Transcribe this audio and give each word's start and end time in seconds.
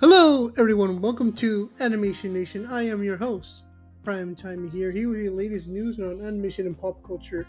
Hello, 0.00 0.52
everyone. 0.58 1.00
Welcome 1.00 1.32
to 1.34 1.70
Animation 1.78 2.32
Nation. 2.32 2.66
I 2.66 2.82
am 2.82 3.04
your 3.04 3.16
host, 3.16 3.62
Prime 4.02 4.34
Time 4.34 4.68
here, 4.68 4.90
here 4.90 5.08
with 5.08 5.20
the 5.20 5.28
latest 5.28 5.68
news 5.68 6.00
on 6.00 6.20
animation 6.20 6.66
and 6.66 6.76
pop 6.76 7.00
culture. 7.04 7.46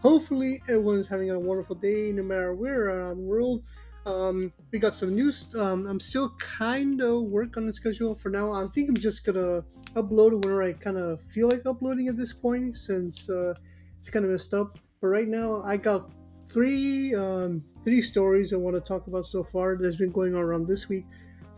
Hopefully, 0.00 0.62
everyone's 0.68 1.08
having 1.08 1.30
a 1.30 1.38
wonderful 1.40 1.74
day, 1.74 2.12
no 2.12 2.22
matter 2.22 2.54
where 2.54 2.84
around 2.84 3.16
the 3.16 3.24
world. 3.24 3.64
Um, 4.06 4.52
we 4.70 4.78
got 4.78 4.94
some 4.94 5.16
news. 5.16 5.52
Um, 5.56 5.88
I'm 5.88 5.98
still 5.98 6.36
kind 6.38 7.00
of 7.00 7.24
work 7.24 7.56
on 7.56 7.66
the 7.66 7.74
schedule 7.74 8.14
for 8.14 8.28
now. 8.30 8.52
I 8.52 8.68
think 8.68 8.90
I'm 8.90 8.96
just 8.96 9.26
gonna 9.26 9.64
upload 9.96 10.44
whenever 10.44 10.62
I 10.62 10.74
kind 10.74 10.98
of 10.98 11.20
feel 11.20 11.48
like 11.48 11.66
uploading 11.66 12.06
at 12.06 12.16
this 12.16 12.32
point, 12.32 12.76
since 12.76 13.28
uh, 13.28 13.54
it's 13.98 14.08
kind 14.08 14.24
of 14.24 14.30
messed 14.30 14.54
up. 14.54 14.78
But 15.00 15.08
right 15.08 15.28
now, 15.28 15.64
I 15.64 15.76
got 15.76 16.12
three 16.48 17.12
um, 17.16 17.64
three 17.84 18.02
stories 18.02 18.52
I 18.52 18.56
want 18.56 18.76
to 18.76 18.80
talk 18.80 19.08
about 19.08 19.26
so 19.26 19.42
far 19.42 19.76
that's 19.76 19.96
been 19.96 20.12
going 20.12 20.36
on 20.36 20.42
around 20.42 20.68
this 20.68 20.88
week. 20.88 21.04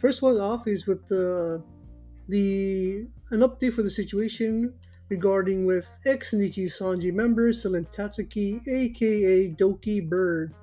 First 0.00 0.22
one 0.22 0.40
off 0.40 0.66
is 0.66 0.86
with 0.86 1.06
the 1.08 1.62
the 2.26 3.06
an 3.30 3.40
update 3.40 3.74
for 3.74 3.82
the 3.82 3.90
situation 3.90 4.72
regarding 5.10 5.66
with 5.66 5.94
ex 6.06 6.32
Niji 6.32 6.64
Sanji 6.66 7.12
member 7.12 7.50
Selen 7.50 7.86
Tatsuki, 7.94 8.66
aka 8.66 9.50
Doki 9.50 10.08
Bird. 10.08 10.54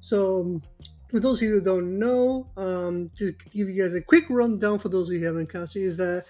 So, 0.00 0.62
for 1.10 1.20
those 1.20 1.38
of 1.38 1.42
you 1.42 1.54
who 1.56 1.60
don't 1.60 1.98
know, 1.98 2.48
um, 2.56 3.10
just 3.14 3.38
to 3.38 3.48
give 3.50 3.68
you 3.68 3.82
guys 3.82 3.94
a 3.94 4.00
quick 4.00 4.24
rundown 4.30 4.78
for 4.78 4.88
those 4.88 5.08
of 5.08 5.14
you 5.14 5.20
who 5.20 5.26
haven't 5.26 5.52
catched 5.52 5.76
it, 5.76 5.82
is 5.82 5.98
that 5.98 6.24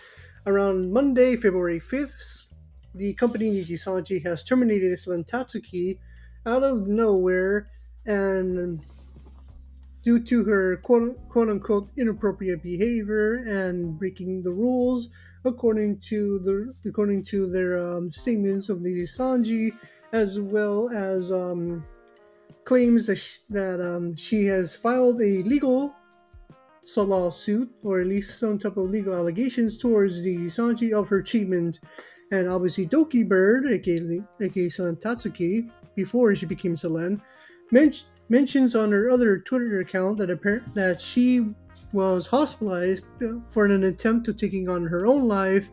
around 0.46 0.92
Monday, 0.92 1.36
February 1.36 1.78
5th, 1.78 2.48
the 2.96 3.12
company 3.14 3.52
Niji 3.52 3.74
Sanji 3.74 4.24
has 4.24 4.42
terminated 4.42 4.98
Selen 4.98 5.24
Tatsuki 5.24 5.98
out 6.44 6.64
of 6.64 6.88
nowhere 6.88 7.68
and 8.06 8.80
due 10.06 10.20
to 10.20 10.44
her 10.44 10.76
quote, 10.84 11.18
quote 11.28 11.48
unquote 11.48 11.90
inappropriate 11.96 12.62
behavior 12.62 13.42
and 13.42 13.98
breaking 13.98 14.40
the 14.40 14.52
rules 14.52 15.08
according 15.44 15.98
to 15.98 16.38
the 16.44 16.72
according 16.88 17.24
to 17.24 17.50
their 17.50 17.76
um, 17.76 18.12
statements 18.12 18.68
of 18.68 18.78
Niji 18.78 19.02
Sanji 19.02 19.72
as 20.12 20.38
well 20.38 20.88
as 20.94 21.32
um, 21.32 21.84
claims 22.64 23.08
that, 23.08 23.16
sh- 23.16 23.38
that 23.50 23.80
um, 23.80 24.14
she 24.14 24.44
has 24.44 24.76
filed 24.76 25.20
a 25.20 25.42
legal 25.42 25.92
lawsuit 26.96 27.68
or 27.82 28.00
at 28.00 28.06
least 28.06 28.38
some 28.38 28.60
type 28.60 28.76
of 28.76 28.88
legal 28.88 29.12
allegations 29.12 29.76
towards 29.76 30.22
the 30.22 30.36
Sanji 30.46 30.92
of 30.92 31.08
her 31.08 31.20
treatment. 31.20 31.80
And 32.30 32.48
obviously 32.48 32.86
Doki 32.86 33.28
Bird 33.28 33.66
aka, 33.68 34.22
aka 34.40 34.66
Selen 34.68 35.00
Tatsuki 35.02 35.68
before 35.96 36.32
she 36.36 36.46
became 36.46 36.76
Selen 36.76 37.20
men- 37.72 37.92
mentions 38.28 38.74
on 38.74 38.90
her 38.92 39.10
other 39.10 39.38
Twitter 39.38 39.80
account 39.80 40.18
that 40.18 40.30
apparent 40.30 40.74
that 40.74 41.00
she 41.00 41.54
was 41.92 42.26
hospitalized 42.26 43.04
for 43.48 43.64
an 43.64 43.84
attempt 43.84 44.26
to 44.26 44.34
taking 44.34 44.68
on 44.68 44.84
her 44.86 45.06
own 45.06 45.28
life 45.28 45.70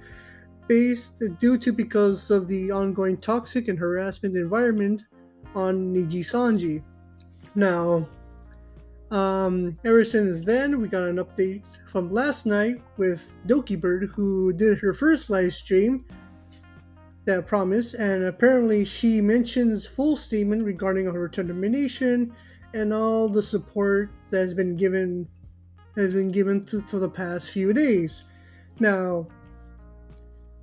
based 0.67 1.11
due 1.39 1.57
to 1.57 1.73
because 1.73 2.31
of 2.31 2.47
the 2.47 2.71
ongoing 2.71 3.17
toxic 3.17 3.67
and 3.67 3.77
harassment 3.77 4.35
environment 4.35 5.01
on 5.55 5.93
Niji 5.93 6.19
Sanji. 6.19 6.81
Now, 7.55 8.07
um, 9.11 9.75
ever 9.85 10.03
since 10.03 10.41
then, 10.41 10.81
we 10.81 10.88
got 10.88 11.03
an 11.03 11.17
update 11.17 11.63
from 11.88 12.11
last 12.11 12.45
night 12.45 12.81
with 12.97 13.38
Doki 13.45 13.79
Bird, 13.79 14.09
who 14.15 14.53
did 14.53 14.79
her 14.79 14.93
first 14.93 15.29
live 15.29 15.53
stream 15.53 16.05
that 17.25 17.47
promise, 17.47 17.93
and 17.93 18.25
apparently 18.25 18.83
she 18.83 19.21
mentions 19.21 19.85
full 19.85 20.16
statement 20.16 20.63
regarding 20.63 21.05
her 21.05 21.29
termination 21.29 22.33
and 22.73 22.93
all 22.93 23.29
the 23.29 23.43
support 23.43 24.11
that 24.31 24.39
has 24.39 24.53
been 24.53 24.75
given 24.75 25.27
has 25.95 26.13
been 26.13 26.29
given 26.29 26.59
to, 26.59 26.81
for 26.81 26.97
the 26.97 27.09
past 27.09 27.51
few 27.51 27.72
days. 27.72 28.23
Now, 28.79 29.28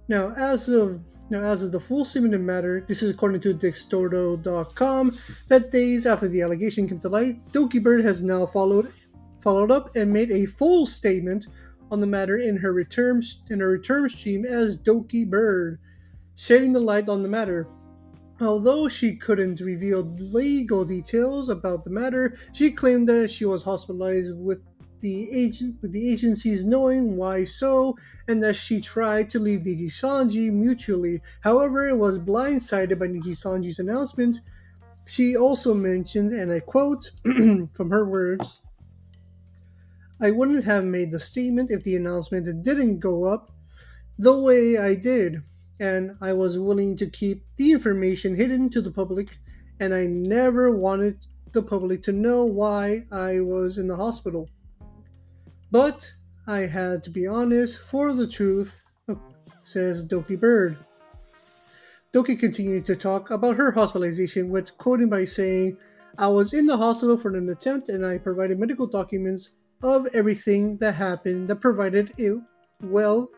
now 0.09 0.35
as 0.37 0.69
of 0.69 1.01
now 1.31 1.41
as 1.41 1.63
of 1.63 1.71
the 1.71 1.79
full 1.79 2.05
statement 2.05 2.35
of 2.35 2.41
matter, 2.41 2.85
this 2.89 3.03
is 3.03 3.11
according 3.11 3.41
to 3.43 3.55
Dexerto.com, 3.55 5.17
that 5.47 5.71
days 5.71 6.05
after 6.05 6.27
the 6.27 6.43
allegation 6.43 6.89
came 6.89 6.99
to 6.99 7.09
light, 7.09 7.47
Doki 7.53 7.81
Bird 7.83 8.05
has 8.05 8.23
now 8.23 8.45
followed 8.47 8.93
followed 9.41 9.71
up 9.71 9.95
and 9.97 10.13
made 10.13 10.31
a 10.33 10.45
full 10.47 10.85
statement 10.85 11.47
on 11.91 12.01
the 12.01 12.07
matter 12.07 12.39
in 12.39 12.57
her 12.57 12.73
return 12.73 13.23
in 13.49 13.61
her 13.61 13.69
return 13.69 14.09
stream 14.09 14.45
as 14.45 14.81
Doki 14.81 15.29
Bird 15.29 15.79
shedding 16.41 16.73
the 16.73 16.81
light 16.81 17.07
on 17.11 17.23
the 17.23 17.29
matter. 17.29 17.69
Although 18.41 18.89
she 18.89 19.15
couldn't 19.15 19.61
reveal 19.61 20.01
legal 20.33 20.87
details 20.87 21.51
about 21.51 21.85
the 21.85 21.91
matter, 21.91 22.39
she 22.55 22.71
claimed 22.71 23.07
that 23.11 23.31
she 23.31 23.45
was 23.45 23.63
hospitalized 23.63 24.35
with 24.35 24.63
the 25.01 25.31
agent 25.31 25.77
with 25.83 25.93
the 25.93 26.11
agencies 26.11 26.65
knowing 26.65 27.19
why 27.19 27.45
so, 27.45 27.95
and 28.27 28.43
that 28.43 28.57
she 28.57 28.81
tried 28.81 29.29
to 29.31 29.39
leave 29.39 29.61
Niji 29.61 29.91
Sanji 29.91 30.51
mutually. 30.51 31.21
However, 31.43 31.89
it 31.89 31.97
was 31.97 32.19
blindsided 32.19 32.99
by 32.99 33.09
Niji 33.09 33.37
Sanji's 33.37 33.79
announcement. 33.79 34.41
She 35.07 35.37
also 35.37 35.75
mentioned, 35.75 36.33
and 36.33 36.51
I 36.51 36.61
quote 36.61 37.11
from 37.75 37.91
her 37.91 38.07
words, 38.07 38.63
I 40.23 40.31
wouldn't 40.31 40.65
have 40.65 40.85
made 40.85 41.11
the 41.11 41.21
statement 41.21 41.71
if 41.71 41.85
the 41.85 41.97
announcement 41.97 42.65
didn't 42.65 43.01
go 43.01 43.25
up 43.25 43.53
the 44.19 44.39
way 44.39 44.79
I 44.79 44.95
did 44.95 45.43
and 45.81 46.15
I 46.21 46.33
was 46.35 46.59
willing 46.59 46.97
to 46.99 47.07
keep 47.07 47.43
the 47.57 47.73
information 47.73 48.37
hidden 48.37 48.69
to 48.71 48.83
the 48.83 48.91
public, 48.91 49.39
and 49.81 49.95
I 49.95 50.05
never 50.07 50.71
wanted 50.71 51.27
the 51.53 51.63
public 51.63 52.03
to 52.05 52.13
know 52.13 52.45
why 52.45 53.07
I 53.11 53.41
was 53.41 53.79
in 53.79 53.89
the 53.89 53.97
hospital. 53.97 54.49
But 55.71 56.13
I 56.47 56.61
had 56.61 57.03
to 57.05 57.11
be 57.11 57.27
honest 57.27 57.79
for 57.79 58.13
the 58.13 58.27
truth, 58.27 58.83
uh, 59.09 59.15
says 59.65 60.07
Doki 60.07 60.39
Bird. 60.39 60.77
Doki 62.13 62.39
continued 62.39 62.85
to 62.87 62.97
talk 62.97 63.31
about 63.31 63.57
her 63.57 63.71
hospitalization, 63.71 64.51
with 64.51 64.77
quoting 64.79 65.09
by 65.09 65.25
saying, 65.25 65.79
I 66.19 66.27
was 66.27 66.53
in 66.53 66.67
the 66.67 66.77
hospital 66.77 67.17
for 67.17 67.35
an 67.35 67.49
attempt 67.49 67.89
and 67.89 68.05
I 68.05 68.19
provided 68.19 68.59
medical 68.59 68.87
documents 68.87 69.51
of 69.83 70.07
everything 70.13 70.77
that 70.79 70.95
happened 70.95 71.49
that 71.49 71.57
provided 71.57 72.13
it 72.19 72.39
well 72.83 73.31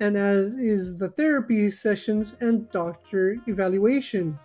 and 0.00 0.16
as 0.16 0.54
is 0.54 0.98
the 0.98 1.08
therapy 1.08 1.70
sessions 1.70 2.36
and 2.40 2.70
doctor 2.70 3.36
evaluation. 3.46 4.38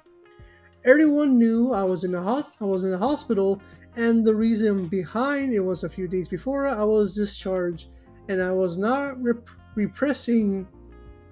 Everyone 0.86 1.38
knew 1.38 1.74
I 1.74 1.84
was 1.84 2.04
in 2.04 2.12
the 2.12 2.22
ho- 2.22 2.46
I 2.62 2.66
was 2.66 2.84
in 2.84 2.92
the 2.92 2.98
hospital, 2.98 3.62
and 3.96 4.26
the 4.26 4.36
reason 4.36 4.88
behind 4.88 5.54
it 5.54 5.60
was 5.60 5.84
a 5.84 5.90
few 5.90 6.08
days 6.08 6.28
before 6.30 6.68
I 6.68 6.84
was 6.84 7.16
discharged, 7.16 7.90
and 8.30 8.42
I 8.42 8.52
was 8.52 8.78
not 8.78 9.22
rep- 9.22 9.50
repressing 9.76 10.68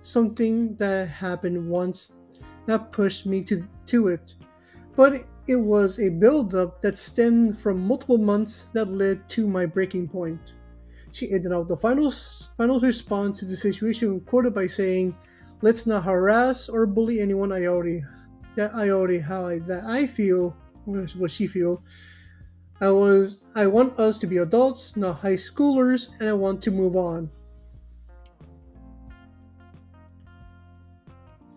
something 0.01 0.75
that 0.75 1.07
happened 1.07 1.69
once 1.69 2.13
that 2.65 2.91
pushed 2.91 3.25
me 3.25 3.43
to 3.43 3.63
to 3.87 4.07
it, 4.09 4.35
but 4.95 5.25
it 5.47 5.55
was 5.55 5.99
a 5.99 6.09
buildup 6.09 6.81
that 6.81 6.97
stemmed 6.97 7.57
from 7.57 7.87
multiple 7.87 8.17
months 8.17 8.65
that 8.73 8.89
led 8.89 9.29
to 9.29 9.47
my 9.47 9.65
breaking 9.65 10.09
point. 10.09 10.53
She 11.17 11.31
ended 11.31 11.51
out 11.51 11.67
the 11.67 11.75
final 11.75 12.11
final 12.11 12.79
response 12.79 13.39
to 13.39 13.45
the 13.45 13.55
situation 13.55 14.19
quoted 14.21 14.53
by 14.53 14.67
saying, 14.67 15.17
"Let's 15.63 15.87
not 15.87 16.03
harass 16.03 16.69
or 16.69 16.85
bully 16.85 17.19
anyone. 17.21 17.51
I 17.51 17.65
already 17.65 18.03
that 18.55 18.75
I 18.75 18.91
already 18.91 19.17
how 19.17 19.47
I, 19.47 19.57
that 19.65 19.85
I 19.85 20.05
feel 20.05 20.55
what 20.85 21.31
she 21.31 21.47
feel. 21.47 21.81
I 22.81 22.91
was 22.91 23.39
I 23.55 23.65
want 23.65 23.97
us 23.97 24.19
to 24.19 24.27
be 24.27 24.37
adults, 24.37 24.95
not 24.95 25.17
high 25.17 25.41
schoolers, 25.41 26.09
and 26.19 26.29
I 26.29 26.33
want 26.33 26.61
to 26.61 26.69
move 26.69 26.95
on." 26.95 27.31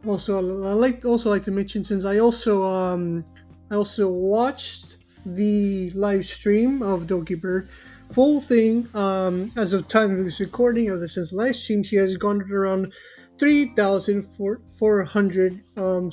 Also, 0.06 0.38
I 0.40 0.72
like 0.72 1.04
also 1.04 1.28
like 1.28 1.44
to 1.44 1.50
mention 1.50 1.84
since 1.84 2.06
I 2.06 2.16
also 2.16 2.64
um 2.64 3.26
I 3.70 3.74
also 3.74 4.08
watched 4.08 4.96
the 5.26 5.90
live 5.90 6.24
stream 6.24 6.80
of 6.80 7.06
Doki 7.06 7.38
Bird 7.38 7.68
full 8.12 8.40
thing 8.40 8.88
um, 8.94 9.50
as 9.56 9.72
of 9.72 9.88
time 9.88 10.18
of 10.18 10.24
this 10.24 10.40
recording 10.40 10.90
of 10.90 11.00
this 11.00 11.32
live 11.32 11.54
stream 11.54 11.80
she 11.82 11.96
has 11.96 12.16
gone 12.16 12.40
to 12.40 12.54
around 12.54 12.92
3400 13.38 15.62
um 15.76 16.10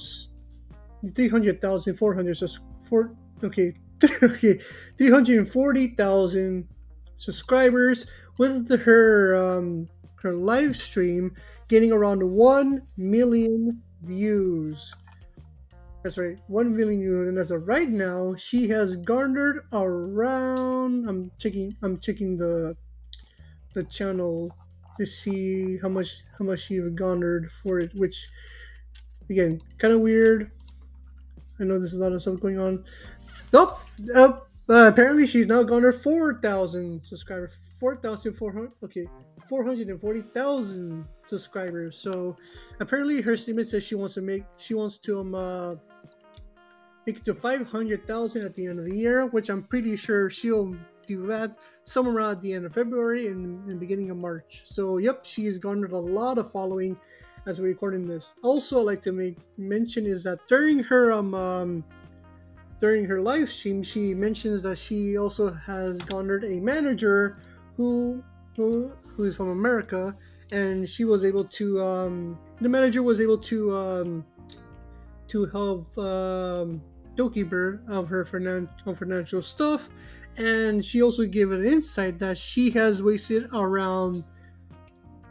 300400 1.13 2.37
so 2.37 2.47
for 2.87 3.13
okay 3.43 3.73
okay 4.23 4.59
340000 4.97 6.67
subscribers 7.17 8.05
with 8.37 8.67
the, 8.67 8.77
her 8.77 9.35
um 9.35 9.89
her 10.21 10.33
live 10.33 10.77
stream 10.77 11.35
getting 11.67 11.91
around 11.91 12.21
1 12.21 12.81
million 12.97 13.81
views 14.03 14.93
that's 16.03 16.17
right, 16.17 16.37
one 16.47 16.75
million 16.75 17.01
views, 17.01 17.27
and 17.27 17.37
as 17.37 17.51
of 17.51 17.67
right 17.67 17.89
now, 17.89 18.35
she 18.35 18.67
has 18.69 18.95
garnered 18.95 19.65
around. 19.73 21.09
I'm 21.09 21.31
checking. 21.39 21.75
I'm 21.81 21.99
checking 21.99 22.37
the 22.37 22.75
the 23.73 23.83
channel 23.83 24.55
to 24.99 25.05
see 25.05 25.77
how 25.77 25.89
much 25.89 26.23
how 26.37 26.45
much 26.45 26.61
she 26.61 26.79
garnered 26.79 27.51
for 27.51 27.77
it. 27.77 27.91
Which, 27.95 28.27
again, 29.29 29.59
kind 29.77 29.93
of 29.93 30.01
weird. 30.01 30.51
I 31.59 31.63
know 31.63 31.79
there's 31.79 31.93
a 31.93 31.97
lot 31.97 32.13
of 32.13 32.21
stuff 32.21 32.39
going 32.39 32.59
on. 32.59 32.85
Nope. 33.51 33.79
Uh, 34.15 34.39
But 34.67 34.89
apparently, 34.89 35.25
she's 35.25 35.47
now 35.47 35.63
garnered 35.63 36.01
4,000 36.01 37.03
subscribers. 37.03 37.57
4,400. 37.79 38.71
Okay, 38.83 39.07
440,000 39.47 41.05
subscribers. 41.25 41.97
So 41.97 42.35
apparently, 42.81 43.21
her 43.21 43.37
statement 43.37 43.69
says 43.69 43.83
she 43.83 43.95
wants 43.95 44.15
to 44.15 44.21
make. 44.21 44.43
She 44.57 44.73
wants 44.73 44.97
to 44.97 45.21
um 45.21 45.35
uh, 45.35 45.75
make 47.05 47.17
it 47.17 47.25
to 47.25 47.33
500,000 47.33 48.45
at 48.45 48.53
the 48.55 48.67
end 48.67 48.79
of 48.79 48.85
the 48.85 48.95
year, 48.95 49.25
which 49.27 49.49
I'm 49.49 49.63
pretty 49.63 49.95
sure 49.95 50.29
she'll 50.29 50.75
do 51.05 51.25
that 51.27 51.57
somewhere 51.85 52.15
around 52.15 52.41
the 52.41 52.51
end 52.51 52.65
of 52.65 52.73
February 52.73 53.27
and 53.27 53.65
the 53.65 53.75
beginning 53.75 54.11
of 54.11 54.17
March. 54.17 54.63
So, 54.65 54.97
yep, 54.97 55.21
she's 55.23 55.57
garnered 55.57 55.93
a 55.93 55.97
lot 55.97 56.37
of 56.37 56.51
following 56.51 56.99
as 57.45 57.61
we're 57.61 57.67
recording 57.67 58.05
this. 58.05 58.33
Also, 58.43 58.81
I'd 58.81 58.87
like 58.87 59.01
to 59.03 59.13
make 59.13 59.37
mention 59.57 60.05
is 60.05 60.21
that 60.23 60.39
during 60.49 60.79
her 60.79 61.13
um, 61.13 61.33
um 61.33 61.85
during 62.79 63.05
her 63.05 63.21
live 63.21 63.49
stream, 63.49 63.81
she 63.83 64.13
mentions 64.13 64.61
that 64.61 64.77
she 64.77 65.17
also 65.17 65.51
has 65.51 65.97
garnered 65.99 66.43
a 66.43 66.59
manager 66.59 67.37
who 67.75 68.23
who 68.55 68.91
who 69.15 69.23
is 69.23 69.35
from 69.35 69.49
America, 69.49 70.15
and 70.51 70.87
she 70.87 71.05
was 71.05 71.23
able 71.23 71.45
to 71.45 71.81
um, 71.81 72.39
the 72.61 72.69
manager 72.69 73.01
was 73.03 73.19
able 73.19 73.37
to 73.37 73.75
um, 73.75 74.25
to 75.27 75.45
help 75.45 75.97
um, 75.97 76.81
Doki 77.15 77.47
Bird 77.47 77.83
of 77.87 78.07
her 78.07 78.23
finan- 78.23 78.69
of 78.85 78.99
financial 78.99 79.41
stuff, 79.41 79.89
and 80.37 80.83
she 80.85 81.01
also 81.01 81.25
gave 81.25 81.51
an 81.51 81.65
insight 81.65 82.19
that 82.19 82.37
she 82.37 82.69
has 82.71 83.01
wasted 83.01 83.49
around 83.53 84.23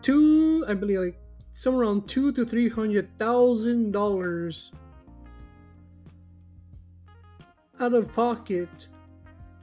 two, 0.02 0.64
I 0.68 0.74
believe, 0.74 1.00
like 1.00 1.18
somewhere 1.54 1.84
around 1.84 2.08
two 2.08 2.32
to 2.32 2.44
three 2.44 2.68
hundred 2.68 3.08
thousand 3.18 3.92
dollars 3.92 4.72
out 7.80 7.94
of 7.94 8.12
pocket 8.14 8.88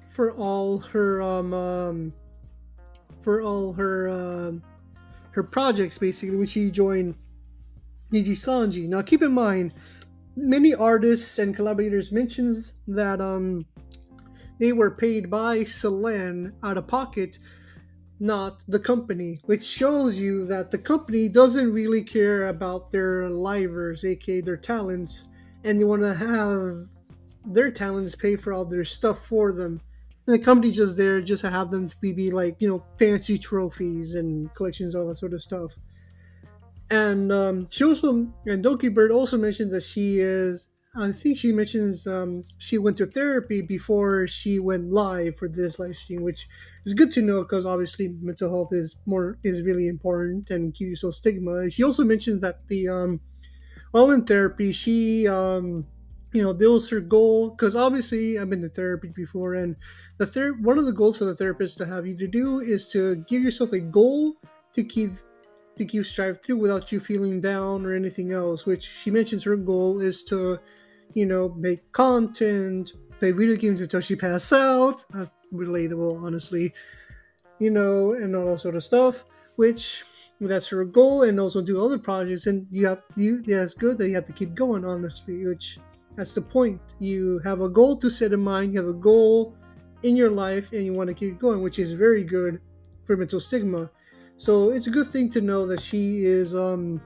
for 0.06 0.31
all 0.33 0.80
her 0.80 1.21
um, 1.21 1.54
um 1.54 2.13
for 3.21 3.42
all 3.42 3.74
her 3.74 4.10
uh, 4.10 4.51
her 5.31 5.44
projects 5.44 5.98
basically 5.98 6.36
which 6.36 6.51
she 6.51 6.69
joined 6.69 7.15
Niji 8.12 8.33
Sanji. 8.33 8.88
Now 8.88 9.01
keep 9.01 9.21
in 9.21 9.31
mind 9.31 9.74
many 10.36 10.74
artists 10.74 11.39
and 11.39 11.56
collaborators 11.56 12.12
mentions 12.12 12.74
that 12.88 13.21
um 13.21 13.65
they 14.60 14.71
were 14.71 14.92
paid 14.92 15.30
by 15.30 15.60
Selen 15.60 16.54
out 16.63 16.77
of 16.77 16.88
pocket 16.88 17.39
not 18.19 18.63
the 18.69 18.80
company, 18.80 19.42
which 19.45 19.65
shows 19.65 20.18
you 20.18 20.45
that 20.45 20.71
the 20.71 20.77
company 20.77 21.27
doesn't 21.27 21.74
really 21.74 22.01
care 22.01 22.48
about 22.48 22.89
their 22.89 23.30
livers, 23.30 24.06
aka 24.06 24.39
their 24.39 24.56
talents, 24.56 25.27
and 25.65 25.80
they 25.80 25.83
want 25.83 26.01
to 26.04 26.13
have 26.13 26.88
their 27.45 27.72
talents 27.72 28.16
pay 28.16 28.36
for 28.36 28.54
all 28.54 28.66
their 28.66 28.86
stuff 28.86 29.19
for 29.19 29.51
them. 29.51 29.81
And 30.25 30.36
the 30.36 30.40
company's 30.40 30.78
just 30.78 30.95
there 30.98 31.22
just 31.22 31.42
to 31.42 31.50
have 31.50 31.69
them 31.69 31.90
to 31.90 31.98
be, 31.98 32.13
be 32.13 32.31
like, 32.31 32.56
you 32.60 32.68
know, 32.68 32.84
fancy 32.98 33.38
trophies 33.38 34.16
and 34.16 34.54
collections, 34.54 34.95
all 34.95 35.07
that 35.07 35.18
sort 35.18 35.34
of 35.34 35.42
stuff. 35.42 35.78
And 36.90 37.31
um, 37.31 37.68
she 37.69 37.84
also, 37.84 38.31
and 38.45 38.63
Doki 38.63 38.94
Bird 38.94 39.12
also 39.12 39.38
mentioned 39.38 39.72
that 39.72 39.84
she 39.84 40.19
is, 40.19 40.69
I 40.95 41.12
think 41.12 41.38
she 41.38 41.51
mentions 41.51 42.06
um, 42.06 42.44
she 42.60 42.78
went 42.78 42.98
to 42.98 43.07
therapy 43.07 43.62
before 43.62 44.28
she 44.28 44.60
went 44.60 44.92
live 44.92 45.36
for 45.36 45.50
this 45.50 45.80
live 45.80 45.96
stream, 45.96 46.22
which 46.22 46.48
is 46.86 46.94
good 46.94 47.12
to 47.13 47.22
know 47.24 47.42
because 47.42 47.66
obviously 47.66 48.10
mental 48.22 48.50
health 48.50 48.69
is 48.72 48.96
more 49.07 49.39
is 49.44 49.63
really 49.63 49.88
important 49.88 50.51
and 50.51 50.72
keep 50.72 50.89
you 50.89 50.96
so 50.96 51.10
stigma. 51.10 51.72
She 51.72 51.84
also 51.84 52.04
mentioned 52.04 52.42
that 52.42 52.68
the 52.68 52.89
um, 52.89 53.22
while 53.89 54.12
in 54.12 54.24
therapy, 54.24 54.72
she 54.72 55.28
um, 55.28 55.88
you 56.34 56.42
know 56.42 56.52
those 56.52 56.90
her 56.90 57.00
goal 57.00 57.52
because 57.52 57.76
obviously 57.76 58.38
i've 58.38 58.50
been 58.50 58.62
to 58.62 58.70
therapy 58.70 59.10
before 59.10 59.54
and 59.54 59.76
the 60.18 60.26
third 60.26 60.64
one 60.64 60.78
of 60.78 60.86
the 60.86 60.92
goals 60.92 61.18
for 61.18 61.26
the 61.26 61.36
therapist 61.36 61.78
to 61.78 61.86
have 61.86 62.06
you 62.06 62.18
to 62.18 62.28
do 62.28 62.60
is 62.60 62.88
to 62.88 63.18
give 63.28 63.42
yourself 63.42 63.72
a 63.72 63.80
goal 63.80 64.36
to 64.74 64.84
keep 64.84 65.12
to 65.78 65.86
keep 65.86 66.06
strive 66.06 66.42
through 66.42 66.58
without 66.58 66.92
you 66.92 67.00
feeling 67.00 67.40
down 67.40 67.86
or 67.86 67.94
anything 67.94 68.32
else 68.32 68.66
which 68.66 68.84
she 68.84 69.12
mentions 69.12 69.44
her 69.44 69.56
goal 69.56 70.02
is 70.02 70.24
to 70.24 70.60
you 71.14 71.26
know 71.26 71.50
make 71.58 71.90
content 71.92 72.94
play 73.20 73.32
video 73.32 73.56
games 73.56 73.80
until 73.80 74.02
she 74.02 74.16
pass 74.16 74.52
out 74.52 75.06
uh, 75.14 75.26
relatable 75.54 76.22
honestly 76.24 76.74
you 77.60 77.70
know 77.70 78.14
and 78.14 78.36
all 78.36 78.46
that 78.46 78.60
sort 78.60 78.76
of 78.76 78.84
stuff 78.84 79.24
which 79.56 80.04
that's 80.42 80.68
her 80.68 80.84
goal 80.84 81.24
and 81.24 81.40
also 81.40 81.62
do 81.62 81.84
other 81.84 81.98
projects 81.98 82.48
and 82.48 82.66
you 82.72 82.86
have 82.88 83.04
you 83.16 83.42
yeah 83.46 83.62
it's 83.62 83.76
good 83.76 83.98
that 83.98 84.10
you 84.10 84.16
have 84.16 84.26
to 84.26 84.34
keep 84.34 84.56
going 84.56 84.84
honestly 84.84 85.46
which 85.46 85.78
that's 86.15 86.33
the 86.33 86.42
point. 86.42 86.81
You 87.00 87.39
have 87.39 87.62
a 87.62 87.69
goal 87.69 87.95
to 87.98 88.10
set 88.10 88.33
in 88.33 88.39
mind, 88.42 88.74
you 88.74 88.80
have 88.80 88.89
a 88.89 88.94
goal 88.94 89.56
in 90.04 90.15
your 90.15 90.31
life, 90.31 90.71
and 90.74 90.86
you 90.86 90.94
want 90.94 91.07
to 91.07 91.13
keep 91.13 91.39
going, 91.39 91.62
which 91.62 91.80
is 91.80 91.94
very 91.94 92.24
good 92.24 92.62
for 93.06 93.18
mental 93.18 93.39
stigma. 93.39 93.89
So 94.38 94.71
it's 94.71 94.88
a 94.88 94.92
good 94.92 95.10
thing 95.10 95.30
to 95.31 95.42
know 95.42 95.65
that 95.68 95.80
she 95.80 96.24
is 96.24 96.56
um 96.56 97.01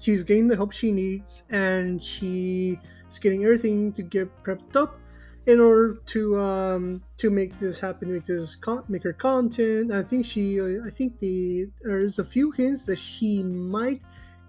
she's 0.00 0.22
getting 0.22 0.48
the 0.48 0.56
help 0.56 0.72
she 0.72 0.92
needs 0.92 1.44
and 1.50 2.02
she 2.02 2.78
is 3.10 3.18
getting 3.18 3.44
everything 3.44 3.92
to 3.94 4.02
get 4.02 4.28
prepped 4.42 4.76
up 4.76 4.98
in 5.46 5.60
order 5.60 5.94
to 6.06 6.38
um 6.38 7.02
to 7.16 7.30
make 7.30 7.58
this 7.58 7.78
happen 7.78 8.12
make 8.12 8.24
this 8.24 8.54
con- 8.54 8.84
make 8.88 9.02
her 9.02 9.12
content 9.12 9.92
i 9.92 10.02
think 10.02 10.24
she 10.24 10.60
i 10.60 10.90
think 10.90 11.18
the 11.20 11.66
there's 11.82 12.18
a 12.18 12.24
few 12.24 12.50
hints 12.50 12.86
that 12.86 12.96
she 12.96 13.42
might 13.42 14.00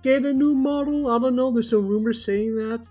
get 0.04 0.26
a 0.26 0.34
new 0.34 0.54
model 0.54 1.10
i 1.10 1.20
don't 1.20 1.36
know 1.36 1.52
there's 1.52 1.70
some 1.70 1.88
rumors 1.88 2.24
saying 2.24 2.56
that 2.56 2.82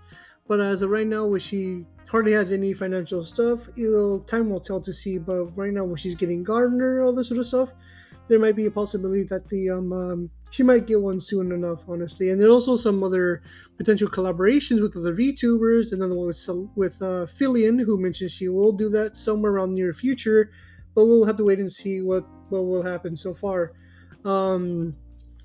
but 0.47 0.59
as 0.59 0.81
of 0.81 0.89
right 0.89 1.07
now, 1.07 1.25
where 1.25 1.39
she 1.39 1.85
hardly 2.09 2.33
has 2.33 2.51
any 2.51 2.73
financial 2.73 3.23
stuff, 3.23 3.67
it'll 3.77 4.19
time 4.21 4.49
will 4.49 4.59
tell 4.59 4.79
to 4.81 4.93
see. 4.93 5.17
But 5.17 5.45
right 5.57 5.73
now, 5.73 5.85
where 5.85 5.97
she's 5.97 6.15
getting 6.15 6.43
gardener, 6.43 7.01
all 7.01 7.13
this 7.13 7.29
sort 7.29 7.39
of 7.39 7.47
stuff, 7.47 7.73
there 8.27 8.39
might 8.39 8.55
be 8.55 8.65
a 8.65 8.71
possibility 8.71 9.23
that 9.23 9.47
the 9.49 9.69
um, 9.69 9.91
um, 9.91 10.29
she 10.51 10.63
might 10.63 10.87
get 10.87 11.01
one 11.01 11.19
soon 11.19 11.51
enough, 11.51 11.83
honestly. 11.87 12.29
And 12.29 12.39
there's 12.39 12.51
also 12.51 12.75
some 12.75 13.03
other 13.03 13.41
potential 13.77 14.07
collaborations 14.07 14.81
with 14.81 14.95
other 14.95 15.15
VTubers. 15.15 15.91
Another 15.91 16.15
one 16.15 16.27
with 16.27 16.49
with 16.75 17.01
uh, 17.01 17.25
Filian, 17.25 17.79
who 17.79 17.99
mentions 17.99 18.31
she 18.31 18.47
will 18.47 18.71
do 18.71 18.89
that 18.89 19.17
somewhere 19.17 19.53
around 19.53 19.71
the 19.71 19.81
near 19.81 19.93
future. 19.93 20.51
But 20.93 21.05
we'll 21.05 21.25
have 21.25 21.37
to 21.37 21.43
wait 21.43 21.59
and 21.59 21.71
see 21.71 22.01
what 22.01 22.25
what 22.49 22.65
will 22.65 22.83
happen 22.83 23.15
so 23.15 23.33
far. 23.33 23.73
Um, 24.23 24.95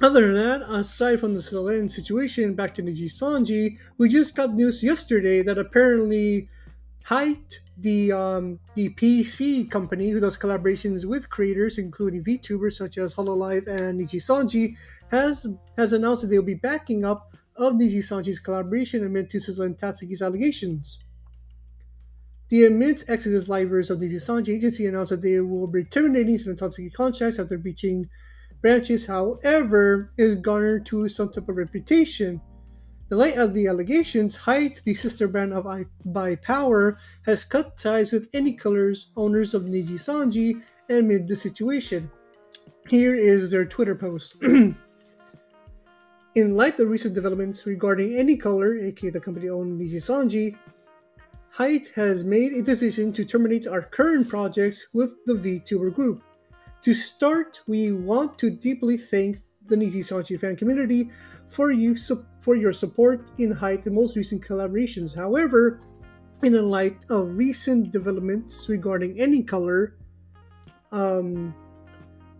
other 0.02 0.32
than 0.32 0.34
that, 0.60 0.62
aside 0.70 1.20
from 1.20 1.34
the 1.34 1.40
Selen 1.40 1.90
situation, 1.90 2.54
back 2.54 2.74
to 2.74 2.82
Niji 2.82 3.04
Sanji, 3.04 3.78
we 3.98 4.08
just 4.08 4.34
got 4.34 4.54
news 4.54 4.82
yesterday 4.82 5.42
that 5.42 5.58
apparently 5.58 6.48
Hyte, 7.04 7.60
the 7.76 8.12
um, 8.12 8.60
the 8.74 8.90
PC 8.90 9.70
company 9.70 10.10
who 10.10 10.20
does 10.20 10.36
collaborations 10.36 11.04
with 11.04 11.28
creators, 11.30 11.78
including 11.78 12.22
VTubers 12.22 12.74
such 12.74 12.98
as 12.98 13.14
Hololive 13.14 13.66
and 13.66 14.00
Niji 14.00 14.20
Sanji, 14.20 14.76
has 15.10 15.46
has 15.76 15.92
announced 15.92 16.22
that 16.22 16.28
they'll 16.28 16.42
be 16.42 16.54
backing 16.54 17.04
up 17.04 17.36
of 17.56 17.74
Niji 17.74 17.98
Sanji's 17.98 18.38
collaboration 18.38 19.04
amid 19.04 19.30
Tusa's 19.30 19.58
and 19.58 19.76
Tatsuki's 19.78 20.22
allegations. 20.22 21.00
The 22.48 22.64
immense 22.64 23.08
Exodus 23.08 23.48
livers 23.48 23.90
of 23.90 23.98
Niji 23.98 24.16
Sanji 24.16 24.54
agency 24.54 24.86
announced 24.86 25.10
that 25.10 25.22
they 25.22 25.40
will 25.40 25.66
be 25.66 25.84
terminating 25.84 26.38
some 26.38 26.56
Tatsuki 26.56 26.92
contracts 26.92 27.38
after 27.38 27.58
breaching 27.58 28.08
branches, 28.60 29.06
however, 29.06 30.06
is 30.16 30.36
garnered 30.36 30.86
to 30.86 31.08
some 31.08 31.30
type 31.30 31.48
of 31.48 31.56
reputation. 31.56 32.40
The 33.08 33.16
light 33.16 33.38
of 33.38 33.54
the 33.54 33.66
allegations, 33.66 34.36
Hyte, 34.36 34.82
the 34.84 34.94
sister 34.94 35.26
brand 35.26 35.52
of 35.52 35.66
I 35.66 35.86
by 36.04 36.36
Power, 36.36 36.98
has 37.26 37.44
cut 37.44 37.76
ties 37.76 38.12
with 38.12 38.30
ANYCOLOR's 38.32 39.10
owners 39.16 39.52
of 39.52 39.64
Niji 39.64 39.98
Sanji 39.98 40.62
and 40.88 40.98
amid 40.98 41.26
the 41.26 41.34
situation. 41.34 42.10
Here 42.88 43.14
is 43.14 43.50
their 43.50 43.64
Twitter 43.64 43.94
post. 43.94 44.36
In 44.42 44.76
light 46.54 46.78
of 46.78 46.88
recent 46.88 47.14
developments 47.14 47.66
regarding 47.66 48.10
ANYCOLOR, 48.10 48.86
aka 48.86 49.10
the 49.10 49.20
company 49.20 49.48
owned 49.48 49.80
Niji 49.80 49.96
Sanji, 49.96 50.56
Hyte 51.50 51.88
has 51.96 52.22
made 52.22 52.52
a 52.52 52.62
decision 52.62 53.12
to 53.12 53.24
terminate 53.24 53.66
our 53.66 53.82
current 53.82 54.28
projects 54.28 54.86
with 54.94 55.16
the 55.26 55.34
VTuber 55.34 55.92
group. 55.92 56.22
To 56.82 56.94
start, 56.94 57.60
we 57.66 57.92
want 57.92 58.38
to 58.38 58.48
deeply 58.48 58.96
thank 58.96 59.42
the 59.66 59.76
Niji 59.76 59.98
Sanji 59.98 60.40
fan 60.40 60.56
community 60.56 61.10
for 61.46 61.72
you 61.72 61.94
for 62.40 62.56
your 62.56 62.72
support 62.72 63.28
in 63.36 63.50
Hyte 63.50 63.82
the 63.82 63.90
most 63.90 64.16
recent 64.16 64.42
collaborations. 64.42 65.14
However, 65.14 65.82
in 66.42 66.54
the 66.54 66.62
light 66.62 66.96
of 67.10 67.36
recent 67.36 67.90
developments 67.90 68.66
regarding 68.70 69.18
ANYCOLOR, 69.18 69.92
um, 70.90 71.54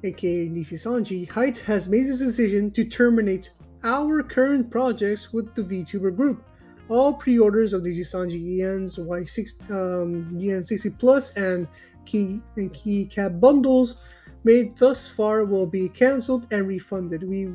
aka 0.05 0.49
Niji 0.49 0.73
Sanji, 0.73 1.29
Hyte 1.29 1.59
has 1.59 1.87
made 1.87 2.07
this 2.07 2.21
decision 2.21 2.71
to 2.71 2.85
terminate 2.85 3.53
our 3.85 4.23
current 4.23 4.71
projects 4.71 5.35
with 5.35 5.55
the 5.55 5.63
VTuber 5.63 6.17
group. 6.17 6.43
All 6.89 7.13
pre-orders 7.13 7.75
of 7.75 7.83
Niji 7.83 8.01
Sanji 8.01 8.65
EN's 8.65 8.97
Y6 8.97 9.71
um, 9.71 10.39
EN 10.41 10.65
60 10.65 10.91
Plus 10.91 11.35
and 11.35 11.69
key 12.07 12.41
and 12.57 12.73
key 12.73 13.05
cap 13.05 13.33
bundles 13.39 13.97
made 14.45 14.77
thus 14.77 15.09
far 15.09 15.45
will 15.45 15.67
be 15.67 15.89
cancelled 15.89 16.47
and 16.51 16.67
refunded. 16.67 17.23
We 17.23 17.53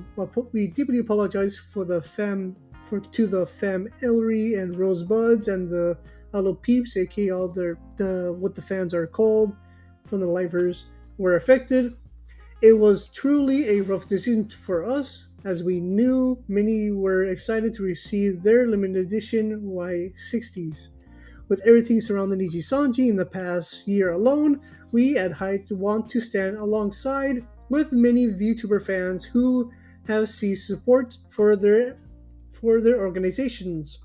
we 0.54 0.68
deeply 0.68 1.00
apologize 1.00 1.58
for 1.58 1.86
the 1.86 2.02
fam 2.02 2.56
for 2.84 3.00
to 3.00 3.28
the 3.28 3.48
fam 3.48 3.88
Ellery 4.04 4.56
and 4.56 4.78
Rosebuds 4.78 5.48
and 5.48 5.70
the 5.70 5.98
Hello 6.32 6.54
Peeps, 6.54 6.98
aka 6.98 7.32
all 7.32 7.48
the, 7.48 7.78
the 7.98 8.36
what 8.38 8.56
the 8.56 8.62
fans 8.62 8.94
are 8.94 9.08
called 9.08 9.56
from 10.06 10.20
the 10.20 10.28
lifers, 10.28 10.86
were 11.18 11.36
affected. 11.36 11.94
It 12.62 12.74
was 12.74 13.08
truly 13.08 13.70
a 13.70 13.82
rough 13.82 14.08
decision 14.08 14.50
for 14.50 14.86
us, 14.86 15.28
as 15.44 15.64
we 15.64 15.80
knew 15.80 16.44
many 16.48 16.92
were 16.92 17.26
excited 17.26 17.74
to 17.76 17.84
receive 17.84 18.44
their 18.44 18.68
limited 18.68 19.06
edition 19.06 19.62
Y60s. 19.62 20.90
With 21.48 21.62
everything 21.64 22.02
surrounding 22.02 22.40
Niji 22.40 22.58
Sanji 22.58 23.08
in 23.08 23.18
the 23.18 23.26
past 23.26 23.88
year 23.88 24.14
alone, 24.14 24.62
we 24.92 25.16
at 25.16 25.32
Hyte 25.32 25.72
want 25.72 26.10
to 26.10 26.20
stand 26.20 26.58
alongside 26.58 27.46
with 27.70 27.92
many 27.92 28.28
VTuber 28.28 28.84
fans 28.84 29.26
who 29.26 29.72
have 30.08 30.30
ceased 30.30 30.66
support 30.66 31.18
for 31.30 31.56
their 31.56 31.98
for 32.50 32.82
their 32.82 33.00
organizations. 33.00 34.00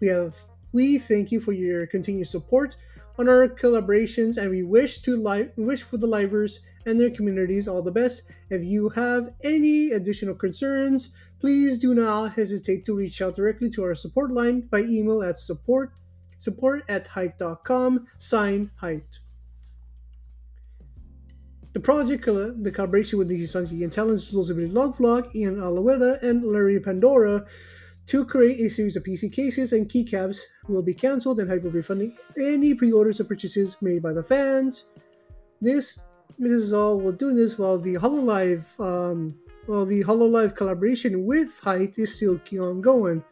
We 0.00 0.08
have 0.08 0.36
we 0.72 0.98
thank 0.98 1.32
you 1.32 1.40
for 1.40 1.52
your 1.52 1.86
continued 1.86 2.28
support 2.28 2.76
on 3.18 3.30
our 3.30 3.48
collaborations 3.48 4.36
and 4.36 4.50
we 4.50 4.62
wish 4.62 4.98
to 5.02 5.16
li- 5.16 5.48
wish 5.56 5.82
for 5.82 5.96
the 5.96 6.06
livers 6.06 6.60
and 6.84 7.00
their 7.00 7.10
communities 7.10 7.66
all 7.66 7.82
the 7.82 7.90
best. 7.90 8.22
If 8.50 8.62
you 8.62 8.90
have 8.90 9.32
any 9.42 9.90
additional 9.92 10.34
concerns, 10.34 11.10
please 11.40 11.78
do 11.78 11.94
not 11.94 12.34
hesitate 12.34 12.84
to 12.84 12.94
reach 12.94 13.22
out 13.22 13.36
directly 13.36 13.70
to 13.70 13.84
our 13.84 13.94
support 13.94 14.32
line 14.32 14.68
by 14.70 14.80
email 14.80 15.22
at 15.22 15.40
support 15.40 15.92
support 16.38 16.84
at 16.88 17.06
hyte.com 17.06 18.06
sign 18.18 18.70
hyte. 18.76 19.20
The 21.72 21.80
project, 21.80 22.24
the 22.24 22.72
collaboration 22.72 23.18
with 23.18 23.28
the 23.28 23.46
Talent's 23.90 24.30
Explosivity 24.30 24.72
Log 24.72 24.96
Vlog, 24.96 25.30
Enna 25.34 25.66
Alouette, 25.66 26.22
and 26.22 26.42
Elira 26.42 26.80
Pendora 26.80 27.46
to 28.06 28.24
create 28.24 28.60
a 28.60 28.70
series 28.70 28.96
of 28.96 29.02
PC 29.02 29.32
cases 29.32 29.72
and 29.72 29.88
keycaps 29.88 30.38
will 30.68 30.82
be 30.82 30.94
cancelled 30.94 31.38
and 31.38 31.50
Hyte 31.50 31.62
will 31.62 31.72
be 31.72 31.82
any 32.38 32.72
pre-orders 32.74 33.20
or 33.20 33.24
purchases 33.24 33.76
made 33.82 34.02
by 34.02 34.12
the 34.12 34.22
fans. 34.22 34.84
This 35.60 35.98
this 36.38 36.52
is 36.52 36.72
all 36.72 37.00
we're 37.00 37.12
doing 37.12 37.36
this 37.36 37.58
while 37.58 37.78
the 37.78 37.94
Hololive 37.94 38.78
um 38.78 39.34
well 39.66 39.84
the 39.84 40.02
Hololive 40.04 40.54
collaboration 40.54 41.26
with 41.26 41.58
Hyte 41.60 41.98
is 41.98 42.14
still 42.14 42.40
ongoing. 42.58 43.24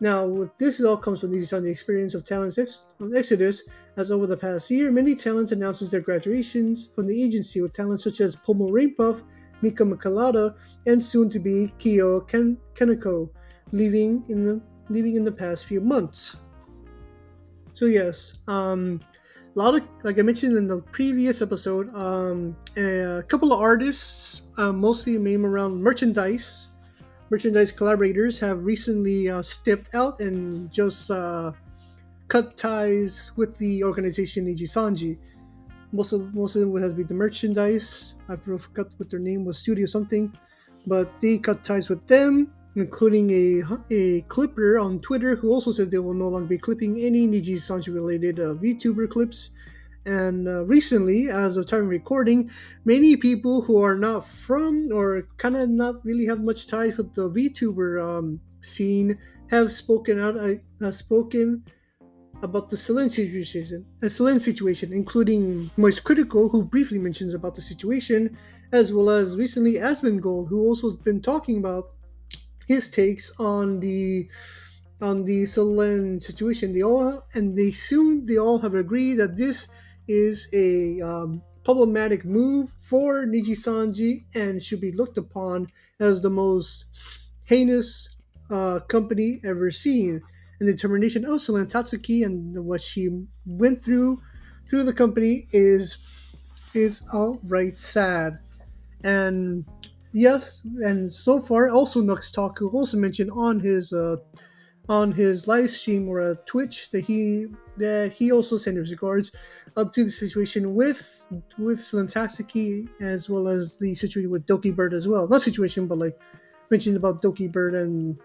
Now, 0.00 0.50
this 0.56 0.82
all 0.82 0.96
comes 0.96 1.20
from 1.20 1.30
the 1.30 1.70
experience 1.70 2.14
of 2.14 2.24
talents 2.24 2.56
ex- 2.56 2.86
exodus, 3.14 3.62
as 3.98 4.10
over 4.10 4.26
the 4.26 4.36
past 4.36 4.70
year, 4.70 4.90
many 4.90 5.14
talents 5.14 5.52
announces 5.52 5.90
their 5.90 6.00
graduations 6.00 6.88
from 6.94 7.06
the 7.06 7.22
agency 7.22 7.60
with 7.60 7.74
talents 7.74 8.04
such 8.04 8.22
as 8.22 8.34
Pomu 8.34 8.70
Rainpuff, 8.70 9.22
Mika 9.60 9.84
Makalada, 9.84 10.54
and 10.86 11.04
soon-to-be 11.04 11.74
Kyo 11.78 12.20
Ken- 12.22 12.56
Kaneko, 12.74 13.28
leaving 13.72 14.24
in 14.28 14.46
the 14.46 14.60
leaving 14.88 15.16
in 15.16 15.22
the 15.22 15.30
past 15.30 15.66
few 15.66 15.80
months. 15.80 16.36
So 17.74 17.84
yes, 17.84 18.38
um, 18.48 19.00
a 19.54 19.58
lot 19.58 19.74
of 19.74 19.82
like 20.02 20.18
I 20.18 20.22
mentioned 20.22 20.56
in 20.56 20.66
the 20.66 20.80
previous 20.80 21.42
episode, 21.42 21.94
um, 21.94 22.56
a 22.78 23.22
couple 23.28 23.52
of 23.52 23.60
artists, 23.60 24.42
uh, 24.56 24.72
mostly 24.72 25.18
made 25.18 25.40
around 25.40 25.82
merchandise 25.82 26.69
merchandise 27.30 27.70
collaborators 27.70 28.38
have 28.40 28.66
recently 28.66 29.30
uh, 29.30 29.40
stepped 29.40 29.94
out 29.94 30.20
and 30.20 30.70
just 30.72 31.10
uh, 31.10 31.52
cut 32.28 32.56
ties 32.56 33.32
with 33.36 33.56
the 33.58 33.82
organization 33.84 34.46
Nijisanji. 34.46 35.16
Most 35.92 36.12
of 36.12 36.34
most 36.34 36.54
of 36.56 36.62
them 36.62 36.76
has 36.82 36.92
been 36.92 37.06
the 37.06 37.14
merchandise. 37.14 38.14
I 38.28 38.36
forgot 38.36 38.88
what 38.96 39.10
their 39.10 39.20
name 39.20 39.44
was, 39.44 39.58
Studio 39.58 39.86
something, 39.86 40.32
but 40.86 41.10
they 41.20 41.38
cut 41.38 41.64
ties 41.64 41.88
with 41.88 42.06
them, 42.06 42.52
including 42.76 43.30
a 43.30 43.62
a 43.90 44.20
clipper 44.22 44.78
on 44.78 45.00
Twitter 45.00 45.34
who 45.34 45.50
also 45.50 45.72
says 45.72 45.88
they 45.88 45.98
will 45.98 46.14
no 46.14 46.28
longer 46.28 46.46
be 46.46 46.58
clipping 46.58 47.00
any 47.00 47.26
Niji 47.26 47.58
Sanji 47.58 47.92
related 47.94 48.38
uh, 48.38 48.54
VTuber 48.54 49.10
clips. 49.10 49.50
And 50.06 50.48
uh, 50.48 50.64
recently, 50.64 51.28
as 51.28 51.56
of 51.56 51.66
time 51.66 51.86
recording, 51.86 52.50
many 52.84 53.16
people 53.16 53.60
who 53.62 53.82
are 53.82 53.96
not 53.96 54.24
from 54.26 54.88
or 54.92 55.28
kind 55.36 55.56
of 55.56 55.68
not 55.68 56.04
really 56.04 56.26
have 56.26 56.40
much 56.40 56.66
ties 56.66 56.96
with 56.96 57.14
the 57.14 57.28
VTuber 57.30 58.02
um, 58.02 58.40
scene 58.62 59.18
have 59.48 59.72
spoken 59.72 60.18
out, 60.18 60.36
uh, 60.36 60.90
spoken 60.90 61.64
about 62.42 62.70
the 62.70 62.76
Celine 62.76 63.10
situation, 63.10 63.84
a 64.02 64.08
Celine 64.08 64.40
situation, 64.40 64.92
including 64.92 65.70
Moist 65.76 66.04
Critical, 66.04 66.48
who 66.48 66.64
briefly 66.64 66.98
mentions 66.98 67.34
about 67.34 67.54
the 67.54 67.60
situation, 67.60 68.36
as 68.72 68.92
well 68.94 69.10
as 69.10 69.36
recently 69.36 69.74
Asmongold, 69.74 70.48
who 70.48 70.66
also 70.66 70.92
been 70.92 71.20
talking 71.20 71.58
about 71.58 71.90
his 72.66 72.88
takes 72.88 73.38
on 73.38 73.80
the 73.80 74.28
on 75.02 75.24
the 75.24 75.46
Celine 75.46 76.20
situation. 76.20 76.72
They 76.72 76.82
all 76.82 77.26
and 77.34 77.56
they 77.56 77.70
soon 77.70 78.26
they 78.26 78.38
all 78.38 78.58
have 78.58 78.74
agreed 78.74 79.14
that 79.14 79.36
this 79.36 79.68
is 80.10 80.48
a 80.52 81.00
um, 81.00 81.42
problematic 81.64 82.24
move 82.24 82.74
for 82.80 83.24
Nijisanji 83.24 84.24
and 84.34 84.62
should 84.62 84.80
be 84.80 84.92
looked 84.92 85.18
upon 85.18 85.68
as 86.00 86.20
the 86.20 86.30
most 86.30 87.30
heinous 87.44 88.16
uh, 88.50 88.80
company 88.80 89.40
ever 89.44 89.70
seen. 89.70 90.20
And 90.58 90.68
the 90.68 90.72
determination 90.72 91.24
of 91.24 91.40
Celine 91.40 91.66
Tatsuki 91.66 92.24
and 92.24 92.64
what 92.64 92.82
she 92.82 93.08
went 93.46 93.82
through 93.84 94.20
through 94.66 94.84
the 94.84 94.92
company 94.92 95.48
is 95.52 95.96
is 96.74 97.02
outright 97.14 97.78
sad. 97.78 98.38
And 99.02 99.64
yes, 100.12 100.62
and 100.82 101.12
so 101.12 101.40
far 101.40 101.70
also 101.70 102.02
Nux 102.02 102.30
Taku 102.32 102.68
also 102.68 102.96
mentioned 102.98 103.30
on 103.30 103.60
his 103.60 103.92
uh, 103.92 104.16
on 104.90 105.12
his 105.12 105.46
live 105.46 105.70
stream 105.70 106.08
or 106.08 106.18
a 106.20 106.36
Twitch 106.46 106.90
that 106.90 107.04
he 107.04 107.46
that 107.76 108.12
he 108.12 108.32
also 108.32 108.56
sent 108.56 108.76
his 108.76 108.90
regards 108.90 109.30
up 109.76 109.94
to 109.94 110.02
the 110.02 110.10
situation 110.10 110.74
with 110.74 111.26
with 111.56 111.78
Tatsuki 111.78 112.88
as 113.00 113.30
well 113.30 113.46
as 113.46 113.78
the 113.78 113.94
situation 113.94 114.30
with 114.30 114.44
Doki 114.46 114.74
Bird 114.74 114.92
as 114.92 115.06
well. 115.06 115.28
Not 115.28 115.42
situation, 115.42 115.86
but 115.86 115.98
like 115.98 116.20
mentioned 116.70 116.96
about 116.96 117.22
Doki 117.22 117.50
Bird 117.50 117.74
and 117.76 118.18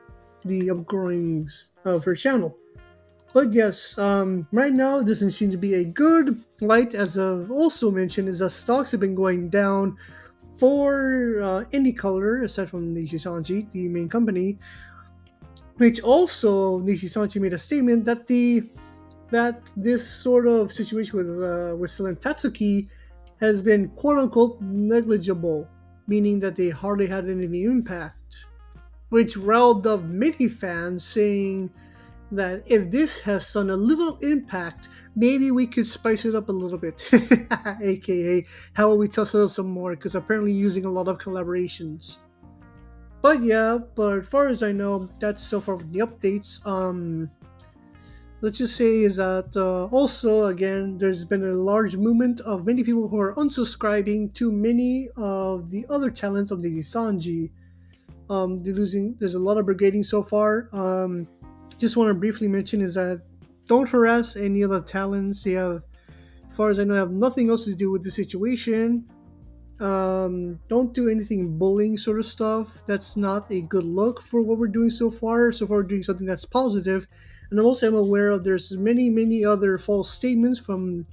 the 0.44 0.62
upgrowings 0.74 1.66
of 1.86 2.04
her 2.04 2.16
channel. 2.16 2.58
But 3.32 3.54
yes, 3.54 3.98
um, 4.00 4.48
right 4.52 4.74
now 4.74 5.00
it 5.00 5.06
doesn't 5.06 5.32
seem 5.32 5.52
to 5.52 5.58
be 5.58 5.76
a 5.76 5.86
good 5.86 6.42
light. 6.62 6.96
As 6.96 7.18
I've 7.18 7.52
also 7.52 7.92
mentioned, 7.92 8.28
is 8.28 8.40
that 8.40 8.50
stocks 8.50 8.90
have 8.92 9.02
been 9.02 9.14
going 9.14 9.50
down 9.50 9.98
for 10.58 11.42
uh, 11.44 11.64
ANYCOLOR 11.74 12.46
aside 12.46 12.70
from 12.70 12.96
Nijisanji, 12.96 13.70
the 13.72 13.88
main 13.88 14.10
company, 14.10 14.58
which 15.78 16.02
also 16.02 16.80
Nijisanji 16.82 17.42
made 17.42 17.54
a 17.54 17.58
statement 17.58 18.06
that 18.06 18.28
the 18.28 18.64
that 19.32 19.62
this 19.76 20.08
sort 20.08 20.48
of 20.48 20.72
situation 20.72 21.18
with 21.18 21.30
uh, 21.30 21.76
with 21.76 21.92
Celine 21.92 22.16
Tatsuki 22.16 22.90
has 23.40 23.62
been 23.62 23.90
quote 23.90 24.18
unquote 24.18 24.62
negligible, 24.62 25.68
meaning 26.08 26.40
that 26.40 26.56
they 26.56 26.70
hardly 26.70 27.08
had 27.08 27.30
any 27.30 27.64
impact, 27.64 28.46
which 29.10 29.36
riled 29.36 29.86
up 29.88 30.04
many 30.04 30.48
fans 30.48 31.04
saying 31.04 31.70
that 32.32 32.64
if 32.66 32.90
this 32.92 33.20
has 33.20 33.52
done 33.52 33.70
a 33.70 33.76
little 33.76 34.18
impact, 34.20 34.90
maybe 35.16 35.52
we 35.52 35.68
could 35.68 35.88
spice 35.88 36.26
it 36.26 36.36
up 36.36 36.50
a 36.50 36.52
little 36.52 36.78
bit, 36.78 37.10
aka 37.82 38.46
how 38.74 38.90
will 38.90 38.98
we 38.98 39.08
toss 39.08 39.36
it 39.36 39.42
up 39.44 39.50
some 39.50 39.68
more? 39.68 39.96
Because 39.96 40.16
apparently 40.16 40.52
using 40.54 40.86
a 40.86 40.92
lot 40.92 41.08
of 41.08 41.18
collaborations. 41.18 42.18
But 43.26 43.42
yeah, 43.42 43.80
but 43.96 44.20
as 44.20 44.28
far 44.28 44.50
as 44.50 44.62
I 44.62 44.72
know, 44.72 45.10
that's 45.20 45.44
so 45.44 45.60
far 45.60 45.78
the 45.78 46.06
updates. 46.06 46.64
Um, 46.64 47.28
let's 48.42 48.60
just 48.60 48.76
say 48.76 49.02
is 49.02 49.16
that 49.16 49.50
uh, 49.56 49.86
also 49.86 50.46
again, 50.46 51.00
there's 51.00 51.26
been 51.26 51.44
a 51.44 51.54
large 51.54 51.98
movement 51.98 52.42
of 52.42 52.68
many 52.68 52.84
people 52.84 53.08
who 53.08 53.20
are 53.20 53.34
unsubscribing 53.34 54.32
to 54.36 54.52
many 54.52 55.10
of 55.18 55.72
the 55.72 55.88
other 55.90 56.12
talents 56.12 56.52
of 56.52 56.62
the 56.62 56.70
Sanji. 56.82 57.50
Um, 58.30 58.60
they're 58.60 58.76
losing. 58.76 59.16
There's 59.18 59.34
a 59.34 59.40
lot 59.40 59.58
of 59.58 59.66
brigading 59.66 60.06
so 60.06 60.22
far. 60.22 60.70
Um, 60.72 61.28
just 61.80 61.98
want 61.98 62.10
to 62.10 62.14
briefly 62.14 62.48
mention 62.48 62.80
is 62.80 62.94
that 62.94 63.24
don't 63.66 63.90
harass 63.90 64.36
any 64.36 64.62
of 64.62 64.70
the 64.70 64.84
talents. 64.84 65.42
They 65.42 65.54
have, 65.54 65.82
as 66.48 66.56
far 66.56 66.70
as 66.70 66.78
I 66.78 66.84
know, 66.84 66.94
have 66.94 67.10
nothing 67.10 67.50
else 67.50 67.66
to 67.66 67.74
do 67.74 67.90
with 67.90 68.04
the 68.04 68.12
situation. 68.12 69.10
Um, 69.80 70.60
don't 70.70 70.94
do 70.94 71.10
anything 71.10 71.58
bullying 71.58 71.98
sort 71.98 72.20
of 72.20 72.26
stuff. 72.26 72.84
That's 72.88 73.18
not 73.18 73.52
a 73.52 73.62
good 73.62 73.84
look 73.84 74.22
for 74.22 74.42
what 74.42 74.58
we're 74.58 74.68
doing 74.68 74.90
so 74.90 75.12
far. 75.12 75.52
So 75.52 75.68
far, 75.68 75.78
we're 75.78 75.84
doing 75.84 76.04
something 76.04 76.26
that's 76.26 76.46
positive. 76.46 77.08
And 77.50 77.60
I'm 77.60 77.66
also 77.66 77.88
am 77.88 77.96
aware 77.96 78.30
of 78.30 78.44
there's 78.44 78.76
many, 78.78 79.10
many 79.10 79.44
other 79.44 79.78
false 79.78 80.10
statements 80.10 80.60
from 80.60 81.06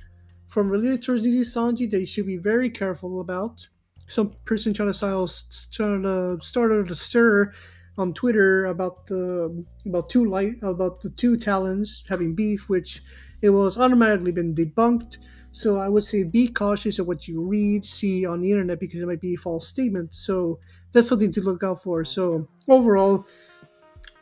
from 0.47 0.69
related 0.69 1.03
towards 1.03 1.23
Nijisanji 1.23 1.91
that 1.91 2.01
you 2.01 2.07
should 2.07 2.27
be 2.27 2.37
very 2.37 2.69
careful 2.71 3.21
about. 3.21 3.67
Some 4.07 4.37
person 4.45 4.75
trying 4.75 4.93
to 4.93 5.29
trying 5.73 6.03
to 6.03 6.39
start 6.43 6.91
a 6.91 6.95
stir 6.95 7.53
on 7.99 8.15
Twitter 8.15 8.67
about 8.67 9.07
the 9.07 9.65
about 9.87 10.09
two 10.09 10.25
light 10.25 10.57
about 10.63 11.01
the 11.01 11.11
two 11.11 11.37
talents 11.37 12.05
having 12.09 12.35
beef, 12.35 12.69
which 12.69 13.03
it 13.41 13.51
was 13.51 13.79
automatically 13.79 14.33
been 14.33 14.55
debunked. 14.55 15.19
So 15.53 15.79
I 15.79 15.89
would 15.89 16.05
say 16.05 16.25
be 16.25 16.49
cautious 16.49 16.99
of 16.99 17.07
what 17.07 17.29
you 17.29 17.43
read, 17.43 17.85
see 17.85 18.27
on 18.27 18.41
the 18.41 18.51
internet 18.51 18.81
because 18.81 19.03
it 19.03 19.07
might 19.07 19.21
be 19.21 19.35
a 19.35 19.39
false 19.39 19.69
statement. 19.69 20.15
So 20.15 20.59
that's 20.93 21.09
something 21.09 21.31
to 21.33 21.43
look 21.43 21.63
out 21.63 21.83
for. 21.83 22.05
So 22.05 22.49
overall, 22.69 23.27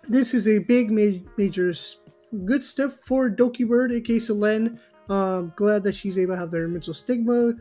this 0.08 0.34
is 0.34 0.48
a 0.48 0.58
big 0.58 0.90
ma- 0.90 1.24
major 1.36 1.72
good 2.44 2.64
step 2.64 2.90
for 2.90 3.30
Doki 3.30 3.66
Bird, 3.66 3.92
aka 3.92 4.18
Selene. 4.18 4.80
Um, 5.08 5.52
glad 5.56 5.84
that 5.84 5.94
she's 5.94 6.18
able 6.18 6.34
to 6.34 6.40
have 6.40 6.50
their 6.50 6.68
mental 6.68 6.94
stigma 6.94 7.54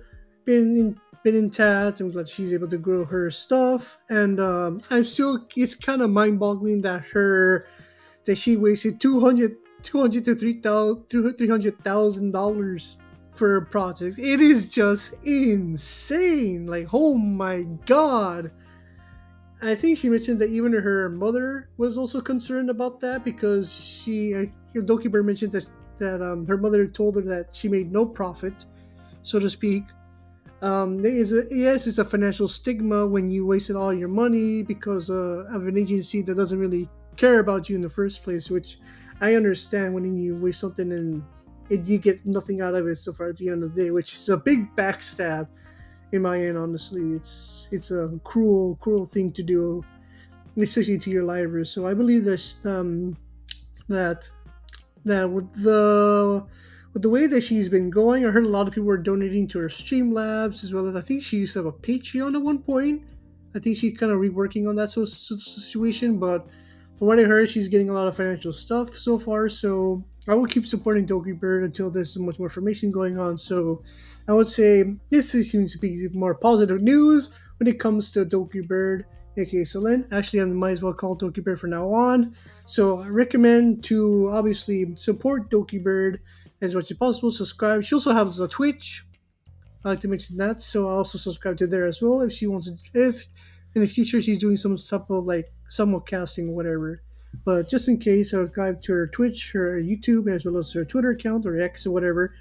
been 0.45 0.77
in, 0.77 1.01
been 1.23 1.35
intact. 1.35 1.99
I'm 1.99 2.11
glad 2.11 2.27
she's 2.27 2.53
able 2.53 2.67
to 2.69 2.77
grow 2.77 3.05
her 3.05 3.29
stuff, 3.31 3.97
and 4.09 4.39
um, 4.39 4.81
I'm 4.89 5.03
still. 5.03 5.47
It's 5.55 5.75
kind 5.75 6.01
of 6.01 6.09
mind-boggling 6.09 6.81
that 6.81 7.05
her 7.13 7.67
that 8.25 8.37
she 8.37 8.57
wasted 8.57 8.99
200 8.99 9.55
200 9.81 10.25
to 10.25 10.35
300 10.35 11.83
thousand 11.83 12.31
dollars 12.31 12.97
for 13.39 13.61
projects. 13.61 14.19
It 14.19 14.41
is 14.41 14.69
just 14.69 15.23
insane. 15.23 16.67
Like, 16.67 16.89
oh 16.93 17.15
my 17.15 17.63
god. 17.85 18.51
I 19.61 19.75
think 19.75 19.97
she 19.97 20.09
mentioned 20.09 20.39
that 20.39 20.49
even 20.49 20.73
her 20.73 21.09
mother 21.09 21.69
was 21.77 21.97
also 21.97 22.21
concerned 22.21 22.69
about 22.69 22.99
that 22.99 23.23
because 23.23 23.73
she, 23.73 24.35
uh, 24.35 24.45
Doki 24.75 25.09
Bird 25.09 25.25
mentioned 25.25 25.53
that 25.53 25.67
that 25.99 26.21
um, 26.21 26.47
her 26.47 26.57
mother 26.57 26.87
told 26.87 27.15
her 27.15 27.21
that 27.21 27.53
she 27.53 27.67
made 27.67 27.91
no 27.91 28.05
profit, 28.05 28.53
so 29.23 29.37
to 29.37 29.49
speak. 29.49 29.83
Um, 30.61 31.03
is 31.03 31.33
a, 31.33 31.43
yes, 31.51 31.87
it's 31.87 31.97
a 31.97 32.05
financial 32.05 32.47
stigma 32.47 33.05
when 33.05 33.29
you 33.29 33.45
wasted 33.45 33.75
all 33.75 33.93
your 33.93 34.07
money 34.07 34.63
because 34.63 35.09
uh, 35.09 35.45
of 35.51 35.67
an 35.67 35.77
agency 35.77 36.21
that 36.21 36.35
doesn't 36.35 36.59
really 36.59 36.89
care 37.17 37.39
about 37.39 37.69
you 37.69 37.75
in 37.75 37.81
the 37.81 37.89
first 37.89 38.23
place, 38.23 38.49
which 38.49 38.79
I 39.21 39.35
understand 39.35 39.93
when 39.93 40.17
you 40.17 40.37
waste 40.37 40.61
something 40.61 40.91
and 40.91 41.23
it, 41.69 41.87
you 41.87 41.97
get 41.97 42.25
nothing 42.25 42.61
out 42.61 42.75
of 42.75 42.87
it 42.87 42.97
so 42.97 43.13
far 43.13 43.29
at 43.29 43.37
the 43.37 43.49
end 43.49 43.63
of 43.63 43.75
the 43.75 43.83
day, 43.83 43.91
which 43.91 44.13
is 44.13 44.29
a 44.29 44.37
big 44.37 44.75
backstab 44.75 45.47
in 46.11 46.21
my 46.21 46.41
end. 46.41 46.57
Honestly, 46.57 47.13
it's 47.13 47.67
it's 47.71 47.91
a 47.91 48.19
cruel, 48.23 48.77
cruel 48.81 49.05
thing 49.05 49.31
to 49.31 49.43
do, 49.43 49.83
especially 50.57 50.97
to 50.99 51.09
your 51.09 51.23
livers. 51.23 51.71
So 51.71 51.87
I 51.87 51.93
believe 51.93 52.23
this 52.23 52.65
um, 52.65 53.17
that 53.87 54.29
that 55.05 55.29
with 55.29 55.51
the 55.53 56.45
with 56.93 57.03
the 57.03 57.09
way 57.09 57.27
that 57.27 57.41
she's 57.41 57.69
been 57.69 57.89
going, 57.89 58.25
I 58.25 58.31
heard 58.31 58.45
a 58.45 58.49
lot 58.49 58.67
of 58.67 58.73
people 58.73 58.89
are 58.89 58.97
donating 58.97 59.47
to 59.49 59.59
her 59.59 59.67
Streamlabs 59.67 60.63
as 60.63 60.73
well 60.73 60.87
as 60.87 60.95
I 60.95 61.01
think 61.01 61.21
she 61.21 61.37
used 61.37 61.53
to 61.53 61.59
have 61.59 61.65
a 61.67 61.71
Patreon 61.71 62.35
at 62.35 62.41
one 62.41 62.59
point. 62.59 63.03
I 63.55 63.59
think 63.59 63.77
she's 63.77 63.97
kind 63.97 64.11
of 64.11 64.19
reworking 64.19 64.67
on 64.67 64.75
that 64.75 64.91
situation, 64.91 66.19
but 66.19 66.47
from 66.97 67.07
what 67.07 67.19
I 67.19 67.23
heard, 67.23 67.49
she's 67.49 67.67
getting 67.67 67.89
a 67.89 67.93
lot 67.93 68.07
of 68.07 68.15
financial 68.15 68.53
stuff 68.53 68.97
so 68.97 69.17
far. 69.17 69.49
So 69.49 70.03
I 70.27 70.35
will 70.35 70.45
keep 70.45 70.65
supporting 70.65 71.07
Doki 71.07 71.37
Bird 71.37 71.63
until 71.63 71.89
there's 71.89 72.17
much 72.17 72.39
more 72.39 72.47
information 72.47 72.91
going 72.91 73.17
on. 73.17 73.37
So 73.37 73.83
I 74.27 74.33
would 74.33 74.47
say 74.47 74.83
this 75.09 75.31
seems 75.31 75.71
to 75.71 75.79
be 75.79 76.07
more 76.13 76.35
positive 76.35 76.81
news 76.81 77.29
when 77.57 77.67
it 77.67 77.79
comes 77.79 78.11
to 78.11 78.25
Doki 78.25 78.67
Bird, 78.67 79.05
aka 79.37 79.63
Selene. 79.63 80.05
Actually, 80.11 80.41
I 80.41 80.45
might 80.45 80.71
as 80.71 80.81
well 80.81 80.93
call 80.93 81.17
Doki 81.17 81.43
Bird 81.43 81.59
from 81.59 81.71
now 81.71 81.91
on. 81.93 82.35
So 82.65 83.01
I 83.01 83.07
recommend 83.07 83.83
to 83.85 84.29
obviously 84.31 84.95
support 84.95 85.49
Doki 85.49 85.81
Bird 85.81 86.19
as 86.61 86.75
much 86.75 86.91
as 86.91 86.97
possible. 86.97 87.31
Subscribe. 87.31 87.83
She 87.83 87.95
also 87.95 88.13
has 88.13 88.39
a 88.39 88.47
Twitch. 88.47 89.05
I 89.83 89.89
like 89.89 90.01
to 90.01 90.09
mention 90.09 90.35
that, 90.37 90.61
so 90.61 90.89
I 90.89 90.91
also 90.91 91.17
subscribe 91.17 91.57
to 91.59 91.67
there 91.67 91.85
as 91.85 92.01
well 92.01 92.21
if 92.21 92.33
she 92.33 92.47
wants 92.47 92.69
to. 92.69 92.75
If 92.93 93.25
in 93.75 93.81
the 93.81 93.87
future 93.87 94.21
she's 94.21 94.37
doing 94.37 94.57
some 94.57 94.75
type 94.75 95.09
of 95.09 95.25
like 95.25 95.53
somewhat 95.69 96.05
casting 96.05 96.49
or 96.49 96.55
whatever. 96.55 97.01
But 97.45 97.69
just 97.69 97.87
in 97.87 97.99
case, 97.99 98.31
go 98.31 98.73
to 98.73 98.93
her 98.93 99.07
Twitch, 99.07 99.51
her 99.53 99.79
YouTube, 99.81 100.33
as 100.33 100.45
well 100.45 100.57
as 100.57 100.71
her 100.73 100.85
Twitter 100.85 101.11
account 101.11 101.45
or 101.45 101.59
X 101.59 101.85
or 101.85 101.91
whatever. 101.91 102.33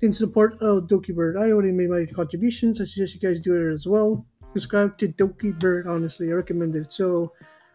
In 0.00 0.12
support 0.12 0.60
of 0.60 0.84
Doki 0.84 1.14
Bird, 1.14 1.36
I 1.36 1.50
already 1.50 1.72
made 1.72 1.88
my 1.88 2.04
contributions. 2.04 2.80
I 2.80 2.84
suggest 2.84 3.14
you 3.14 3.20
guys 3.20 3.40
do 3.40 3.54
it 3.54 3.72
as 3.72 3.86
well. 3.86 4.26
Subscribe 4.52 4.98
to 4.98 5.08
Doki 5.08 5.58
Bird, 5.58 5.86
honestly, 5.86 6.30
I 6.30 6.34
recommend 6.34 6.76
it. 6.76 6.92
So 6.92 7.32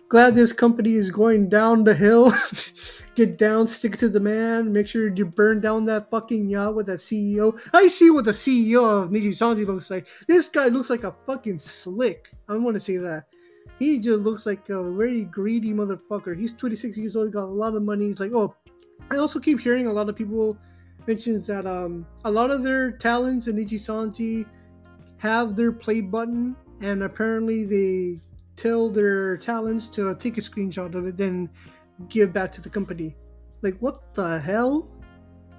glad 0.10 0.36
this 0.36 0.54
company 0.54 0.94
is 0.94 1.10
going 1.10 1.50
down 1.50 1.84
the 1.84 1.96
hill. 1.96 2.34
Get 3.16 3.38
down, 3.38 3.68
stick 3.68 3.98
to 3.98 4.10
the 4.10 4.20
man. 4.20 4.72
Make 4.72 4.88
sure 4.88 5.14
you 5.14 5.26
burn 5.26 5.60
down 5.60 5.86
that 5.86 6.10
fucking 6.10 6.50
yacht 6.50 6.76
with 6.76 6.86
that 6.86 7.00
CEO. 7.00 7.60
I 7.74 7.88
see 7.88 8.10
what 8.10 8.26
the 8.26 8.32
CEO 8.32 9.04
of 9.04 9.10
Niji 9.10 9.30
Sanji 9.30 9.66
looks 9.66 9.90
like. 9.90 10.08
This 10.28 10.48
guy 10.48 10.68
looks 10.68 10.90
like 10.90 11.04
a 11.04 11.16
fucking 11.26 11.60
slick. 11.60 12.32
I 12.48 12.56
want 12.56 12.76
to 12.76 12.80
say 12.80 12.98
that. 12.98 13.26
He 13.80 13.98
just 13.98 14.20
looks 14.20 14.46
like 14.46 14.68
a 14.70 14.84
very 14.92 15.24
greedy 15.24 15.74
motherfucker. 15.74 16.38
He's 16.38 16.54
26 16.54 16.98
years 16.98 17.16
old, 17.16 17.32
got 17.32 17.46
a 17.46 17.46
lot 17.46 17.76
of 17.76 17.84
money. 17.84 18.08
He's 18.08 18.20
like, 18.20 18.34
oh, 18.34 18.54
I 19.10 19.16
also 19.18 19.40
keep 19.40 19.60
hearing 19.62 19.88
a 19.88 19.94
lot 19.94 20.10
of 20.10 20.16
people 20.16 20.58
mentions 21.08 21.48
that 21.48 21.66
um 21.66 22.06
a 22.26 22.30
lot 22.30 22.52
of 22.52 22.62
their 22.62 22.92
talents 22.92 23.48
in 23.48 23.56
Nijisanji 23.56 24.46
have 25.18 25.56
their 25.56 25.72
play 25.72 26.02
button, 26.02 26.56
and 26.82 27.04
apparently 27.04 27.64
they 27.64 28.20
tell 28.56 28.90
their 28.90 29.38
talents 29.38 29.88
to 29.90 30.14
take 30.16 30.38
a 30.38 30.42
screenshot 30.42 30.94
of 30.94 31.08
it, 31.08 31.18
then 31.18 31.50
give 32.10 32.34
back 32.34 32.52
to 32.52 32.62
the 32.62 32.70
company. 32.70 33.16
Like, 33.62 33.78
what 33.80 34.14
the 34.14 34.40
hell? 34.40 34.92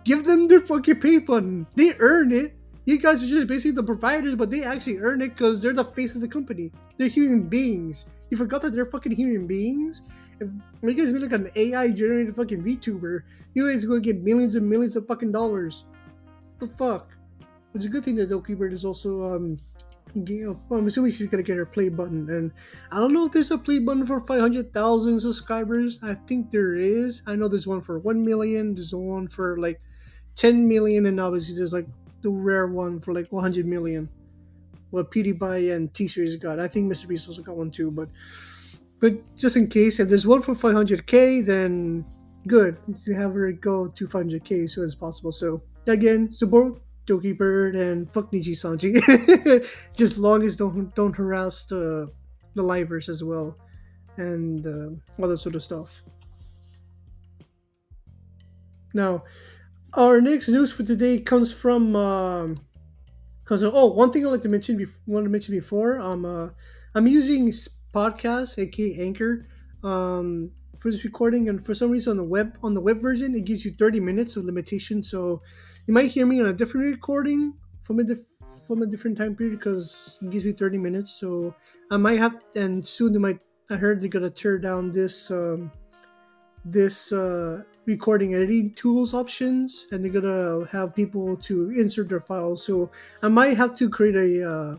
Give 0.04 0.24
them 0.24 0.44
their 0.44 0.60
fucking 0.60 1.00
pay 1.00 1.18
button. 1.18 1.66
They 1.74 1.94
earn 1.98 2.32
it. 2.32 2.56
You 2.86 2.98
guys 2.98 3.22
are 3.22 3.26
just 3.26 3.46
basically 3.46 3.72
the 3.72 3.82
providers, 3.82 4.34
but 4.34 4.50
they 4.50 4.64
actually 4.64 4.98
earn 4.98 5.20
it 5.20 5.36
because 5.36 5.60
they're 5.60 5.72
the 5.72 5.84
face 5.84 6.14
of 6.14 6.20
the 6.20 6.28
company. 6.28 6.72
They're 6.96 7.08
human 7.08 7.48
beings. 7.48 8.06
You 8.30 8.36
forgot 8.36 8.62
that 8.62 8.72
they're 8.72 8.86
fucking 8.86 9.12
human 9.12 9.46
beings? 9.46 10.02
If 10.40 10.50
you 10.82 10.94
guys 10.94 11.12
be 11.12 11.18
like 11.18 11.32
an 11.32 11.50
AI 11.54 11.90
generated 11.90 12.34
fucking 12.34 12.62
VTuber, 12.62 13.22
you 13.54 13.70
guys 13.70 13.84
are 13.84 13.88
gonna 13.88 14.00
get 14.00 14.22
millions 14.22 14.54
and 14.54 14.68
millions 14.68 14.96
of 14.96 15.06
fucking 15.06 15.32
dollars. 15.32 15.84
The 16.58 16.66
fuck? 16.66 17.10
It's 17.74 17.84
a 17.84 17.88
good 17.88 18.04
thing 18.04 18.16
that 18.16 18.30
Doki 18.30 18.56
Bird 18.56 18.72
is 18.72 18.84
also 18.84 19.22
um 19.24 19.56
well, 20.14 20.58
I'm 20.72 20.86
assuming 20.86 21.12
she's 21.12 21.28
gonna 21.28 21.42
get 21.42 21.56
her 21.56 21.66
play 21.66 21.88
button, 21.88 22.28
and 22.30 22.52
I 22.90 22.96
don't 22.96 23.12
know 23.12 23.26
if 23.26 23.32
there's 23.32 23.50
a 23.50 23.58
play 23.58 23.78
button 23.78 24.06
for 24.06 24.20
500,000 24.20 25.20
subscribers. 25.20 26.00
I 26.02 26.14
think 26.14 26.50
there 26.50 26.74
is. 26.74 27.22
I 27.26 27.36
know 27.36 27.48
there's 27.48 27.66
one 27.66 27.80
for 27.80 27.98
1 27.98 28.24
million. 28.24 28.74
There's 28.74 28.94
one 28.94 29.28
for 29.28 29.58
like 29.58 29.80
10 30.36 30.66
million, 30.66 31.06
and 31.06 31.20
obviously 31.20 31.54
there's 31.56 31.72
like 31.72 31.86
the 32.22 32.30
rare 32.30 32.66
one 32.66 32.98
for 32.98 33.12
like 33.14 33.30
100 33.30 33.66
million. 33.66 34.08
What 34.90 35.10
PewDiePie 35.10 35.74
and 35.74 35.92
T 35.94 36.08
Series 36.08 36.36
got. 36.36 36.58
I 36.58 36.66
think 36.66 36.90
Mr. 36.92 37.06
Beast 37.06 37.28
also 37.28 37.42
got 37.42 37.56
one 37.56 37.70
too, 37.70 37.90
but 37.90 38.08
but 38.98 39.14
just 39.36 39.56
in 39.56 39.68
case, 39.68 39.98
if 39.98 40.08
there's 40.08 40.26
one 40.26 40.42
for 40.42 40.54
500k, 40.54 41.44
then 41.44 42.04
good. 42.46 42.76
To 43.04 43.14
have 43.14 43.32
her 43.34 43.52
go 43.52 43.86
to 43.86 44.06
500k 44.06 44.64
as 44.64 44.74
soon 44.74 44.84
as 44.84 44.94
possible. 44.94 45.32
So 45.32 45.62
again, 45.86 46.32
support 46.32 46.78
Doki 47.06 47.36
Bird 47.36 47.76
and 47.76 48.12
fuck 48.12 48.30
Niji 48.30 48.52
Sanji. 48.52 49.00
just 49.96 50.18
long 50.18 50.42
as 50.42 50.56
don't 50.56 50.94
don't 50.94 51.14
harass 51.14 51.64
the 51.64 52.10
the 52.54 52.62
livers 52.62 53.08
as 53.08 53.24
well, 53.24 53.56
and 54.16 54.66
uh, 54.66 55.22
all 55.22 55.28
that 55.28 55.38
sort 55.38 55.54
of 55.54 55.62
stuff. 55.62 56.02
Now, 58.92 59.24
our 59.94 60.20
next 60.20 60.48
news 60.48 60.72
for 60.72 60.82
today 60.82 61.18
comes 61.18 61.52
from 61.52 61.92
because 63.42 63.62
um, 63.62 63.72
oh, 63.74 63.86
one 63.86 64.12
thing 64.12 64.26
I 64.26 64.30
like 64.30 64.42
to 64.42 64.48
mention 64.48 64.76
before, 64.76 65.02
want 65.06 65.24
to 65.24 65.30
mention 65.30 65.54
before 65.54 65.98
um 66.00 66.24
uh, 66.24 66.50
I'm 66.94 67.06
using 67.06 67.50
podcast 67.94 68.58
aka 68.58 69.00
Anchor 69.00 69.46
um 69.82 70.52
for 70.78 70.90
this 70.90 71.04
recording 71.04 71.48
and 71.48 71.64
for 71.64 71.74
some 71.74 71.90
reason 71.90 72.12
on 72.12 72.16
the 72.16 72.24
web 72.24 72.56
on 72.62 72.74
the 72.74 72.80
web 72.80 73.00
version 73.00 73.34
it 73.34 73.44
gives 73.44 73.64
you 73.64 73.72
30 73.72 74.00
minutes 74.00 74.36
of 74.36 74.44
limitation 74.44 75.02
so 75.02 75.42
you 75.86 75.94
might 75.94 76.10
hear 76.10 76.24
me 76.26 76.40
on 76.40 76.46
a 76.46 76.52
different 76.52 76.86
recording 76.86 77.54
from 77.82 77.98
a 77.98 78.04
diff- 78.04 78.26
from 78.66 78.82
a 78.82 78.86
different 78.86 79.18
time 79.18 79.34
period 79.34 79.58
because 79.58 80.18
it 80.22 80.30
gives 80.30 80.44
me 80.44 80.52
30 80.52 80.78
minutes 80.78 81.12
so 81.18 81.54
I 81.90 81.96
might 81.96 82.18
have 82.18 82.44
and 82.54 82.86
soon 82.86 83.12
they 83.12 83.18
might 83.18 83.40
I 83.70 83.76
heard 83.76 84.00
they're 84.00 84.08
gonna 84.08 84.30
tear 84.30 84.58
down 84.58 84.92
this 84.92 85.30
um 85.30 85.72
this 86.64 87.12
uh 87.12 87.62
recording 87.86 88.34
editing 88.34 88.72
tools 88.74 89.14
options 89.14 89.86
and 89.90 90.04
they're 90.04 90.20
gonna 90.20 90.66
have 90.66 90.94
people 90.94 91.36
to 91.36 91.70
insert 91.70 92.08
their 92.08 92.20
files. 92.20 92.64
So 92.64 92.90
i 93.22 93.28
might 93.28 93.56
have 93.56 93.74
to 93.76 93.88
create 93.88 94.16
a 94.16 94.50
uh, 94.50 94.76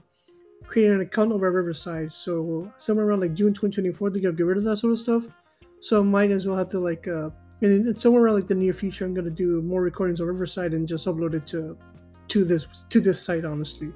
create 0.68 0.92
an 0.92 1.02
account 1.02 1.32
over 1.32 1.52
riverside. 1.52 2.14
So 2.14 2.72
somewhere 2.78 3.06
around 3.08 3.22
like 3.22 3.34
june 3.34 3.54
2024 3.54 4.10
they're 4.10 4.22
gonna 4.22 4.36
get 4.36 4.46
rid 4.46 4.58
of 4.58 4.64
that 4.66 4.78
sort 4.78 4.94
of 4.94 5.00
stuff. 5.00 5.24
So 5.80 6.00
i 6.00 6.04
might 6.04 6.32
as 6.32 6.46
well 6.46 6.58
have 6.58 6.70
to 6.70 6.80
like 6.80 7.08
uh 7.08 7.30
and 7.62 8.00
somewhere 8.00 8.24
around 8.24 8.36
like 8.36 8.48
the 8.48 8.56
near 8.56 8.74
future 8.74 9.06
i'm 9.06 9.14
gonna 9.14 9.30
do 9.30 9.62
more 9.62 9.82
recordings 9.82 10.22
on 10.22 10.28
riverside 10.28 10.74
and 10.74 10.88
just 10.88 11.08
upload 11.08 11.34
it 11.34 11.46
to 11.48 11.78
to 12.30 12.46
this 12.46 12.66
to 12.90 13.00
this 13.00 13.22
site 13.22 13.46
honestly. 13.46 13.92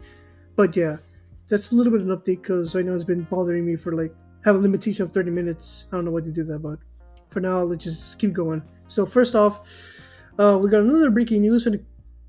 But 0.55 0.75
yeah 0.75 0.97
that's 1.47 1.71
a 1.71 1.75
little 1.75 1.91
bit 1.91 2.01
of 2.01 2.09
an 2.09 2.17
update 2.17 2.41
because 2.41 2.75
i 2.75 2.81
know 2.81 2.95
it's 2.95 3.03
been 3.03 3.21
bothering 3.25 3.65
me 3.67 3.75
for 3.75 3.95
like 3.95 4.13
have 4.43 4.55
a 4.55 4.59
limitation 4.59 5.03
of 5.03 5.11
30 5.11 5.31
minutes. 5.31 5.85
I 5.91 5.95
don't 5.95 6.05
know 6.05 6.11
what 6.11 6.25
to 6.25 6.31
do 6.31 6.43
that 6.43 6.59
but 6.59 6.79
for 7.29 7.39
now 7.39 7.59
let's 7.61 7.83
just 7.83 8.19
keep 8.19 8.33
going 8.33 8.61
so 8.87 9.05
first 9.05 9.35
off, 9.35 9.67
uh, 10.39 10.59
we 10.61 10.69
got 10.69 10.81
another 10.81 11.09
breaking 11.09 11.41
news, 11.41 11.65
and 11.65 11.83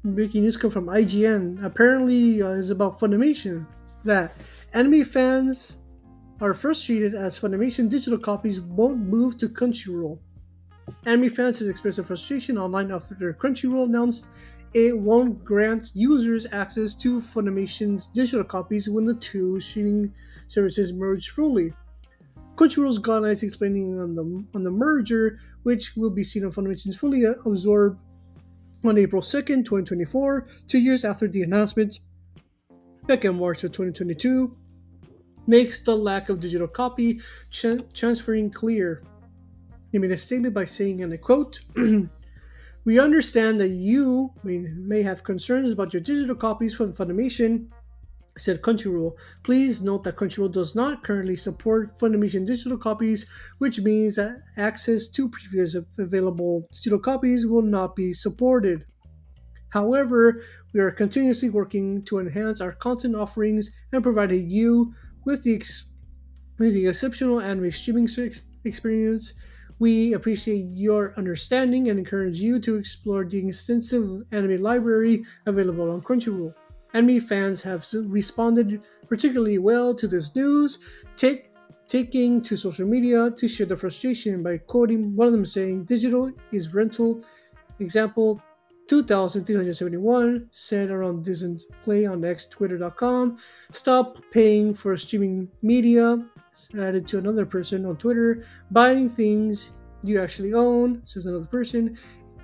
breaking 0.05 0.43
news 0.43 0.57
come 0.57 0.71
from 0.71 0.87
IGN. 0.87 1.65
Apparently, 1.65 2.43
uh, 2.43 2.51
is 2.51 2.71
about 2.71 2.99
Funimation 2.99 3.67
that 4.05 4.33
anime 4.73 5.05
fans 5.05 5.77
are 6.41 6.55
frustrated 6.55 7.15
as 7.15 7.39
Funimation 7.39 7.89
digital 7.91 8.19
copies 8.19 8.61
won't 8.61 8.99
move 8.99 9.39
to 9.39 9.49
Crunchyroll. 9.49 10.19
Anime 11.05 11.31
fans 11.31 11.59
have 11.59 11.69
expressed 11.69 11.97
their 11.97 12.05
frustration 12.05 12.59
online 12.59 12.93
after 12.93 13.33
Crunchyroll 13.33 13.87
announced 13.87 14.27
it 14.75 14.97
won't 14.97 15.45
grant 15.45 15.91
users 15.95 16.47
access 16.53 16.95
to 16.95 17.21
Funimation's 17.21 18.09
digital 18.09 18.45
copies 18.45 18.89
when 18.89 19.05
the 19.05 19.15
two 19.15 19.59
streaming 19.61 20.13
services 20.49 20.93
merge 20.93 21.31
fully. 21.31 21.73
Crunchyroll's 22.57 22.99
gone 22.99 23.23
Knights 23.23 23.43
explaining 23.43 24.01
on 24.01 24.15
the 24.15 24.45
on 24.55 24.65
the 24.65 24.71
merger, 24.71 25.39
which 25.63 25.95
will 25.97 26.11
be 26.11 26.25
seen 26.25 26.45
on 26.45 26.51
Funimation's 26.51 26.97
fully 26.97 27.25
absorbed 27.25 28.01
on 28.85 28.99
April 28.99 29.23
2nd, 29.23 29.65
2024, 29.65 30.47
two 30.69 30.79
years 30.79 31.05
after 31.05 31.29
the 31.29 31.43
announcement, 31.43 32.01
back 33.07 33.25
in 33.25 33.39
March 33.39 33.65
of 33.65 33.73
2022, 33.73 34.57
makes 35.47 35.81
the 35.81 35.95
lack 35.95 36.29
of 36.29 36.41
digital 36.41 36.69
copy 36.69 37.21
tra- 37.51 37.83
transferring 37.93 38.51
clear. 38.51 39.03
He 39.93 39.99
made 39.99 40.13
a 40.13 40.19
statement 40.19 40.55
by 40.55 40.65
saying, 40.65 41.03
and 41.03 41.13
I 41.13 41.17
quote, 41.17 41.61
We 42.87 43.01
understand 43.01 43.59
that 43.59 43.71
you 43.71 44.33
may, 44.45 44.59
may 44.59 45.03
have 45.03 45.25
concerns 45.25 45.73
about 45.73 45.93
your 45.93 46.01
digital 46.01 46.37
copies 46.37 46.73
from 46.73 46.93
Funimation 46.93 47.67
said 48.39 48.63
Crunchyroll. 48.63 49.13
Please 49.43 49.81
note 49.81 50.05
that 50.05 50.17
Crunchyroll 50.17 50.53
does 50.53 50.75
not 50.75 51.03
currently 51.03 51.37
support 51.37 51.99
Funimation 51.99 52.47
digital 52.47 52.79
copies, 52.79 53.27
which 53.59 53.81
means 53.81 54.17
that 54.17 54.43
access 54.57 55.09
to 55.09 55.29
previous 55.29 55.75
available 55.99 56.69
digital 56.73 56.99
copies 56.99 57.47
will 57.47 57.63
not 57.63 57.97
be 57.97 58.13
supported. 58.13 58.85
However, 59.71 60.43
we 60.73 60.81
are 60.81 60.91
continuously 60.91 61.51
working 61.51 62.03
to 62.05 62.19
enhance 62.19 62.61
our 62.61 62.73
content 62.73 63.15
offerings 63.15 63.71
and 63.93 64.03
provide 64.03 64.33
you 64.33 64.95
with 65.25 65.43
the, 65.43 65.55
ex- 65.55 65.89
with 66.59 66.73
the 66.73 66.87
exceptional 66.87 67.41
anime 67.41 67.71
streaming 67.71 68.09
experience. 68.65 69.35
We 69.79 70.15
appreciate 70.15 70.69
your 70.73 71.13
understanding 71.19 71.91
and 71.91 71.99
encourage 71.99 72.39
you 72.39 72.59
to 72.61 72.77
explore 72.77 73.25
the 73.25 73.47
extensive 73.47 74.23
anime 74.33 74.63
library 74.63 75.25
available 75.45 75.91
on 75.91 76.01
Crunchyroll. 76.01 76.55
Anime 76.95 77.21
fans 77.21 77.63
have 77.63 77.87
responded 77.93 78.83
particularly 79.09 79.59
well 79.59 79.95
to 79.95 80.09
this 80.09 80.35
news, 80.35 80.79
take, 81.17 81.51
taking 81.89 82.43
to 82.43 82.57
social 82.57 82.87
media 82.87 83.31
to 83.31 83.49
share 83.49 83.67
their 83.67 83.77
frustration 83.77 84.43
by 84.43 84.59
quoting 84.59 85.15
one 85.15 85.27
of 85.27 85.33
them 85.33 85.47
saying, 85.47 85.85
Digital 85.85 86.31
is 86.53 86.75
rental. 86.75 87.23
Example 87.79 88.43
2371 88.89 90.49
said 90.53 90.91
around 90.91 91.25
Disney 91.25 91.59
Play 91.83 92.07
on 92.07 92.25
X 92.25 92.47
Twitter.com. 92.47 93.39
Stop 93.73 94.19
paying 94.31 94.73
for 94.73 94.97
streaming 94.97 95.49
media. 95.63 96.25
Added 96.79 97.07
to 97.09 97.19
another 97.19 97.45
person 97.45 97.85
on 97.85 97.97
Twitter. 97.97 98.47
Buying 98.71 99.09
things 99.09 99.73
you 100.03 100.23
actually 100.23 100.55
own, 100.55 101.03
says 101.05 101.27
another 101.27 101.47
person. 101.47 101.99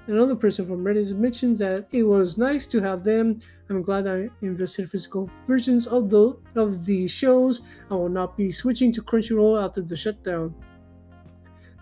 Another 0.09 0.35
person 0.35 0.65
from 0.65 0.85
Reddit 0.85 1.17
mentioned 1.17 1.59
that 1.59 1.87
it 1.93 2.03
was 2.03 2.37
nice 2.37 2.67
to 2.67 2.81
have 2.81 3.05
them. 3.05 3.39
I'm 3.73 3.81
glad 3.81 4.07
I 4.07 4.29
invested 4.43 4.91
physical 4.91 5.31
versions 5.47 5.87
of 5.87 6.11
the 6.11 6.37
of 6.57 6.85
the 6.85 7.09
shows. 7.09 7.63
I 7.91 7.95
will 7.95 8.11
not 8.11 8.37
be 8.37 8.53
switching 8.53 8.93
to 8.93 9.03
Crunchyroll 9.03 9.65
after 9.65 9.81
the 9.81 9.97
shutdown. 9.97 10.55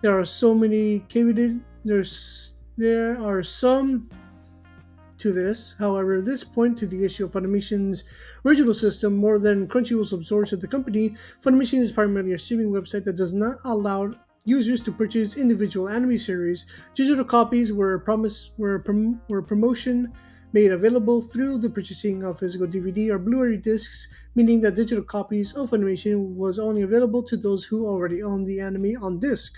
There 0.01 0.17
are 0.17 0.23
so 0.23 0.55
many 0.55 1.01
caveated. 1.09 1.59
There's 1.83 2.55
there 2.77 3.21
are 3.21 3.43
some 3.43 4.09
to 5.17 5.33
this. 5.33 5.75
However, 5.77 6.21
this 6.21 6.45
point 6.45 6.77
to 6.79 6.87
the 6.87 7.03
issue 7.03 7.25
of 7.25 7.33
Funimation's 7.33 8.05
original 8.45 8.73
system 8.73 9.17
more 9.17 9.37
than 9.37 9.67
Crunchyroll's 9.67 10.13
absorption 10.13 10.55
of 10.55 10.61
the 10.61 10.67
company. 10.67 11.15
Funimation 11.43 11.79
is 11.79 11.91
primarily 11.91 12.31
a 12.31 12.39
streaming 12.39 12.71
website 12.71 13.03
that 13.03 13.17
does 13.17 13.33
not 13.33 13.57
allow 13.65 14.15
users 14.45 14.81
to 14.81 14.91
purchase 14.93 15.35
individual 15.35 15.89
anime 15.89 16.17
series. 16.17 16.65
Digital 16.95 17.25
copies 17.25 17.73
were 17.73 17.99
promise 17.99 18.51
were, 18.57 18.79
prom- 18.79 19.21
were 19.27 19.41
promotion 19.41 20.11
made 20.53 20.71
available 20.71 21.21
through 21.21 21.57
the 21.57 21.69
purchasing 21.69 22.23
of 22.23 22.39
physical 22.39 22.67
DVD 22.67 23.09
or 23.09 23.19
Blu-ray 23.19 23.57
discs, 23.57 24.07
meaning 24.35 24.61
that 24.61 24.75
digital 24.75 25.03
copies 25.03 25.53
of 25.53 25.73
animation 25.73 26.35
was 26.35 26.59
only 26.59 26.81
available 26.81 27.23
to 27.23 27.37
those 27.37 27.63
who 27.63 27.87
already 27.87 28.21
owned 28.23 28.47
the 28.47 28.59
anime 28.59 29.01
on 29.01 29.19
disc. 29.19 29.57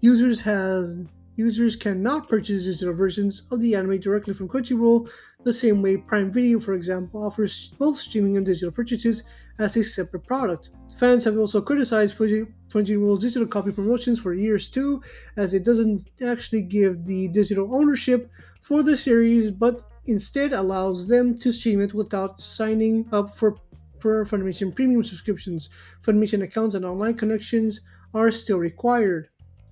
Users 0.00 0.40
has 0.40 0.96
users 1.36 1.76
cannot 1.76 2.28
purchase 2.28 2.64
digital 2.64 2.92
versions 2.94 3.42
of 3.50 3.60
the 3.60 3.74
anime 3.74 3.98
directly 3.98 4.34
from 4.34 4.48
Crunchyroll, 4.48 5.08
the 5.44 5.52
same 5.52 5.80
way 5.80 5.96
Prime 5.96 6.30
Video, 6.30 6.60
for 6.60 6.74
example, 6.74 7.24
offers 7.24 7.68
both 7.78 7.98
streaming 7.98 8.36
and 8.36 8.44
digital 8.44 8.70
purchases 8.70 9.24
as 9.58 9.76
a 9.76 9.82
separate 9.82 10.26
product. 10.26 10.68
Fans 10.94 11.24
have 11.24 11.38
also 11.38 11.62
criticized 11.62 12.16
Crunchyroll's 12.16 13.24
digital 13.24 13.48
copy 13.48 13.72
promotions 13.72 14.20
for 14.20 14.34
years 14.34 14.68
too, 14.68 15.02
as 15.36 15.54
it 15.54 15.64
doesn't 15.64 16.02
actually 16.24 16.62
give 16.62 17.06
the 17.06 17.28
digital 17.28 17.74
ownership 17.74 18.30
for 18.60 18.82
the 18.82 18.96
series, 18.96 19.50
but 19.50 19.88
instead 20.06 20.52
allows 20.52 21.06
them 21.08 21.38
to 21.38 21.52
stream 21.52 21.80
it 21.80 21.94
without 21.94 22.40
signing 22.40 23.06
up 23.12 23.30
for, 23.30 23.56
for 23.98 24.24
Funimation 24.24 24.74
premium 24.74 25.04
subscriptions. 25.04 25.68
Funimation 26.02 26.42
accounts 26.42 26.74
and 26.74 26.84
online 26.84 27.14
connections 27.14 27.80
are 28.14 28.30
still 28.30 28.58
required. 28.58 29.28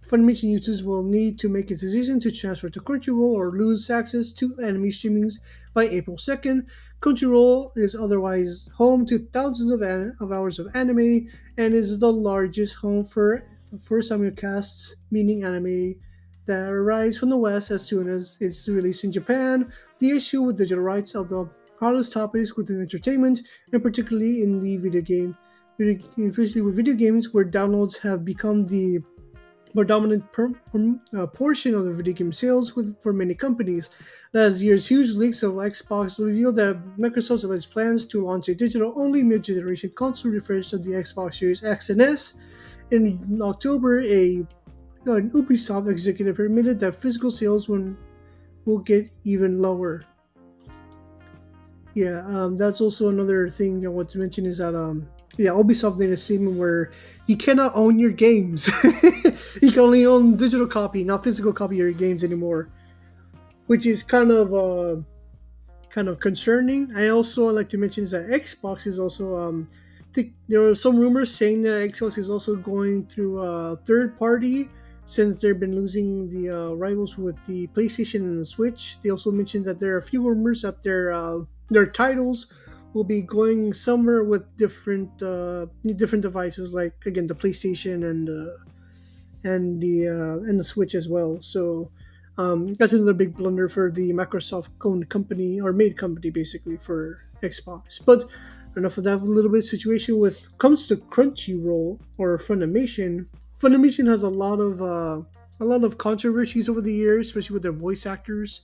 Funimation 0.07 0.45
users 0.51 0.83
will 0.83 1.03
need 1.03 1.39
to 1.39 1.49
make 1.49 1.71
a 1.71 1.77
decision 1.77 2.19
to 2.21 2.33
transfer 2.33 2.71
to 2.71 2.81
Crunchyroll 2.81 3.35
or 3.35 3.53
lose 3.53 3.91
access 3.91 4.33
to 4.33 4.59
anime 4.59 4.91
streamings 4.91 5.35
by 5.75 5.85
April 5.89 6.17
2nd. 6.17 6.67
Crunchyroll 7.01 7.77
is 7.77 7.95
otherwise 7.95 8.69
home 8.77 9.07
to 9.07 9.19
thousands 9.33 9.71
of, 9.71 9.83
an- 9.83 10.17
of 10.21 10.33
hours 10.33 10.59
of 10.59 10.69
anime 10.75 11.29
and 11.57 11.75
is 11.75 11.99
the 11.99 12.13
largest 12.13 12.77
home 12.77 13.05
for 13.05 13.43
for 13.79 14.01
simulcasts, 14.01 14.95
meaning 15.13 15.45
anime 15.45 15.95
that 16.51 16.69
arrives 16.69 17.17
from 17.17 17.31
the 17.31 17.37
West 17.37 17.71
as 17.71 17.87
soon 17.87 18.09
as 18.09 18.37
it's 18.41 18.69
released 18.69 19.05
in 19.05 19.13
Japan. 19.13 19.73
The 20.01 20.11
issue 20.11 20.43
with 20.43 20.59
digital 20.59 20.83
rights 20.83 21.15
are 21.15 21.25
the 21.25 21.49
hardest 21.79 22.13
topics 22.13 22.57
within 22.57 22.83
entertainment, 22.83 23.41
and 23.73 23.83
particularly 23.83 24.43
in 24.43 24.61
the 24.61 24.77
video 24.77 25.01
game. 25.01 25.37
Especially 25.79 26.61
with 26.61 26.77
video 26.77 26.95
games, 26.95 27.33
where 27.33 27.45
downloads 27.45 27.99
have 28.01 28.25
become 28.25 28.67
the 28.67 28.99
more 29.73 29.85
dominant 29.85 30.31
per, 30.33 30.51
per, 30.73 30.95
uh, 31.17 31.27
portion 31.29 31.75
of 31.75 31.85
the 31.85 31.93
video 31.93 32.13
game 32.13 32.33
sales 32.33 32.75
with, 32.75 33.01
for 33.01 33.13
many 33.13 33.35
companies. 33.35 33.89
Last 34.33 34.61
year's 34.61 34.89
huge 34.89 35.15
leaks 35.15 35.43
of 35.43 35.53
Xbox 35.53 36.19
revealed 36.19 36.57
that 36.57 36.77
Microsoft's 36.99 37.45
alleged 37.45 37.71
plans 37.71 38.05
to 38.07 38.25
launch 38.27 38.49
a 38.49 38.55
digital-only 38.55 39.23
mid-generation 39.23 39.93
console 39.95 40.33
refresh 40.33 40.73
of 40.73 40.83
the 40.83 40.91
Xbox 40.91 41.37
Series 41.37 41.63
X 41.63 41.91
and 41.91 42.03
S. 42.03 42.35
In 42.91 43.39
October, 43.41 44.03
a 44.03 44.45
an 45.07 45.31
Ubisoft 45.31 45.91
executive 45.91 46.39
admitted 46.39 46.79
that 46.81 46.95
physical 46.95 47.31
sales 47.31 47.69
will, 47.69 47.95
will 48.65 48.79
get 48.79 49.11
even 49.25 49.61
lower. 49.61 50.05
Yeah, 51.95 52.23
um, 52.27 52.57
that's 52.57 52.81
also 52.81 53.09
another 53.09 53.49
thing 53.49 53.85
I 53.85 53.89
want 53.89 54.09
to 54.11 54.19
mention 54.19 54.47
is 54.47 54.59
that 54.59 54.75
um, 54.77 55.09
yeah, 55.37 55.51
Ubisoft 55.51 55.99
made 55.99 56.11
a 56.11 56.17
statement 56.17 56.57
where 56.57 56.93
you 57.27 57.37
cannot 57.37 57.73
own 57.75 57.99
your 57.99 58.11
games. 58.11 58.69
you 59.63 59.73
can 59.73 59.81
only 59.81 60.07
own 60.07 60.37
digital 60.37 60.67
copy, 60.67 61.03
not 61.03 61.25
physical 61.25 61.53
copy 61.53 61.77
of 61.77 61.79
your 61.79 61.93
games 61.93 62.23
anymore, 62.23 62.69
which 63.67 63.87
is 63.87 64.03
kind 64.03 64.31
of 64.31 64.55
uh, 64.55 65.01
kind 65.89 66.09
of 66.09 66.21
concerning. 66.21 66.95
I 66.95 67.09
also 67.09 67.51
like 67.51 67.69
to 67.71 67.79
mention 67.79 68.05
is 68.05 68.13
that 68.13 68.29
Xbox 68.29 68.87
is 68.87 68.99
also 68.99 69.37
um, 69.37 69.69
th- 70.15 70.33
there 70.49 70.61
were 70.61 70.75
some 70.75 70.97
rumors 70.97 71.35
saying 71.35 71.63
that 71.63 71.91
Xbox 71.91 72.19
is 72.19 72.31
also 72.31 72.55
going 72.55 73.07
through 73.07 73.41
a 73.41 73.77
third 73.79 74.19
party 74.19 74.69
since 75.11 75.43
they've 75.43 75.59
been 75.59 75.75
losing 75.75 76.31
the 76.31 76.49
uh, 76.49 76.71
rivals 76.75 77.19
with 77.19 77.35
the 77.47 77.67
PlayStation 77.69 78.21
and 78.21 78.39
the 78.39 78.47
Switch. 78.47 78.99
They 79.03 79.11
also 79.11 79.33
mentioned 79.33 79.65
that 79.65 79.81
there 79.81 79.95
are 79.95 79.99
a 79.99 80.03
few 80.03 80.23
rumors 80.23 80.63
that 80.63 80.85
their 80.85 81.11
uh, 81.11 81.41
their 81.69 81.87
titles 81.87 82.47
will 82.95 83.05
be 83.05 83.21
going 83.21 83.75
somewhere 83.75 84.23
with 84.23 84.47
different 84.57 85.11
uh, 85.21 85.67
different 85.97 86.23
devices, 86.23 86.73
like 86.73 86.95
again 87.07 87.27
the 87.27 87.35
PlayStation 87.35 88.09
and 88.09 88.31
uh, 88.31 88.55
and 89.43 89.83
the 89.83 90.07
uh, 90.07 90.49
and 90.49 90.61
the 90.61 90.65
Switch 90.65 90.95
as 90.95 91.09
well. 91.09 91.43
So 91.43 91.91
um, 92.39 92.73
that's 92.75 92.93
another 92.93 93.13
big 93.13 93.35
blunder 93.35 93.69
for 93.69 93.91
the 93.91 94.13
Microsoft-owned 94.13 95.09
company 95.09 95.61
or 95.61 95.73
made 95.73 95.99
company, 95.99 96.31
basically 96.31 96.77
for 96.77 97.19
Xbox. 97.43 97.99
But 98.05 98.31
enough 98.77 98.97
of 98.97 99.05
that. 99.05 99.23
Little 99.23 99.51
bit 99.51 99.65
situation 99.65 100.19
with 100.19 100.57
comes 100.59 100.87
to 100.87 100.97
Crunchyroll 100.97 101.99
or 102.17 102.39
Funimation. 102.39 103.27
Funimation 103.61 104.09
has 104.09 104.23
a 104.23 104.29
lot 104.29 104.59
of 104.59 104.81
uh, 104.81 105.21
a 105.61 105.65
lot 105.65 105.85
of 105.85 105.99
controversies 105.99 106.69
over 106.69 106.81
the 106.81 106.93
years, 106.93 107.27
especially 107.27 107.55
with 107.55 107.63
their 107.63 107.73
voice 107.73 108.07
actors 108.07 108.63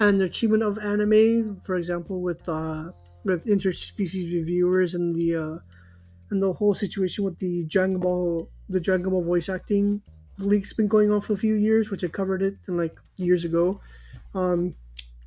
and 0.00 0.18
their 0.18 0.28
treatment 0.28 0.62
of 0.62 0.78
anime. 0.78 1.60
For 1.60 1.76
example, 1.76 2.22
with 2.22 2.48
uh, 2.48 2.92
with 3.24 3.44
interspecies 3.46 4.32
reviewers 4.32 4.94
and 4.94 5.14
the 5.14 5.36
uh, 5.36 5.58
and 6.30 6.42
the 6.42 6.52
whole 6.52 6.74
situation 6.74 7.24
with 7.24 7.38
the 7.38 7.64
Dragon 7.64 7.98
Ball 7.98 8.48
the 8.70 8.80
Dragon 8.80 9.10
Ball 9.10 9.22
voice 9.22 9.50
acting 9.50 10.00
leaks 10.38 10.72
been 10.72 10.88
going 10.88 11.10
on 11.10 11.20
for 11.20 11.34
a 11.34 11.36
few 11.36 11.54
years, 11.54 11.90
which 11.90 12.02
I 12.02 12.08
covered 12.08 12.42
it 12.42 12.56
in 12.68 12.76
like 12.78 12.98
years 13.18 13.44
ago. 13.44 13.80
Um, 14.34 14.74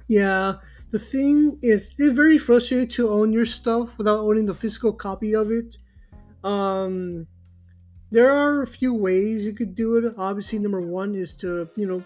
yeah, 0.08 0.56
the 0.92 1.00
thing 1.00 1.60
is, 1.62 1.94
it's 1.98 2.16
very 2.16 2.38
frustrating 2.38 2.88
to 2.90 3.10
own 3.10 3.32
your 3.32 3.46
stuff 3.46 3.98
without 3.98 4.20
owning 4.20 4.46
the 4.46 4.54
physical 4.54 4.94
copy 4.94 5.36
of 5.36 5.52
it. 5.52 5.78
Um, 6.44 7.28
there 8.16 8.32
are 8.32 8.62
a 8.62 8.68
few 8.68 8.94
ways 8.94 9.46
you 9.46 9.52
could 9.52 9.76
do 9.76 9.98
it. 9.98 10.16
Obviously, 10.18 10.58
number 10.58 10.80
one 10.80 11.16
is 11.16 11.34
to 11.44 11.68
you 11.76 11.86
know 11.86 12.02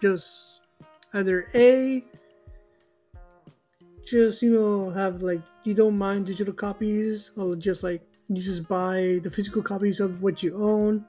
just 0.00 0.60
either 1.12 1.48
a 1.56 2.04
just 4.06 4.42
you 4.42 4.54
know 4.54 4.90
have 4.90 5.22
like 5.22 5.42
you 5.64 5.74
don't 5.74 5.98
mind 5.98 6.26
digital 6.26 6.54
copies 6.54 7.32
or 7.36 7.56
just 7.56 7.82
like 7.82 8.06
You 8.30 8.38
just 8.38 8.68
buy 8.70 9.18
the 9.26 9.30
physical 9.30 9.60
copies 9.60 9.98
of 9.98 10.22
what 10.22 10.38
you 10.38 10.54
own, 10.54 11.04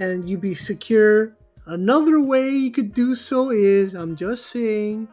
and 0.00 0.24
you 0.24 0.40
be 0.40 0.56
secure. 0.56 1.36
Another 1.68 2.16
way 2.24 2.48
you 2.48 2.72
could 2.72 2.96
do 2.96 3.14
so 3.14 3.52
is, 3.52 3.92
I'm 3.92 4.16
just 4.16 4.48
saying, 4.48 5.04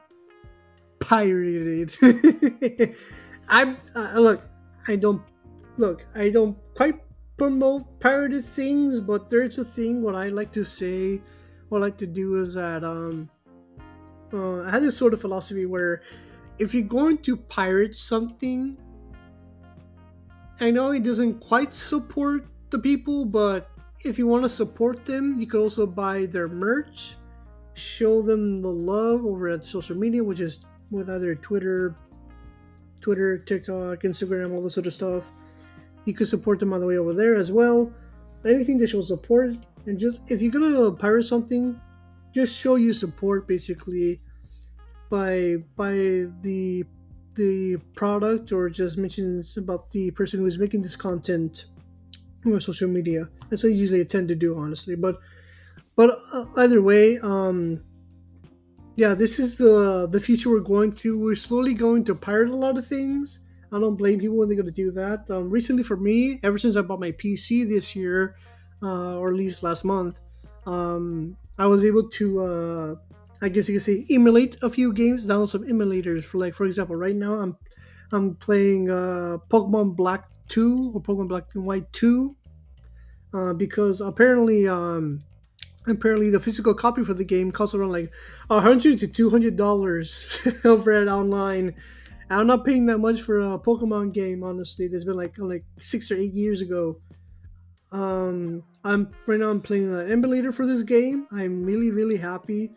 pirated. 1.03 1.91
I 3.51 3.75
uh, 3.91 4.15
look, 4.15 4.47
I 4.87 4.95
don't 4.95 5.19
look, 5.75 6.07
I 6.15 6.31
don't 6.31 6.55
quite 6.79 6.95
promote 7.37 7.99
pirated 7.99 8.43
things, 8.43 8.99
but 8.99 9.29
there's 9.29 9.57
a 9.57 9.65
thing. 9.65 10.01
What 10.01 10.15
I 10.15 10.27
like 10.29 10.51
to 10.53 10.63
say, 10.63 11.21
what 11.69 11.79
I 11.79 11.81
like 11.81 11.97
to 11.99 12.07
do 12.07 12.35
is 12.35 12.55
that 12.55 12.83
um, 12.83 13.29
uh, 14.33 14.61
I 14.63 14.71
had 14.71 14.83
this 14.83 14.97
sort 14.97 15.13
of 15.13 15.21
philosophy 15.21 15.65
where 15.65 16.01
if 16.57 16.73
you're 16.73 16.83
going 16.83 17.19
to 17.19 17.37
pirate 17.37 17.95
something, 17.95 18.77
I 20.59 20.71
know 20.71 20.91
it 20.91 21.03
doesn't 21.03 21.39
quite 21.39 21.73
support 21.73 22.47
the 22.71 22.79
people, 22.79 23.25
but 23.25 23.69
if 24.03 24.17
you 24.17 24.25
want 24.25 24.43
to 24.43 24.49
support 24.49 25.05
them, 25.05 25.39
you 25.39 25.45
could 25.45 25.61
also 25.61 25.85
buy 25.85 26.25
their 26.25 26.47
merch, 26.47 27.15
show 27.75 28.23
them 28.23 28.61
the 28.63 28.71
love 28.71 29.23
over 29.23 29.49
at 29.49 29.63
social 29.63 29.95
media, 29.95 30.23
which 30.23 30.39
is 30.39 30.59
with 30.89 31.09
either 31.09 31.35
Twitter, 31.35 31.95
Twitter, 33.01 33.37
TikTok, 33.37 34.01
Instagram, 34.01 34.53
all 34.53 34.63
this 34.63 34.73
sort 34.73 34.87
of 34.87 34.93
stuff. 34.93 35.31
You 36.07 36.13
could 36.13 36.29
support 36.29 36.59
them 36.59 36.71
on 36.71 36.79
the 36.79 36.87
way 36.87 36.97
over 36.97 37.13
there 37.13 37.35
as 37.35 37.51
well. 37.51 37.93
Anything 38.45 38.77
that 38.77 38.87
shows 38.87 39.09
support, 39.09 39.55
and 39.85 39.99
just 39.99 40.21
if 40.31 40.41
you're 40.41 40.51
gonna 40.51 40.91
pirate 40.93 41.25
something, 41.25 41.79
just 42.33 42.57
show 42.57 42.75
you 42.75 42.93
support 42.93 43.45
basically 43.45 44.21
by 45.09 45.57
by 45.75 45.91
the 46.41 46.85
the 47.35 47.77
product 47.93 48.53
or 48.53 48.69
just 48.69 48.97
mentions 48.97 49.57
about 49.57 49.91
the 49.91 50.11
person 50.11 50.39
who 50.39 50.45
is 50.45 50.57
making 50.57 50.81
this 50.81 50.95
content 50.95 51.65
or 52.45 52.59
social 52.61 52.87
media. 52.87 53.27
That's 53.49 53.63
what 53.63 53.73
I 53.73 53.75
usually 53.75 54.05
tend 54.05 54.29
to 54.29 54.35
do, 54.35 54.57
honestly. 54.57 54.95
But 54.95 55.19
but 55.97 56.17
uh, 56.33 56.45
either 56.57 56.81
way, 56.81 57.19
um, 57.19 57.83
yeah, 58.95 59.13
this 59.13 59.39
is 59.39 59.57
the 59.57 60.07
the 60.09 60.21
future 60.21 60.49
we're 60.49 60.61
going 60.61 60.91
through. 60.91 61.19
We're 61.19 61.35
slowly 61.35 61.73
going 61.73 62.05
to 62.05 62.15
pirate 62.15 62.49
a 62.49 62.55
lot 62.55 62.77
of 62.77 62.87
things. 62.87 63.39
I 63.71 63.79
don't 63.79 63.95
blame 63.95 64.19
people 64.19 64.37
when 64.37 64.47
they're 64.47 64.55
going 64.55 64.67
to 64.67 64.71
do 64.71 64.91
that. 64.91 65.29
Um, 65.29 65.49
recently, 65.49 65.83
for 65.83 65.97
me, 65.97 66.39
ever 66.43 66.57
since 66.57 66.75
I 66.77 66.81
bought 66.81 66.99
my 66.99 67.11
PC 67.11 67.67
this 67.67 67.95
year, 67.95 68.35
uh, 68.81 69.17
or 69.17 69.29
at 69.29 69.35
least 69.35 69.63
last 69.63 69.83
month, 69.83 70.19
um, 70.65 71.35
I 71.57 71.67
was 71.67 71.83
able 71.83 72.07
to, 72.09 72.39
uh, 72.39 72.95
I 73.41 73.49
guess 73.49 73.67
you 73.67 73.75
could 73.75 73.83
say, 73.83 74.05
emulate 74.09 74.57
a 74.61 74.69
few 74.69 74.93
games. 74.93 75.27
Download 75.27 75.49
some 75.49 75.63
emulators 75.63 76.23
for, 76.23 76.37
like, 76.37 76.55
for 76.55 76.65
example, 76.65 76.95
right 76.95 77.15
now 77.15 77.33
I'm 77.33 77.57
I'm 78.11 78.35
playing 78.35 78.89
uh, 78.89 79.37
Pokemon 79.49 79.95
Black 79.95 80.29
Two 80.47 80.91
or 80.93 81.01
Pokemon 81.01 81.27
Black 81.27 81.43
and 81.55 81.65
White 81.65 81.91
Two 81.91 82.35
uh, 83.33 83.53
because 83.53 84.01
apparently 84.01 84.67
um, 84.67 85.23
apparently 85.87 86.29
the 86.29 86.39
physical 86.39 86.73
copy 86.73 87.03
for 87.03 87.13
the 87.13 87.23
game 87.23 87.51
costs 87.51 87.75
around 87.75 87.91
like 87.91 88.11
a 88.49 88.59
hundred 88.59 88.99
to 88.99 89.07
two 89.07 89.29
hundred 89.29 89.55
dollars 89.55 90.39
over 90.65 90.91
at 90.93 91.07
online. 91.07 91.75
I'm 92.29 92.47
not 92.47 92.65
paying 92.65 92.85
that 92.87 92.97
much 92.97 93.21
for 93.21 93.39
a 93.39 93.57
Pokemon 93.57 94.13
game, 94.13 94.43
honestly. 94.43 94.87
There's 94.87 95.05
been 95.05 95.17
like 95.17 95.37
like 95.37 95.63
six 95.79 96.11
or 96.11 96.17
eight 96.17 96.33
years 96.33 96.61
ago. 96.61 96.99
Um, 97.91 98.63
I'm 98.83 99.11
right 99.27 99.39
now. 99.39 99.49
I'm 99.49 99.61
playing 99.61 99.93
an 99.93 100.11
emulator 100.11 100.51
for 100.51 100.65
this 100.65 100.83
game. 100.83 101.27
I'm 101.31 101.63
really 101.63 101.91
really 101.91 102.17
happy 102.17 102.71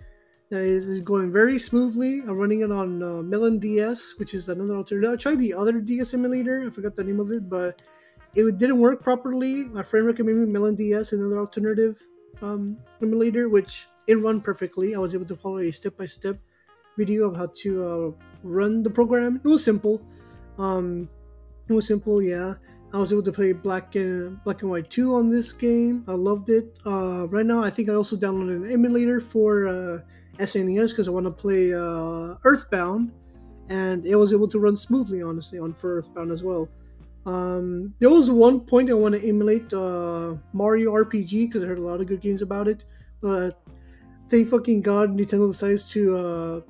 that 0.51 0.61
it 0.61 0.69
is 0.69 1.01
going 1.01 1.33
very 1.33 1.59
smoothly. 1.59 2.21
I'm 2.21 2.37
running 2.37 2.61
it 2.61 2.71
on 2.71 3.03
uh, 3.03 3.23
Melon 3.23 3.59
DS, 3.59 4.15
which 4.19 4.35
is 4.35 4.49
another 4.49 4.77
alternative. 4.77 5.13
I 5.13 5.17
tried 5.17 5.39
the 5.39 5.55
other 5.55 5.81
DS 5.81 6.15
emulator. 6.15 6.65
I 6.67 6.71
forgot 6.71 6.97
the 6.97 7.05
name 7.05 7.21
of 7.21 7.31
it, 7.33 7.49
but 7.49 7.83
it 8.35 8.59
didn't 8.59 8.79
work 8.79 9.03
properly. 9.03 9.65
My 9.65 9.83
friend 9.83 10.07
recommended 10.07 10.47
me 10.47 10.53
Melon 10.53 10.77
DS, 10.77 11.13
another 11.13 11.39
alternative 11.39 12.01
um, 12.43 12.79
emulator, 13.03 13.49
which 13.49 13.89
it 14.07 14.17
run 14.17 14.41
perfectly. 14.41 14.95
I 14.95 14.99
was 14.99 15.15
able 15.15 15.27
to 15.27 15.37
follow 15.37 15.59
a 15.59 15.71
step-by-step 15.71 16.37
video 16.97 17.29
of 17.29 17.37
how 17.37 17.51
to 17.63 17.85
uh, 17.85 18.25
run 18.43 18.83
the 18.83 18.91
program. 18.91 19.41
It 19.45 19.49
was 19.49 19.65
simple. 19.65 20.01
Um, 20.59 21.09
it 21.69 21.73
was 21.73 21.87
simple, 21.87 22.23
yeah. 22.23 22.55
I 22.93 22.99
was 22.99 23.13
able 23.13 23.23
to 23.23 23.33
play 23.33 23.53
Black 23.53 23.95
and 23.95 24.43
Black 24.43 24.63
and 24.63 24.71
White 24.71 24.91
2 24.91 25.15
on 25.15 25.31
this 25.31 25.53
game. 25.53 26.05
I 26.09 26.13
loved 26.13 26.51
it. 26.51 26.77
Uh, 26.85 27.29
right 27.29 27.47
now, 27.47 27.63
I 27.63 27.71
think 27.71 27.89
I 27.89 27.95
also 27.95 28.17
downloaded 28.17 28.65
an 28.65 28.71
emulator 28.71 29.21
for 29.21 29.69
uh, 29.69 29.99
SNES 30.39 30.91
because 30.91 31.07
I 31.07 31.13
want 31.13 31.27
to 31.27 31.31
play 31.31 31.73
uh, 31.73 32.35
Earthbound, 32.43 33.13
and 33.69 34.05
it 34.05 34.17
was 34.17 34.33
able 34.33 34.49
to 34.49 34.59
run 34.59 34.77
smoothly, 34.77 35.23
honestly, 35.23 35.61
on 35.61 35.73
for 35.73 35.99
Earthbound 35.99 36.33
as 36.33 36.43
well. 36.43 36.69
Um, 37.27 37.95
there 38.01 38.11
was 38.11 38.31
one 38.31 38.61
point 38.61 38.91
I 38.91 38.95
want 38.95 39.15
to 39.15 39.27
emulate 39.27 39.73
uh, 39.73 40.35
Mario 40.53 40.93
RPG 40.93 41.49
because 41.49 41.63
I 41.63 41.67
heard 41.67 41.79
a 41.79 41.83
lot 41.83 42.01
of 42.01 42.07
good 42.07 42.21
games 42.21 42.43
about 42.43 42.67
it. 42.67 42.85
But 43.21 43.63
thank 44.29 44.49
fucking 44.49 44.81
God, 44.81 45.17
Nintendo 45.17 45.49
decides 45.49 45.89
to 45.93 46.17
uh, 46.17 46.61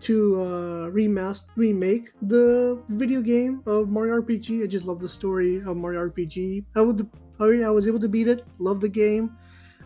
to 0.00 0.42
uh, 0.42 0.90
remaster 0.90 1.46
remake 1.56 2.10
the 2.22 2.82
video 2.88 3.20
game 3.20 3.62
of 3.66 3.88
Mario 3.88 4.20
RPG. 4.20 4.64
I 4.64 4.66
just 4.66 4.86
love 4.86 5.00
the 5.00 5.08
story 5.08 5.58
of 5.58 5.76
Mario 5.76 6.08
RPG. 6.08 6.64
I 6.76 6.80
would 6.80 7.08
I 7.40 7.70
was 7.70 7.88
able 7.88 7.98
to 8.00 8.08
beat 8.08 8.28
it. 8.28 8.44
Love 8.58 8.80
the 8.80 8.88
game. 8.88 9.36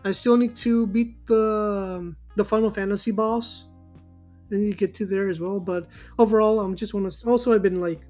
I 0.03 0.11
still 0.11 0.37
need 0.37 0.55
to 0.57 0.87
beat 0.87 1.25
the 1.25 2.13
the 2.35 2.45
Final 2.45 2.69
Fantasy 2.69 3.11
boss. 3.11 3.65
Then 4.49 4.61
you 4.61 4.73
get 4.73 4.93
to 4.95 5.05
there 5.05 5.29
as 5.29 5.39
well. 5.39 5.59
But 5.59 5.87
overall, 6.19 6.59
I'm 6.59 6.75
just 6.75 6.93
want 6.93 7.11
to. 7.11 7.27
Also, 7.27 7.53
I've 7.53 7.63
been 7.63 7.81
like 7.81 8.01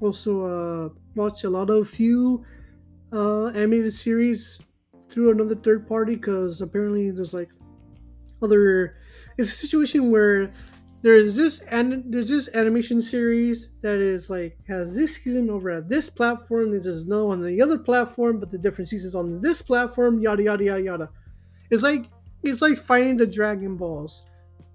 also 0.00 0.46
uh, 0.46 0.88
watch 1.14 1.44
a 1.44 1.50
lot 1.50 1.68
of 1.68 1.88
few 1.88 2.44
uh, 3.12 3.48
animated 3.48 3.92
series 3.92 4.60
through 5.08 5.30
another 5.30 5.54
third 5.54 5.86
party 5.86 6.14
because 6.14 6.60
apparently 6.60 7.10
there's 7.10 7.34
like 7.34 7.50
other. 8.42 8.96
It's 9.36 9.52
a 9.52 9.56
situation 9.56 10.10
where 10.10 10.52
there's 11.06 11.36
this 11.36 11.60
and 11.60 12.02
there's 12.12 12.28
this 12.28 12.48
animation 12.54 13.00
series 13.00 13.68
that 13.82 13.98
is 13.98 14.28
like 14.28 14.58
has 14.66 14.94
this 14.94 15.16
season 15.16 15.48
over 15.50 15.70
at 15.70 15.88
this 15.88 16.10
platform. 16.10 16.72
There's 16.72 17.06
no 17.06 17.30
on 17.30 17.40
the 17.42 17.62
other 17.62 17.78
platform, 17.78 18.40
but 18.40 18.50
the 18.50 18.58
different 18.58 18.88
seasons 18.88 19.14
on 19.14 19.40
this 19.40 19.62
platform. 19.62 20.20
Yada 20.20 20.42
yada 20.42 20.64
yada 20.64 20.82
yada. 20.82 21.10
It's 21.70 21.82
like 21.82 22.06
it's 22.42 22.60
like 22.60 22.78
finding 22.78 23.16
the 23.16 23.26
Dragon 23.26 23.76
Balls 23.76 24.24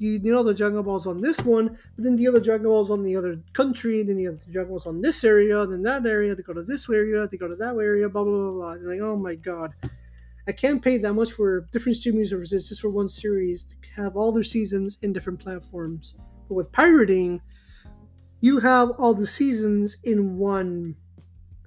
you, 0.01 0.19
you 0.23 0.33
know 0.33 0.41
the 0.41 0.53
Dragon 0.53 0.81
Balls 0.81 1.05
on 1.05 1.21
this 1.21 1.41
one, 1.41 1.77
but 1.95 2.03
then 2.03 2.15
the 2.15 2.27
other 2.27 2.39
Dragon 2.39 2.65
Balls 2.65 2.89
on 2.89 3.03
the 3.03 3.15
other 3.15 3.39
country, 3.53 3.99
and 3.99 4.09
then 4.09 4.17
the 4.17 4.27
other 4.29 4.39
Dragon 4.51 4.69
Balls 4.69 4.87
on 4.87 4.99
this 4.99 5.23
area, 5.23 5.61
and 5.61 5.71
then 5.71 5.83
that 5.83 6.09
area, 6.09 6.33
they 6.33 6.41
go 6.41 6.53
to 6.53 6.63
this 6.63 6.89
area, 6.89 7.27
they 7.27 7.37
go 7.37 7.47
to 7.47 7.55
that 7.55 7.75
area, 7.75 8.09
blah 8.09 8.23
blah 8.23 8.51
blah 8.51 8.75
blah. 8.75 8.89
like, 8.89 8.99
oh 8.99 9.15
my 9.15 9.35
god. 9.35 9.73
I 10.47 10.51
can't 10.51 10.81
pay 10.81 10.97
that 10.97 11.13
much 11.13 11.31
for 11.31 11.61
different 11.71 11.97
streaming 11.97 12.25
services 12.25 12.69
just 12.69 12.81
for 12.81 12.89
one 12.89 13.09
series 13.09 13.63
to 13.65 13.75
have 13.95 14.17
all 14.17 14.31
their 14.31 14.43
seasons 14.43 14.97
in 15.01 15.13
different 15.13 15.39
platforms. 15.39 16.15
But 16.47 16.55
with 16.55 16.71
pirating, 16.71 17.41
you 18.39 18.59
have 18.59 18.91
all 18.97 19.13
the 19.13 19.27
seasons 19.27 19.97
in 20.03 20.37
one 20.37 20.95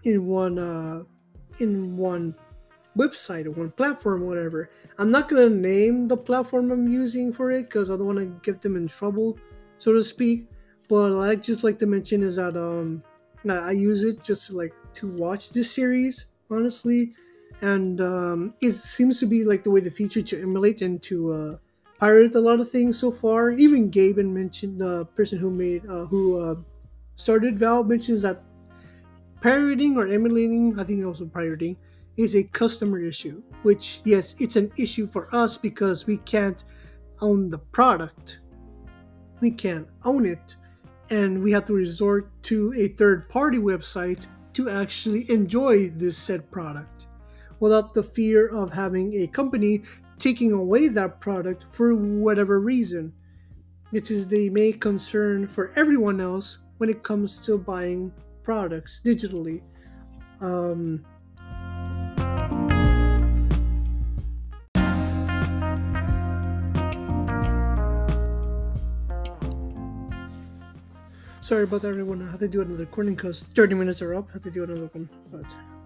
in 0.03 0.27
one 0.27 0.59
uh 0.59 1.05
in 1.61 1.97
one 1.97 2.35
website 2.97 3.47
or 3.47 3.53
one 3.53 3.71
platform 3.71 4.23
or 4.23 4.27
whatever. 4.27 4.71
I'm 4.99 5.11
not 5.11 5.29
gonna 5.29 5.51
name 5.51 6.09
the 6.09 6.17
platform 6.17 6.71
I'm 6.71 6.89
using 6.89 7.33
for 7.33 7.51
it 7.53 7.65
because 7.65 7.91
I 7.91 7.97
don't 7.97 8.07
want 8.07 8.19
to 8.19 8.27
get 8.43 8.61
them 8.61 8.77
in 8.77 8.89
trouble, 8.89 9.39
so 9.79 9.93
to 9.93 10.03
speak. 10.03 10.49
But 10.89 11.19
I 11.19 11.37
just 11.37 11.65
like 11.65 11.79
to 11.79 11.87
mention 11.87 12.23
is 12.23 12.37
that 12.37 12.57
um 12.57 13.03
I 13.49 13.73
use 13.73 14.03
it 14.03 14.23
just 14.23 14.51
like 14.51 14.75
to 14.95 15.09
watch 15.09 15.51
this 15.51 15.71
series 15.71 16.27
honestly, 16.51 17.13
and 17.63 18.01
um, 18.01 18.55
it 18.61 18.73
seems 18.73 19.21
to 19.21 19.27
be 19.27 19.45
like 19.45 19.63
the 19.63 19.71
way 19.71 19.81
the 19.81 19.91
future 19.91 20.23
to 20.23 20.43
emulate 20.43 20.83
and 20.83 21.03
to 21.05 21.33
uh, 21.33 21.57
pirate 21.99 22.35
a 22.35 22.41
lot 22.41 22.61
of 22.61 22.71
things 22.71 22.99
so 22.99 23.11
far. 23.11 23.53
Even 23.53 23.91
Gaben 23.91 24.31
mentioned 24.31 24.81
the 24.81 25.07
person 25.17 25.39
who 25.39 25.51
made 25.51 25.87
uh, 25.89 26.07
who 26.07 26.41
uh, 26.41 26.55
started 27.17 27.59
Valve 27.59 27.87
mentions 27.87 28.23
that 28.23 28.43
pirating 29.41 29.97
or 29.97 30.07
emulating. 30.09 30.79
I 30.79 30.85
think 30.85 31.05
also 31.05 31.27
pirating 31.27 31.77
is 32.17 32.37
a 32.37 32.45
customer 32.45 33.01
issue, 33.01 33.43
which, 33.63 34.01
yes, 34.05 34.35
it's 34.39 34.57
an 34.57 34.71
issue 34.79 35.07
for 35.07 35.35
us 35.35 35.59
because 35.59 36.07
we 36.07 36.19
can't 36.19 36.65
own 37.21 37.51
the 37.51 37.59
product. 37.59 38.41
We 39.41 39.51
can't 39.51 39.89
own 40.05 40.25
it, 40.27 40.57
and 41.11 41.43
we 41.43 41.51
have 41.53 41.65
to 41.67 41.75
resort 41.75 42.31
to 42.45 42.73
a 42.77 42.89
third 42.89 43.29
party 43.29 43.59
website 43.59 44.27
to 44.55 44.71
actually 44.71 45.29
enjoy 45.31 45.89
this 45.89 46.17
said 46.17 46.51
product 46.51 46.94
without 47.65 47.95
the 47.95 48.03
fear 48.03 48.49
of 48.49 48.71
having 48.71 49.15
a 49.23 49.27
company 49.27 49.83
taking 50.19 50.53
away 50.53 50.87
that 50.87 51.19
product 51.19 51.65
for 51.67 51.95
whatever 51.95 52.61
reason. 52.61 53.11
It 53.91 54.11
is 54.11 54.27
the 54.27 54.51
main 54.51 54.79
concern 54.79 55.47
for 55.47 55.73
everyone 55.75 56.21
else 56.21 56.59
when 56.77 56.91
it 56.91 57.03
comes 57.03 57.37
to 57.47 57.57
buying 57.57 58.13
products 58.43 59.01
digitally. 59.03 59.63
Um, 60.43 61.07
Sorry 71.41 71.65
about 71.65 71.81
that, 71.81 71.89
everyone. 71.89 72.27
I 72.27 72.31
have 72.31 72.41
to 72.41 72.49
do 72.49 72.61
another 72.61 72.85
recording 72.85 73.15
because 73.15 73.43
30 73.43 73.75
minutes 73.75 74.03
are 74.03 74.15
up. 74.15 74.29
I 74.29 74.33
have 74.35 74.43
to 74.43 74.51
do 74.51 74.65
another 74.65 74.91
one. 74.93 75.09
But 75.33 75.45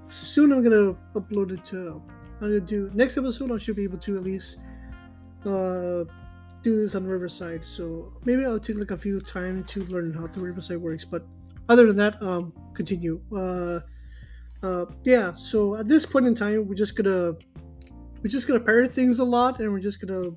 soon 0.09 0.53
I'm 0.53 0.63
gonna 0.63 0.95
upload 1.15 1.53
it 1.53 1.65
to. 1.67 2.03
I'm 2.41 2.49
gonna 2.49 2.61
do 2.61 2.91
next 2.95 3.17
episode. 3.17 3.53
I 3.53 3.59
should 3.59 3.77
be 3.77 3.85
able 3.85 3.99
to 3.99 4.17
at 4.17 4.23
least 4.23 4.59
uh, 5.45 6.05
do 6.63 6.77
this 6.77 6.95
on 6.95 7.07
Riverside. 7.07 7.65
So 7.65 8.13
maybe 8.25 8.45
I'll 8.45 8.59
take 8.59 8.77
like 8.77 8.91
a 8.91 8.97
few 8.97 9.21
time 9.21 9.65
to 9.65 9.85
learn 9.85 10.13
how 10.13 10.27
the 10.27 10.41
Riverside 10.41 10.79
works. 10.79 11.05
But 11.05 11.27
other 11.69 11.87
than 11.87 11.97
that, 11.97 12.23
um, 12.23 12.53
continue. 12.75 13.21
Uh, 13.35 13.81
uh, 14.63 14.87
yeah. 15.05 15.33
So 15.37 15.77
at 15.77 15.87
this 15.87 16.07
point 16.07 16.27
in 16.27 16.35
time, 16.35 16.67
we're 16.67 16.75
just 16.75 16.97
gonna 16.97 17.33
we're 18.23 18.31
just 18.31 18.49
gonna 18.49 18.61
pair 18.61 18.87
things 18.87 19.19
a 19.19 19.25
lot, 19.25 19.61
and 19.61 19.73
we're 19.73 19.81
just 19.81 20.05
gonna 20.05 20.31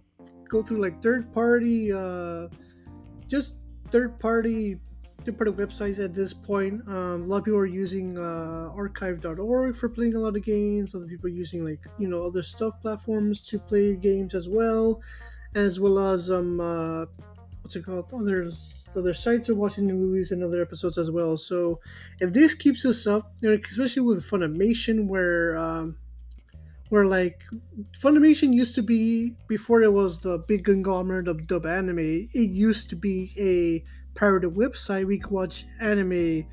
go 0.49 0.61
through 0.61 0.81
like 0.81 1.01
third 1.01 1.33
party, 1.33 1.91
uh, 1.93 2.47
just 3.27 3.55
third 3.89 4.19
party 4.19 4.79
third-party 5.25 5.51
websites 5.51 6.03
at 6.03 6.13
this 6.13 6.33
point. 6.33 6.81
Um, 6.87 7.23
a 7.23 7.25
lot 7.25 7.37
of 7.37 7.45
people 7.45 7.59
are 7.59 7.65
using 7.65 8.17
uh, 8.17 8.71
archive.org 8.75 9.75
for 9.75 9.89
playing 9.89 10.15
a 10.15 10.19
lot 10.19 10.35
of 10.35 10.43
games. 10.43 10.95
Other 10.95 11.07
people 11.07 11.27
are 11.27 11.33
using 11.33 11.65
like 11.65 11.85
you 11.97 12.07
know 12.07 12.23
other 12.23 12.43
stuff 12.43 12.79
platforms 12.81 13.41
to 13.43 13.59
play 13.59 13.95
games 13.95 14.33
as 14.33 14.47
well, 14.47 15.01
as 15.55 15.79
well 15.79 15.99
as 15.99 16.31
um 16.31 16.59
uh, 16.59 17.05
what's 17.61 17.75
it 17.75 17.85
called 17.85 18.11
other 18.13 18.51
other 18.95 19.13
sites 19.13 19.49
are 19.49 19.55
watching 19.55 19.87
the 19.87 19.93
movies 19.93 20.31
and 20.31 20.43
other 20.43 20.61
episodes 20.61 20.97
as 20.97 21.11
well. 21.11 21.37
So 21.37 21.79
if 22.19 22.33
this 22.33 22.53
keeps 22.53 22.85
us 22.85 23.07
up, 23.07 23.33
you 23.41 23.49
know, 23.49 23.61
especially 23.63 24.01
with 24.01 24.25
Funimation, 24.29 25.07
where 25.07 25.57
um, 25.57 25.97
where 26.89 27.05
like 27.05 27.41
Funimation 27.97 28.53
used 28.53 28.75
to 28.75 28.81
be 28.81 29.35
before 29.47 29.81
it 29.81 29.93
was 29.93 30.19
the 30.19 30.39
big 30.39 30.65
conglomerate 30.65 31.27
of 31.27 31.47
dub 31.47 31.65
anime. 31.65 31.99
It 32.33 32.49
used 32.49 32.89
to 32.89 32.95
be 32.95 33.31
a 33.37 33.83
pirated 34.15 34.51
website 34.51 35.05
we 35.05 35.19
could 35.19 35.31
watch 35.31 35.65
anime 35.79 36.45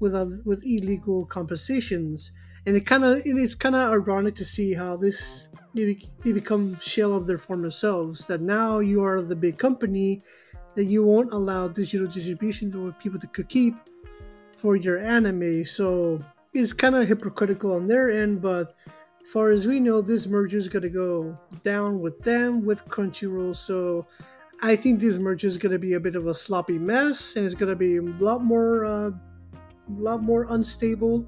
with 0.00 0.14
with 0.44 0.64
illegal 0.64 1.24
compensations, 1.26 2.32
and 2.66 2.76
it 2.76 2.86
kind 2.86 3.04
of 3.04 3.22
it's 3.24 3.54
kind 3.54 3.74
of 3.74 3.92
ironic 3.92 4.34
to 4.36 4.44
see 4.44 4.74
how 4.74 4.96
this 4.96 5.48
they, 5.74 5.98
they 6.24 6.32
become 6.32 6.78
shell 6.80 7.14
of 7.14 7.26
their 7.26 7.38
former 7.38 7.70
selves. 7.70 8.24
That 8.26 8.40
now 8.40 8.80
you 8.80 9.02
are 9.04 9.22
the 9.22 9.36
big 9.36 9.58
company 9.58 10.22
that 10.74 10.84
you 10.84 11.04
won't 11.04 11.32
allow 11.32 11.68
digital 11.68 12.06
distribution 12.06 12.72
for 12.72 12.92
people 12.92 13.20
to 13.20 13.44
keep 13.44 13.74
for 14.56 14.76
your 14.76 14.98
anime. 14.98 15.64
So 15.64 16.24
it's 16.52 16.72
kind 16.72 16.94
of 16.94 17.08
hypocritical 17.08 17.74
on 17.74 17.86
their 17.86 18.10
end, 18.10 18.40
but 18.42 18.74
far 19.24 19.50
as 19.50 19.66
we 19.66 19.80
know, 19.80 20.00
this 20.00 20.26
merger 20.26 20.58
is 20.58 20.68
gonna 20.68 20.88
go 20.88 21.38
down 21.62 22.00
with 22.00 22.20
them 22.22 22.64
with 22.64 22.86
Crunchyroll. 22.88 23.54
So 23.54 24.06
I 24.64 24.76
think 24.76 25.00
this 25.00 25.18
merge 25.18 25.42
is 25.42 25.58
gonna 25.58 25.78
be 25.78 25.94
a 25.94 26.00
bit 26.00 26.14
of 26.14 26.28
a 26.28 26.34
sloppy 26.34 26.78
mess, 26.78 27.34
and 27.34 27.44
it's 27.44 27.56
gonna 27.56 27.74
be 27.74 27.96
a 27.96 28.02
lot 28.02 28.44
more, 28.44 28.84
uh, 28.84 29.10
lot 29.98 30.22
more 30.22 30.46
unstable. 30.50 31.26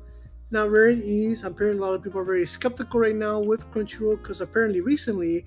Not 0.52 0.70
very 0.70 1.02
easy. 1.02 1.44
I'm 1.44 1.56
hearing 1.56 1.78
a 1.78 1.80
lot 1.80 1.94
of 1.94 2.02
people 2.04 2.20
are 2.20 2.24
very 2.24 2.46
skeptical 2.46 3.00
right 3.00 3.16
now 3.16 3.40
with 3.40 3.68
Crunchyroll 3.72 4.22
because 4.22 4.40
apparently 4.40 4.80
recently 4.80 5.44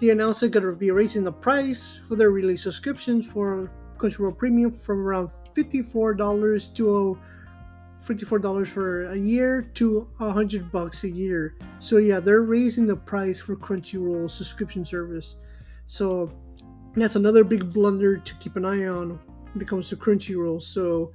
they 0.00 0.08
announced 0.08 0.40
they're 0.40 0.48
gonna 0.48 0.72
be 0.72 0.90
raising 0.90 1.24
the 1.24 1.32
price 1.32 2.00
for 2.08 2.16
their 2.16 2.30
release 2.30 2.62
subscriptions 2.62 3.30
for 3.30 3.68
Crunchyroll 3.98 4.38
Premium 4.38 4.70
from 4.70 5.06
around 5.06 5.30
fifty-four 5.54 6.14
dollars 6.14 6.68
to 6.68 7.18
fifty-four 7.98 8.38
dollars 8.38 8.70
for 8.70 9.08
a 9.12 9.16
year 9.16 9.60
to 9.74 10.08
hundred 10.18 10.72
bucks 10.72 11.04
a 11.04 11.10
year. 11.10 11.54
So 11.80 11.98
yeah, 11.98 12.18
they're 12.18 12.40
raising 12.40 12.86
the 12.86 12.96
price 12.96 13.42
for 13.42 13.56
Crunchyroll 13.56 14.30
subscription 14.30 14.86
service. 14.86 15.36
So 15.84 16.32
that's 17.02 17.16
another 17.16 17.44
big 17.44 17.72
blunder 17.72 18.16
to 18.16 18.34
keep 18.36 18.56
an 18.56 18.64
eye 18.64 18.86
on 18.86 19.18
when 19.52 19.62
it 19.62 19.68
comes 19.68 19.88
to 19.90 19.96
Crunchyroll. 19.96 20.62
So, 20.62 21.12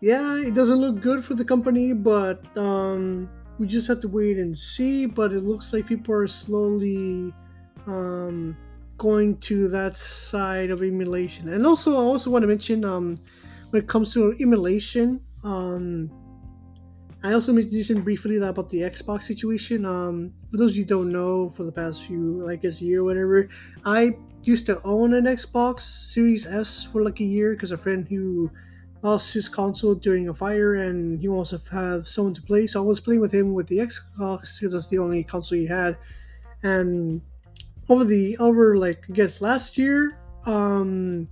yeah, 0.00 0.38
it 0.38 0.54
doesn't 0.54 0.78
look 0.78 1.00
good 1.00 1.24
for 1.24 1.34
the 1.34 1.44
company, 1.44 1.92
but 1.92 2.44
um, 2.56 3.30
we 3.58 3.66
just 3.66 3.86
have 3.88 4.00
to 4.00 4.08
wait 4.08 4.38
and 4.38 4.56
see. 4.56 5.06
But 5.06 5.32
it 5.32 5.42
looks 5.42 5.72
like 5.72 5.86
people 5.86 6.14
are 6.14 6.26
slowly 6.26 7.32
um, 7.86 8.56
going 8.98 9.36
to 9.38 9.68
that 9.68 9.96
side 9.96 10.70
of 10.70 10.82
emulation. 10.82 11.48
And 11.48 11.66
also, 11.66 11.94
I 11.94 12.04
also 12.04 12.30
want 12.30 12.42
to 12.42 12.48
mention 12.48 12.84
um, 12.84 13.16
when 13.70 13.82
it 13.82 13.88
comes 13.88 14.12
to 14.14 14.34
emulation, 14.40 15.20
um, 15.44 16.10
I 17.24 17.34
also 17.34 17.52
mentioned 17.52 18.02
briefly 18.02 18.38
that 18.38 18.48
about 18.48 18.68
the 18.68 18.78
Xbox 18.78 19.22
situation. 19.22 19.84
Um, 19.84 20.32
for 20.50 20.56
those 20.56 20.72
of 20.72 20.76
you 20.76 20.84
don't 20.84 21.12
know, 21.12 21.48
for 21.48 21.62
the 21.62 21.70
past 21.70 22.04
few, 22.04 22.44
like 22.44 22.62
guess 22.62 22.82
year 22.82 23.00
or 23.00 23.04
whatever, 23.04 23.48
I 23.84 24.16
used 24.46 24.66
to 24.66 24.80
own 24.82 25.14
an 25.14 25.24
Xbox 25.24 25.80
Series 25.80 26.46
S 26.46 26.84
for 26.84 27.02
like 27.02 27.20
a 27.20 27.24
year 27.24 27.52
because 27.52 27.70
a 27.70 27.76
friend 27.76 28.06
who 28.08 28.50
lost 29.02 29.34
his 29.34 29.48
console 29.48 29.94
during 29.94 30.28
a 30.28 30.34
fire 30.34 30.74
and 30.74 31.20
he 31.20 31.28
wants 31.28 31.50
to 31.50 31.60
have 31.72 32.08
someone 32.08 32.34
to 32.34 32.42
play. 32.42 32.66
So 32.66 32.82
I 32.82 32.86
was 32.86 33.00
playing 33.00 33.20
with 33.20 33.32
him 33.32 33.52
with 33.52 33.66
the 33.66 33.78
Xbox 33.78 34.58
because 34.58 34.72
that's 34.72 34.86
the 34.86 34.98
only 34.98 35.24
console 35.24 35.58
he 35.58 35.66
had. 35.66 35.96
And 36.62 37.20
over 37.88 38.04
the 38.04 38.36
over 38.38 38.76
like 38.76 39.04
I 39.10 39.12
guess 39.12 39.40
last 39.40 39.76
year, 39.76 40.18
um, 40.46 41.28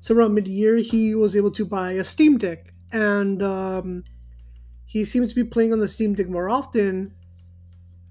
so 0.00 0.14
around 0.14 0.34
mid 0.34 0.48
year, 0.48 0.76
he 0.76 1.14
was 1.14 1.36
able 1.36 1.52
to 1.52 1.64
buy 1.64 1.92
a 1.92 2.04
Steam 2.04 2.38
Deck 2.38 2.72
and 2.92 3.42
um, 3.42 4.04
he 4.86 5.04
seems 5.04 5.30
to 5.30 5.34
be 5.34 5.44
playing 5.44 5.72
on 5.72 5.80
the 5.80 5.88
Steam 5.88 6.14
Deck 6.14 6.28
more 6.28 6.48
often 6.48 7.14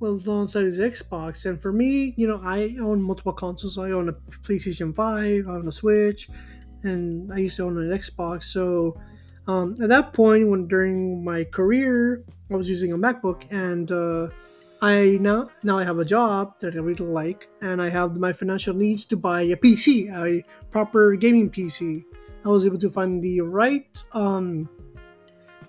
alongside 0.01 0.65
his 0.65 0.79
Xbox. 0.79 1.45
And 1.45 1.61
for 1.61 1.71
me, 1.71 2.13
you 2.17 2.27
know, 2.27 2.39
I 2.43 2.75
own 2.79 3.01
multiple 3.01 3.33
consoles. 3.33 3.77
I 3.77 3.91
own 3.91 4.09
a 4.09 4.13
PlayStation 4.13 4.95
5, 4.95 5.47
I 5.47 5.51
own 5.51 5.67
a 5.67 5.71
Switch, 5.71 6.29
and 6.83 7.31
I 7.33 7.37
used 7.37 7.57
to 7.57 7.63
own 7.63 7.77
an 7.77 7.97
Xbox. 7.97 8.43
So 8.43 8.99
um, 9.47 9.75
at 9.81 9.89
that 9.89 10.13
point, 10.13 10.47
when 10.47 10.67
during 10.67 11.23
my 11.23 11.43
career, 11.45 12.23
I 12.51 12.55
was 12.55 12.69
using 12.69 12.91
a 12.91 12.97
MacBook, 12.97 13.51
and 13.51 13.91
uh, 13.91 14.27
I 14.81 15.17
now 15.21 15.49
now 15.63 15.79
I 15.79 15.83
have 15.83 15.99
a 15.99 16.05
job 16.05 16.59
that 16.59 16.75
I 16.75 16.79
really 16.79 17.05
like, 17.05 17.47
and 17.61 17.81
I 17.81 17.89
have 17.89 18.17
my 18.17 18.31
financial 18.33 18.75
needs 18.75 19.05
to 19.05 19.17
buy 19.17 19.41
a 19.41 19.55
PC, 19.55 20.13
a 20.13 20.43
proper 20.69 21.15
gaming 21.15 21.49
PC. 21.49 22.03
I 22.45 22.49
was 22.49 22.65
able 22.65 22.77
to 22.79 22.89
find 22.89 23.21
the 23.21 23.41
right 23.41 24.01
um, 24.13 24.69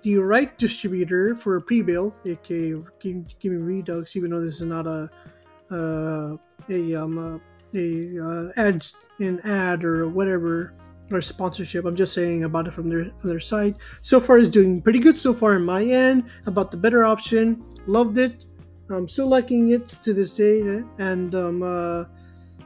the 0.03 0.19
right 0.19 0.57
distributor 0.59 1.35
for 1.35 1.57
a 1.57 1.63
pre-build, 1.63 2.19
aka 2.25 2.75
give, 3.01 3.53
me 3.53 3.57
Redux, 3.57 4.17
even 4.17 4.31
though 4.31 4.41
this 4.41 4.57
is 4.57 4.63
not 4.63 4.87
a 4.87 5.11
uh, 5.71 6.37
a 6.71 6.95
um 6.95 7.41
a 7.75 8.19
uh, 8.19 8.53
ad 8.57 8.87
an 9.21 9.41
ad 9.41 9.85
or 9.85 10.09
whatever 10.09 10.75
or 11.11 11.21
sponsorship. 11.21 11.85
I'm 11.85 11.97
just 11.97 12.13
saying 12.13 12.45
about 12.45 12.67
it 12.67 12.73
from 12.73 12.89
their 12.89 13.11
from 13.21 13.31
their 13.31 13.41
side. 13.41 13.77
So 14.01 14.21
far, 14.21 14.39
is 14.39 14.49
doing 14.49 14.83
pretty 14.83 14.99
good 14.99 15.19
so 15.19 15.33
far 15.33 15.57
in 15.57 15.65
my 15.65 15.85
end. 15.85 16.25
About 16.47 16.71
the 16.71 16.77
better 16.77 17.05
option, 17.05 17.65
loved 17.87 18.19
it. 18.19 18.45
I'm 18.91 19.09
still 19.09 19.29
liking 19.29 19.71
it 19.71 19.89
to 20.03 20.15
this 20.15 20.33
day, 20.33 20.83
and 20.99 21.35
um 21.35 21.63
uh, 21.63 22.05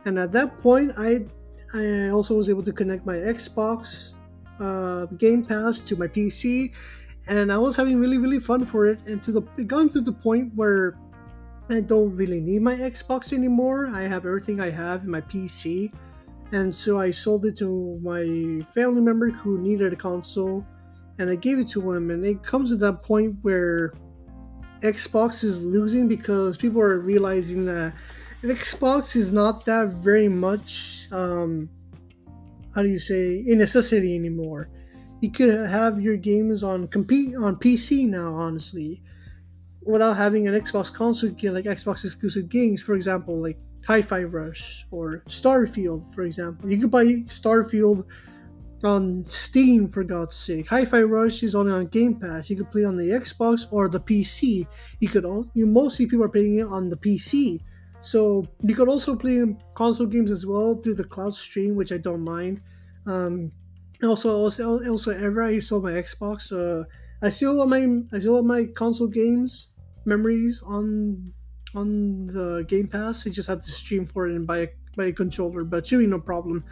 and 0.05 0.19
at 0.19 0.33
that 0.33 0.59
point, 0.61 0.93
I 0.97 1.27
I 1.75 2.09
also 2.11 2.37
was 2.37 2.49
able 2.51 2.63
to 2.63 2.73
connect 2.73 3.07
my 3.07 3.17
Xbox 3.17 4.15
uh, 4.61 5.07
Game 5.17 5.45
Pass 5.45 5.81
to 5.81 5.97
my 5.97 6.07
PC 6.07 6.73
and 7.29 7.53
I 7.53 7.59
was 7.59 7.77
having 7.77 7.99
really 8.01 8.19
really 8.19 8.41
fun 8.41 8.65
for 8.65 8.87
it. 8.87 9.01
And 9.07 9.23
to 9.23 9.33
the 9.33 9.43
it 9.57 9.69
got 9.69 9.91
to 9.93 10.01
the 10.01 10.13
point 10.13 10.53
where 10.55 10.99
I 11.71 11.81
don't 11.81 12.15
really 12.17 12.41
need 12.41 12.63
my 12.63 12.75
Xbox 12.75 13.33
anymore. 13.33 13.89
I 13.89 14.03
have 14.03 14.27
everything 14.27 14.61
I 14.61 14.71
have 14.71 15.05
in 15.05 15.11
my 15.11 15.21
PC, 15.21 15.93
and 16.53 16.75
so 16.75 17.01
I 17.01 17.11
sold 17.11 17.47
it 17.47 17.57
to 17.59 17.99
my 18.03 18.63
family 18.73 19.01
member 19.01 19.31
who 19.31 19.59
needed 19.59 19.93
a 19.93 19.97
console, 19.97 20.67
and 21.19 21.31
I 21.31 21.37
gave 21.37 21.59
it 21.59 21.69
to 21.71 21.93
him. 21.93 22.11
And 22.11 22.25
it 22.25 22.43
comes 22.43 22.71
to 22.71 22.77
that 22.77 23.03
point 23.03 23.37
where 23.43 23.95
Xbox 24.81 25.45
is 25.45 25.65
losing 25.65 26.09
because 26.09 26.57
people 26.57 26.81
are 26.81 26.99
realizing 26.99 27.65
that 27.67 27.95
Xbox 28.43 29.15
is 29.15 29.33
not 29.33 29.65
that 29.67 29.89
very 29.89 30.29
much. 30.29 31.07
Um, 31.13 31.71
how 32.75 32.83
do 32.83 32.89
you 32.89 32.99
say 32.99 33.45
a 33.47 33.55
necessity 33.55 34.17
anymore? 34.17 34.69
You 35.23 35.31
could 35.31 35.55
have 35.55 36.01
your 36.01 36.17
games 36.17 36.65
on 36.65 36.89
compete 36.89 37.37
on 37.37 37.55
PC 37.55 38.09
now, 38.09 38.35
honestly, 38.35 39.01
without 39.81 40.17
having 40.17 40.49
an 40.49 40.55
Xbox 40.55 40.93
console 40.93 41.31
like 41.31 41.65
Xbox 41.65 42.05
exclusive 42.05 42.49
games. 42.49 42.83
For 42.83 42.97
example, 42.97 43.41
like 43.41 43.57
Hi-Fi 43.87 44.25
Rush 44.25 44.85
or 44.91 45.23
Starfield, 45.29 46.13
for 46.13 46.25
example. 46.25 46.69
You 46.69 46.79
could 46.79 46.91
buy 46.91 47.05
Starfield 47.27 48.05
on 48.83 49.25
Steam 49.29 49.87
for 49.87 50.03
God's 50.03 50.35
sake. 50.35 50.67
Hi-Fi 50.67 51.03
Rush 51.03 51.45
is 51.45 51.55
only 51.55 51.73
on 51.73 51.87
Game 51.87 52.17
Pass. 52.17 52.51
You 52.51 52.57
could 52.57 52.73
play 52.73 52.83
on 52.83 52.97
the 52.97 53.11
Xbox 53.11 53.67
or 53.71 53.89
the 53.89 54.01
PC. 54.01 54.67
You 54.99 55.09
could 55.09 55.25
all 55.25 55.47
you 55.55 55.67
mostly 55.67 56.07
people 56.07 56.25
are 56.25 56.31
playing 56.31 56.59
it 56.59 56.67
on 56.67 56.89
the 56.89 56.97
PC. 56.97 57.61
So 58.01 58.45
you 58.65 58.75
could 58.75 58.89
also 58.89 59.15
play 59.15 59.41
console 59.75 60.09
games 60.09 60.33
as 60.33 60.45
well 60.45 60.75
through 60.75 60.97
the 60.97 61.05
cloud 61.05 61.37
stream, 61.37 61.77
which 61.77 61.93
I 61.93 61.99
don't 61.99 62.25
mind. 62.25 62.61
Um, 63.07 63.53
also, 64.05 64.37
also, 64.37 64.85
also, 64.89 65.11
ever 65.13 65.43
I 65.43 65.59
sold 65.59 65.85
my 65.85 65.93
Xbox, 65.93 66.53
uh, 66.53 66.85
I 67.23 67.29
still 67.29 67.59
have 67.61 67.69
my 67.69 67.87
I 68.13 68.19
still 68.19 68.37
have 68.37 68.45
my 68.45 68.67
console 68.67 69.09
games 69.09 69.69
memories 70.05 70.63
on 70.65 71.33
on 71.75 72.27
the 72.27 72.65
Game 72.69 72.89
Pass. 72.89 73.27
I 73.27 73.31
just 73.31 73.49
have 73.49 73.63
to 73.63 73.71
stream 73.71 74.07
for 74.07 74.27
it 74.27 74.35
and 74.35 74.47
buy 74.47 74.59
a, 74.59 74.69
buy 74.97 75.05
a 75.07 75.13
controller, 75.13 75.65
but 75.65 75.87
should 75.87 76.01
be 76.01 76.07
no 76.07 76.19
problem. 76.19 76.65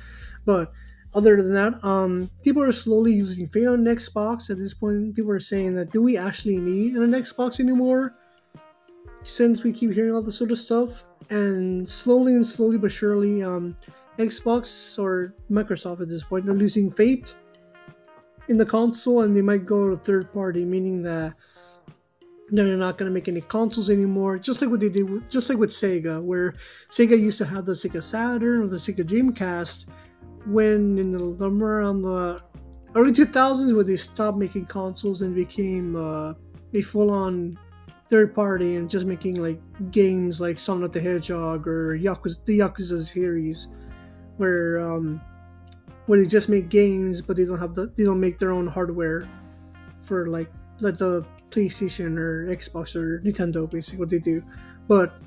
But 0.44 0.72
other 1.14 1.36
than 1.36 1.52
that, 1.54 1.84
um, 1.84 2.30
people 2.42 2.62
are 2.62 2.72
slowly 2.72 3.12
using 3.12 3.48
Fate 3.48 3.66
on 3.66 3.84
Xbox. 3.84 4.50
At 4.50 4.58
this 4.58 4.74
point, 4.74 5.14
people 5.14 5.30
are 5.30 5.40
saying 5.40 5.74
that 5.76 5.92
do 5.92 6.02
we 6.02 6.16
actually 6.16 6.58
need 6.58 6.94
an 6.94 7.12
Xbox 7.12 7.60
anymore? 7.60 8.14
since 9.22 9.62
we 9.62 9.72
keep 9.72 9.92
hearing 9.92 10.14
all 10.14 10.22
this 10.22 10.36
sort 10.36 10.50
of 10.50 10.58
stuff, 10.58 11.04
and 11.28 11.88
slowly 11.88 12.34
and 12.34 12.46
slowly 12.46 12.78
but 12.78 12.90
surely, 12.90 13.42
um, 13.42 13.76
Xbox 14.20 14.98
or 14.98 15.34
Microsoft 15.50 16.00
at 16.00 16.08
this 16.08 16.22
point 16.22 16.48
are 16.48 16.54
losing 16.54 16.90
faith 16.90 17.34
in 18.48 18.58
the 18.58 18.66
console, 18.66 19.22
and 19.22 19.36
they 19.36 19.42
might 19.42 19.64
go 19.64 19.90
to 19.90 19.96
third 19.96 20.32
party, 20.32 20.64
meaning 20.64 21.02
that 21.02 21.34
they're 22.50 22.76
not 22.76 22.98
gonna 22.98 23.10
make 23.10 23.28
any 23.28 23.40
consoles 23.40 23.90
anymore. 23.90 24.38
Just 24.38 24.60
like 24.60 24.70
what 24.70 24.80
they 24.80 24.88
did, 24.88 25.08
with, 25.08 25.30
just 25.30 25.48
like 25.48 25.58
with 25.58 25.70
Sega, 25.70 26.22
where 26.22 26.52
Sega 26.90 27.18
used 27.18 27.38
to 27.38 27.44
have 27.44 27.64
the 27.64 27.72
Sega 27.72 28.02
Saturn 28.02 28.62
or 28.62 28.66
the 28.66 28.76
Sega 28.76 29.04
Dreamcast, 29.04 29.86
when 30.46 30.98
in 30.98 31.12
the 31.12 31.46
around 31.46 32.02
the 32.02 32.42
early 32.94 33.12
2000s, 33.12 33.74
where 33.74 33.84
they 33.84 33.96
stopped 33.96 34.38
making 34.38 34.66
consoles 34.66 35.22
and 35.22 35.34
became 35.34 35.96
uh, 35.96 36.34
a 36.74 36.82
full-on 36.82 37.58
third 38.08 38.34
party 38.34 38.74
and 38.74 38.90
just 38.90 39.06
making 39.06 39.36
like 39.36 39.60
games 39.92 40.40
like 40.40 40.58
Sonic 40.58 40.90
the 40.90 41.00
Hedgehog 41.00 41.68
or 41.68 41.96
Yakuza, 41.96 42.44
the 42.44 42.58
Yakuza 42.58 43.00
series, 43.00 43.68
where 44.40 44.80
um, 44.80 45.20
where 46.06 46.18
they 46.18 46.26
just 46.26 46.48
make 46.48 46.68
games 46.70 47.20
but 47.20 47.36
they 47.36 47.44
don't 47.44 47.58
have 47.58 47.74
the 47.74 47.86
they 47.96 48.04
don't 48.04 48.18
make 48.18 48.38
their 48.38 48.50
own 48.50 48.66
hardware 48.66 49.28
for 49.98 50.26
like 50.26 50.50
like 50.80 50.96
the 50.96 51.24
PlayStation 51.50 52.16
or 52.16 52.46
Xbox 52.46 52.96
or 52.96 53.20
Nintendo, 53.20 53.70
basically 53.70 53.98
what 53.98 54.08
they 54.08 54.18
do. 54.18 54.42
But 54.88 55.18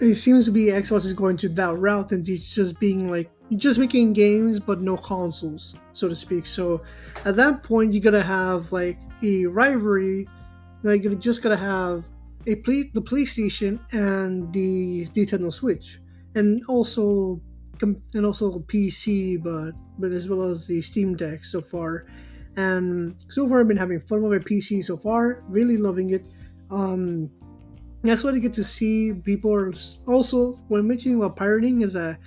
it 0.00 0.16
seems 0.16 0.44
to 0.46 0.50
be 0.50 0.66
Xbox 0.66 1.04
is 1.04 1.12
going 1.12 1.36
to 1.38 1.48
that 1.50 1.76
route 1.76 2.12
and 2.12 2.28
it's 2.28 2.54
just 2.54 2.78
being 2.80 3.10
like 3.10 3.30
just 3.56 3.78
making 3.78 4.12
games 4.12 4.58
but 4.58 4.80
no 4.80 4.96
consoles, 4.96 5.74
so 5.92 6.08
to 6.08 6.16
speak. 6.16 6.46
So 6.46 6.82
at 7.24 7.36
that 7.36 7.62
point 7.62 7.94
you 7.94 8.00
gotta 8.00 8.22
have 8.22 8.72
like 8.72 8.98
a 9.22 9.46
rivalry 9.46 10.28
like 10.82 11.04
you 11.04 11.14
just 11.14 11.42
gotta 11.42 11.56
have 11.56 12.10
a 12.46 12.56
play 12.56 12.90
the 12.94 13.00
PlayStation 13.00 13.78
and 13.92 14.52
the 14.52 15.06
Nintendo 15.14 15.52
Switch, 15.52 16.00
and 16.34 16.62
also 16.68 17.40
and 17.82 18.26
also 18.26 18.58
PC, 18.60 19.42
but 19.42 19.72
but 19.98 20.12
as 20.12 20.28
well 20.28 20.42
as 20.42 20.66
the 20.66 20.80
Steam 20.80 21.16
Deck 21.16 21.44
so 21.44 21.60
far. 21.60 22.06
And 22.56 23.16
so 23.28 23.48
far, 23.48 23.60
I've 23.60 23.68
been 23.68 23.76
having 23.76 24.00
fun 24.00 24.22
with 24.22 24.32
my 24.32 24.44
PC 24.44 24.82
so 24.82 24.96
far. 24.96 25.44
Really 25.48 25.76
loving 25.76 26.10
it. 26.10 26.26
Um, 26.70 27.30
that's 28.02 28.24
what 28.24 28.34
I 28.34 28.38
get 28.38 28.52
to 28.54 28.64
see. 28.64 29.12
People 29.12 29.52
are 29.52 29.72
also 30.06 30.54
when 30.68 30.86
mentioning 30.86 31.18
about 31.18 31.36
pirating 31.36 31.82
is 31.82 31.92
that 31.92 32.18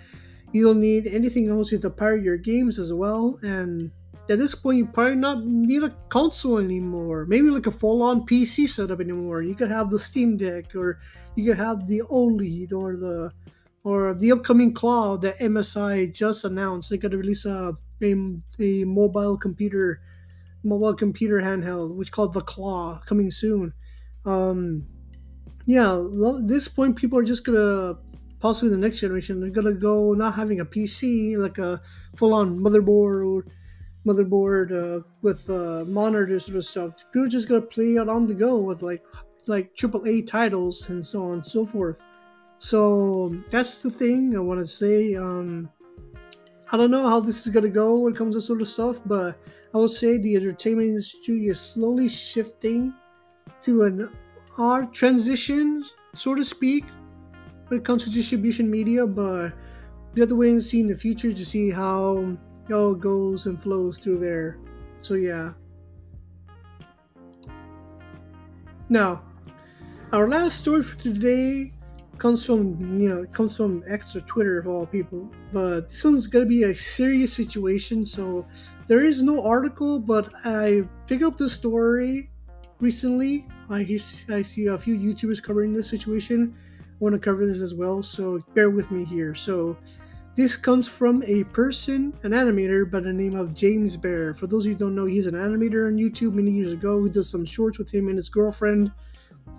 you 0.51 0.63
don't 0.63 0.81
need 0.81 1.07
anything 1.07 1.49
else 1.49 1.69
to 1.69 1.89
pirate 1.89 2.23
your 2.23 2.37
games 2.37 2.79
as 2.79 2.93
well. 2.93 3.39
And 3.43 3.91
at 4.29 4.37
this 4.37 4.55
point 4.55 4.77
you 4.77 4.85
probably 4.85 5.15
not 5.15 5.45
need 5.45 5.83
a 5.83 5.95
console 6.09 6.59
anymore. 6.59 7.25
Maybe 7.25 7.49
like 7.49 7.67
a 7.67 7.71
full-on 7.71 8.25
PC 8.25 8.67
setup 8.67 8.99
anymore. 8.99 9.41
You 9.41 9.55
could 9.55 9.71
have 9.71 9.89
the 9.89 9.99
Steam 9.99 10.37
Deck, 10.37 10.75
or 10.75 10.99
you 11.35 11.45
could 11.45 11.57
have 11.57 11.87
the 11.87 12.01
OLED, 12.09 12.73
or 12.73 12.95
the 12.95 13.31
or 13.83 14.13
the 14.13 14.31
upcoming 14.31 14.73
Claw 14.73 15.17
that 15.17 15.39
MSI 15.39 16.13
just 16.13 16.45
announced. 16.45 16.89
They're 16.89 16.99
gonna 16.99 17.17
release 17.17 17.45
a 17.45 17.73
a, 18.01 18.15
a 18.59 18.83
mobile 18.85 19.37
computer, 19.37 20.01
mobile 20.63 20.93
computer 20.93 21.41
handheld, 21.41 21.95
which 21.95 22.11
called 22.11 22.33
the 22.33 22.41
Claw, 22.41 23.01
coming 23.05 23.31
soon. 23.31 23.73
Um, 24.25 24.87
yeah, 25.65 25.99
at 25.99 26.47
this 26.47 26.67
point, 26.67 26.95
people 26.95 27.19
are 27.19 27.23
just 27.23 27.45
gonna 27.45 27.97
possibly 28.39 28.69
the 28.69 28.77
next 28.77 28.99
generation. 28.99 29.39
They're 29.39 29.49
gonna 29.49 29.73
go 29.73 30.13
not 30.13 30.35
having 30.35 30.59
a 30.59 30.65
PC, 30.65 31.37
like 31.37 31.57
a 31.57 31.81
full-on 32.15 32.59
motherboard 32.59 33.25
or 33.25 33.45
motherboard 34.05 34.71
uh, 34.71 35.03
with 35.21 35.49
uh, 35.49 35.85
monitors 35.85 36.45
sort 36.45 36.57
of 36.57 36.65
stuff. 36.65 36.91
People 37.11 37.25
are 37.25 37.29
just 37.29 37.47
gonna 37.47 37.61
play 37.61 37.95
it 37.95 38.09
on 38.09 38.27
the 38.27 38.33
go 38.33 38.57
with 38.57 38.81
like 38.81 39.03
like 39.47 39.75
triple 39.75 40.05
A 40.07 40.21
titles 40.21 40.89
and 40.89 41.05
so 41.05 41.23
on 41.23 41.33
and 41.33 41.45
so 41.45 41.65
forth. 41.65 42.01
So 42.59 43.33
that's 43.49 43.81
the 43.81 43.89
thing 43.89 44.35
I 44.35 44.39
want 44.39 44.59
to 44.59 44.67
say. 44.67 45.15
Um, 45.15 45.69
I 46.71 46.77
don't 46.77 46.91
know 46.91 47.07
how 47.07 47.19
this 47.19 47.47
is 47.47 47.53
gonna 47.53 47.69
go 47.69 47.97
when 47.97 48.13
it 48.13 48.17
comes 48.17 48.35
to 48.35 48.41
sort 48.41 48.61
of 48.61 48.67
stuff, 48.67 49.01
but 49.05 49.39
I 49.73 49.77
would 49.77 49.91
say 49.91 50.17
the 50.17 50.35
entertainment 50.35 50.89
industry 50.89 51.47
is 51.47 51.59
slowly 51.59 52.09
shifting 52.09 52.93
to 53.63 53.83
an 53.83 54.09
art 54.57 54.93
transition, 54.93 55.83
so 56.13 56.35
to 56.35 56.43
speak, 56.43 56.83
when 57.67 57.79
it 57.79 57.85
comes 57.85 58.03
to 58.03 58.09
distribution 58.09 58.69
media. 58.69 59.07
But 59.07 59.53
the 60.13 60.23
other 60.23 60.35
way 60.35 60.51
to 60.51 60.61
see 60.61 60.81
in 60.81 60.87
the 60.87 60.95
future 60.95 61.31
to 61.31 61.45
see 61.45 61.71
how 61.71 62.37
it 62.67 62.73
all 62.73 62.93
goes 62.93 63.45
and 63.45 63.59
flows 63.59 63.97
through 63.97 64.19
there. 64.19 64.59
So 64.99 65.13
yeah. 65.13 65.53
Now, 68.89 69.23
our 70.11 70.27
last 70.27 70.57
story 70.57 70.83
for 70.83 70.99
today 70.99 71.73
comes 72.19 72.45
from 72.45 72.99
you 72.99 73.09
know 73.09 73.25
comes 73.27 73.55
from 73.55 73.83
extra 73.87 74.21
Twitter 74.21 74.59
of 74.59 74.67
all 74.67 74.85
people, 74.85 75.29
but 75.53 75.89
this 75.89 76.03
one's 76.03 76.27
gonna 76.27 76.45
be 76.45 76.63
a 76.63 76.75
serious 76.75 77.33
situation. 77.33 78.05
So 78.05 78.45
there 78.87 79.03
is 79.03 79.21
no 79.21 79.43
article, 79.43 79.99
but 79.99 80.29
I 80.45 80.87
picked 81.07 81.23
up 81.23 81.37
the 81.37 81.49
story 81.49 82.29
recently. 82.79 83.47
I 83.69 83.81
I 84.29 84.41
see 84.41 84.67
a 84.67 84.77
few 84.77 84.97
YouTubers 84.97 85.41
covering 85.41 85.73
this 85.73 85.89
situation. 85.89 86.55
I 86.79 86.83
want 86.99 87.13
to 87.13 87.19
cover 87.19 87.45
this 87.45 87.61
as 87.61 87.73
well, 87.73 88.03
so 88.03 88.39
bear 88.53 88.69
with 88.69 88.91
me 88.91 89.05
here. 89.05 89.33
So 89.33 89.77
this 90.35 90.55
comes 90.55 90.87
from 90.87 91.23
a 91.27 91.43
person, 91.45 92.13
an 92.23 92.31
animator 92.31 92.89
by 92.89 93.01
the 93.01 93.11
name 93.11 93.35
of 93.35 93.53
James 93.53 93.97
Bear. 93.97 94.33
For 94.33 94.47
those 94.47 94.65
of 94.65 94.67
you 94.67 94.73
who 94.73 94.79
don't 94.79 94.95
know, 94.95 95.05
he's 95.05 95.27
an 95.27 95.35
animator 95.35 95.87
on 95.87 95.97
YouTube 95.97 96.33
many 96.33 96.51
years 96.51 96.73
ago. 96.73 97.03
He 97.03 97.09
does 97.09 97.29
some 97.29 97.45
shorts 97.45 97.77
with 97.77 97.93
him 97.93 98.07
and 98.07 98.17
his 98.17 98.29
girlfriend. 98.29 98.91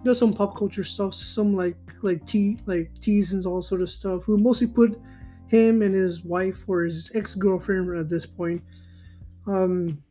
He 0.02 0.08
does 0.08 0.18
some 0.18 0.32
pop 0.32 0.56
culture 0.56 0.84
stuff, 0.84 1.14
some 1.14 1.54
like 1.54 1.76
like 2.02 2.26
tea 2.26 2.58
like 2.66 2.92
teas 3.00 3.32
and 3.32 3.44
all 3.46 3.62
sort 3.62 3.82
of 3.82 3.90
stuff. 3.90 4.28
We 4.28 4.36
mostly 4.36 4.66
put 4.66 5.00
him 5.48 5.82
and 5.82 5.94
his 5.94 6.24
wife 6.24 6.64
or 6.68 6.84
his 6.84 7.10
ex-girlfriend 7.14 7.96
at 7.98 8.08
this 8.08 8.26
point. 8.26 8.62
Um 9.46 10.02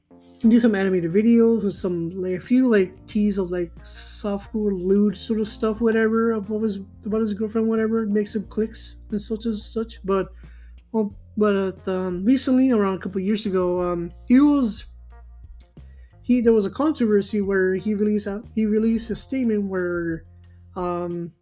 do 0.47 0.59
some 0.59 0.73
animated 0.73 1.11
videos 1.11 1.65
with 1.65 1.73
some 1.73 2.09
like 2.21 2.37
a 2.37 2.39
few 2.39 2.69
like 2.69 3.05
teas 3.07 3.37
of 3.37 3.51
like 3.51 3.75
softcore 3.83 4.71
lewd 4.71 5.17
sort 5.17 5.41
of 5.41 5.47
stuff, 5.47 5.81
whatever 5.81 6.31
about 6.31 6.61
his 6.61 6.79
about 7.05 7.21
his 7.21 7.33
girlfriend, 7.33 7.67
whatever, 7.67 8.05
makes 8.05 8.33
some 8.33 8.45
clicks 8.45 8.97
and 9.11 9.21
such 9.21 9.45
and 9.45 9.55
such. 9.55 9.99
But 10.05 10.29
well, 10.91 11.13
but 11.35 11.87
um, 11.87 12.23
recently, 12.23 12.71
around 12.71 12.95
a 12.95 12.99
couple 12.99 13.19
years 13.21 13.45
ago, 13.45 13.81
um, 13.81 14.11
he 14.27 14.39
was 14.39 14.85
he 16.29 16.41
there 16.41 16.53
was 16.53 16.67
a 16.67 16.69
controversy 16.69 17.41
where 17.41 17.73
he 17.73 17.95
released 17.95 18.27
a, 18.27 18.43
he 18.53 18.67
released 18.67 19.09
a 19.09 19.15
statement 19.15 19.63
where 19.63 20.25
um, 20.75 21.33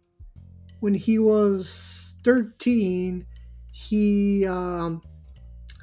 when 0.80 0.94
he 0.94 1.18
was 1.18 2.14
13 2.24 3.26
he 3.70 4.46
um, 4.46 5.02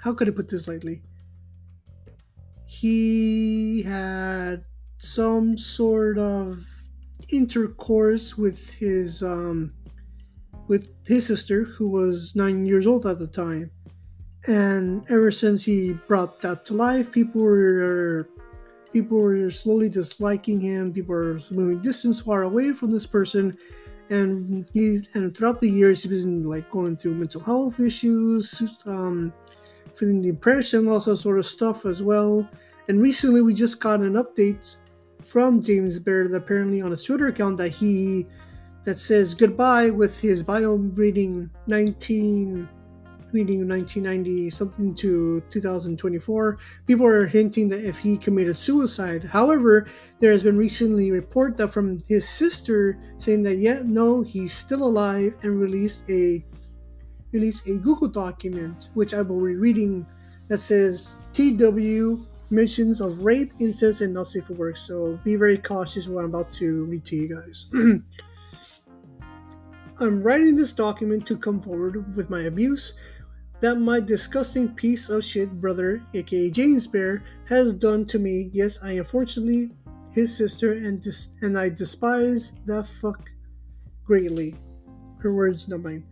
how 0.04 0.12
could 0.12 0.28
I 0.28 0.32
put 0.32 0.50
this 0.50 0.68
lightly 0.68 1.04
he 2.66 3.84
had 3.84 4.66
some 4.98 5.56
sort 5.56 6.18
of 6.18 6.66
intercourse 7.30 8.36
with 8.40 8.74
his 8.74 9.22
um, 9.22 9.72
with 10.68 10.90
his 11.06 11.28
sister, 11.28 11.64
who 11.64 11.88
was 11.90 12.36
nine 12.36 12.66
years 12.66 12.88
old 12.88 13.06
at 13.06 13.20
the 13.20 13.28
time. 13.28 13.70
And 14.48 15.06
ever 15.10 15.30
since 15.32 15.64
he 15.64 15.94
brought 16.08 16.42
that 16.42 16.66
to 16.66 16.74
life, 16.74 17.12
people 17.12 17.42
were 17.42 18.28
people 18.96 19.20
were 19.20 19.52
slowly 19.52 19.90
disliking 19.90 20.58
him. 20.58 20.94
People 20.94 21.16
were 21.16 21.38
moving 21.52 21.82
distance 21.82 22.22
far 22.22 22.44
away 22.44 22.72
from 22.72 22.92
this 22.92 23.06
person, 23.06 23.58
and 24.10 24.66
he 24.74 25.02
and 25.16 25.36
throughout 25.36 25.60
the 25.60 25.70
years 25.70 26.02
he's 26.04 26.24
been 26.24 26.44
like 26.44 26.72
going 26.72 26.96
through 26.96 27.16
mental 27.16 27.42
health 27.42 27.82
issues, 27.82 28.64
um, 28.86 29.34
feeling 29.94 30.22
depression, 30.22 30.88
all 30.88 31.02
that 31.02 31.18
sort 31.18 31.38
of 31.38 31.46
stuff 31.46 31.86
as 31.86 32.02
well. 32.02 32.48
And 32.88 33.02
recently 33.02 33.42
we 33.42 33.54
just 33.54 33.82
got 33.82 34.00
an 34.00 34.14
update 34.14 34.78
from 35.22 35.62
James 35.62 36.02
that 36.02 36.32
apparently 36.34 36.82
on 36.82 36.92
his 36.92 37.04
Twitter 37.04 37.28
account 37.28 37.58
that 37.58 37.74
he 37.74 38.26
that 38.86 38.98
says 38.98 39.34
goodbye 39.34 39.90
with 39.90 40.22
his 40.22 40.42
bio 40.42 40.76
reading 40.76 41.50
19 41.68 42.70
reading 43.36 43.68
1990 43.68 44.50
something 44.50 44.96
to 44.96 45.42
2024 45.50 46.58
people 46.88 47.06
are 47.06 47.28
hinting 47.28 47.68
that 47.68 47.84
if 47.84 48.00
he 48.00 48.18
committed 48.18 48.56
suicide. 48.56 49.26
However 49.26 49.88
there 50.22 50.32
has 50.32 50.42
been 50.42 50.58
recently 50.58 51.12
report 51.12 51.58
that 51.58 51.68
from 51.68 52.00
his 52.08 52.28
sister 52.28 52.98
saying 53.18 53.44
that 53.44 53.58
yeah 53.58 53.82
no 53.84 54.22
he's 54.22 54.54
still 54.54 54.84
alive 54.88 55.36
and 55.44 55.60
released 55.60 56.10
a 56.10 56.46
released 57.34 57.68
a 57.68 57.76
google 57.76 58.08
document 58.08 58.90
which 58.94 59.14
i 59.14 59.22
will 59.22 59.44
be 59.44 59.56
reading 59.56 60.08
that 60.48 60.60
says 60.60 61.18
tw 61.34 62.26
mentions 62.50 63.02
of 63.02 63.20
rape 63.20 63.52
incest 63.60 64.00
and 64.02 64.14
not 64.14 64.28
safe 64.28 64.46
for 64.46 64.54
work. 64.54 64.78
So 64.78 65.20
be 65.24 65.36
very 65.36 65.58
cautious 65.58 66.08
what 66.08 66.24
i'm 66.24 66.30
about 66.30 66.52
to 66.54 66.86
read 66.86 67.04
to 67.06 67.16
you 67.16 67.36
guys. 67.36 67.66
I'm 69.98 70.22
writing 70.22 70.56
this 70.58 70.74
document 70.74 71.26
to 71.28 71.38
come 71.38 71.62
forward 71.62 72.16
with 72.18 72.30
my 72.30 72.42
abuse 72.42 72.98
that 73.62 73.76
my 73.76 74.00
disgusting 74.00 74.70
piece 74.70 75.10
of 75.10 75.24
shit 75.24 75.50
brother, 75.62 76.04
aka 76.14 76.50
James 76.50 76.88
Bear, 76.88 77.24
has 77.48 77.74
done 77.74 78.06
to 78.08 78.20
me. 78.20 78.50
Yes, 78.54 78.80
I 78.84 78.94
unfortunately 78.94 79.72
his 80.16 80.36
sister 80.36 80.72
and 80.74 81.02
dis- 81.02 81.32
and 81.42 81.60
I 81.60 81.70
despise 81.70 82.54
that 82.66 82.88
fuck 82.88 83.30
greatly. 84.06 84.56
Her 85.20 85.34
words, 85.34 85.68
not 85.68 85.82
mine. 85.82 86.06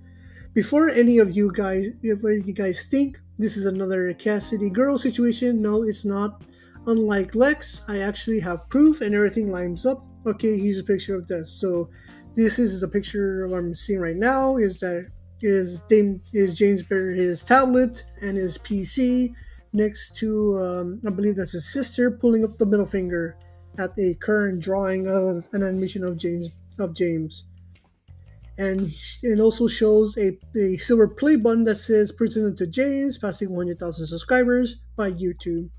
Before 0.54 0.90
any 0.90 1.18
of 1.18 1.32
you 1.32 1.52
guys, 1.52 1.88
if 2.04 2.22
you 2.22 2.54
guys 2.54 2.84
think 2.84 3.20
this 3.40 3.58
is 3.58 3.66
another 3.66 4.14
Cassidy 4.14 4.70
girl 4.70 4.98
situation, 4.98 5.62
no, 5.62 5.84
it's 5.84 6.06
not. 6.06 6.44
Unlike 6.86 7.34
Lex, 7.34 7.86
I 7.88 8.00
actually 8.00 8.42
have 8.42 8.68
proof 8.70 9.00
and 9.00 9.16
everything 9.16 9.50
lines 9.50 9.86
up. 9.86 10.04
Okay, 10.28 10.60
here's 10.60 10.80
a 10.80 10.84
picture 10.84 11.16
of 11.16 11.28
this. 11.28 11.52
So 11.54 11.90
this 12.36 12.60
is 12.60 12.82
the 12.82 12.88
picture 12.88 13.46
I'm 13.46 13.74
seeing 13.74 14.02
right 14.02 14.18
now. 14.18 14.58
Is 14.58 14.80
that 14.82 15.08
is 15.44 15.82
is 16.34 16.54
James 16.54 16.82
Bear 16.82 17.12
his 17.12 17.44
tablet 17.44 18.06
and 18.22 18.38
his 18.38 18.58
PC 18.58 19.34
next 19.74 20.16
to 20.18 20.58
um, 20.58 21.02
I 21.06 21.10
believe 21.10 21.36
that's 21.36 21.52
his 21.52 21.72
sister 21.72 22.10
pulling 22.10 22.44
up 22.44 22.58
the 22.58 22.66
middle 22.66 22.86
finger 22.86 23.38
at 23.78 23.96
the 23.96 24.16
current 24.16 24.62
drawing 24.62 25.08
of 25.08 25.48
an 25.52 25.64
animation 25.64 26.04
of 26.04 26.18
James 26.18 26.50
of 26.80 26.96
James. 26.96 27.44
And 28.58 28.94
it 29.24 29.40
also 29.40 29.68
shows 29.68 30.16
a, 30.18 30.38
a 30.56 30.78
silver 30.78 31.08
play 31.08 31.38
button 31.38 31.64
that 31.64 31.78
says 31.78 32.12
presented 32.12 32.56
to 32.58 32.68
James, 32.68 33.18
passing 33.18 33.50
100,000 33.50 34.06
subscribers 34.06 34.76
by 34.96 35.12
YouTube. 35.12 35.70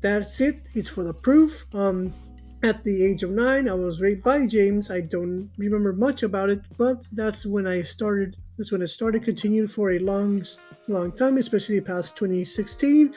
That's 0.00 0.40
it. 0.40 0.68
It's 0.74 0.88
for 0.88 1.02
the 1.02 1.12
proof. 1.12 1.66
Um, 1.74 2.14
at 2.62 2.84
the 2.84 3.04
age 3.04 3.22
of 3.22 3.30
nine, 3.30 3.68
I 3.68 3.74
was 3.74 4.00
raped 4.00 4.24
by 4.24 4.46
James. 4.46 4.90
I 4.90 5.00
don't 5.00 5.50
remember 5.56 5.92
much 5.92 6.22
about 6.22 6.50
it, 6.50 6.60
but 6.76 7.06
that's 7.12 7.46
when 7.46 7.66
I 7.66 7.82
started. 7.82 8.36
That's 8.58 8.70
when 8.70 8.82
it 8.82 8.88
started. 8.88 9.24
Continued 9.24 9.70
for 9.70 9.92
a 9.92 9.98
long, 9.98 10.42
long 10.88 11.12
time, 11.12 11.38
especially 11.38 11.80
past 11.80 12.16
2016. 12.16 13.14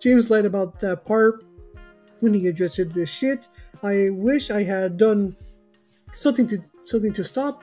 James 0.00 0.30
lied 0.30 0.46
about 0.46 0.80
that 0.80 1.04
part 1.04 1.44
when 2.20 2.32
he 2.32 2.46
addressed 2.46 2.92
this 2.94 3.10
shit. 3.10 3.48
I 3.82 4.08
wish 4.10 4.50
I 4.50 4.62
had 4.62 4.96
done 4.96 5.36
something 6.12 6.48
to 6.48 6.64
something 6.86 7.12
to 7.12 7.24
stop 7.24 7.62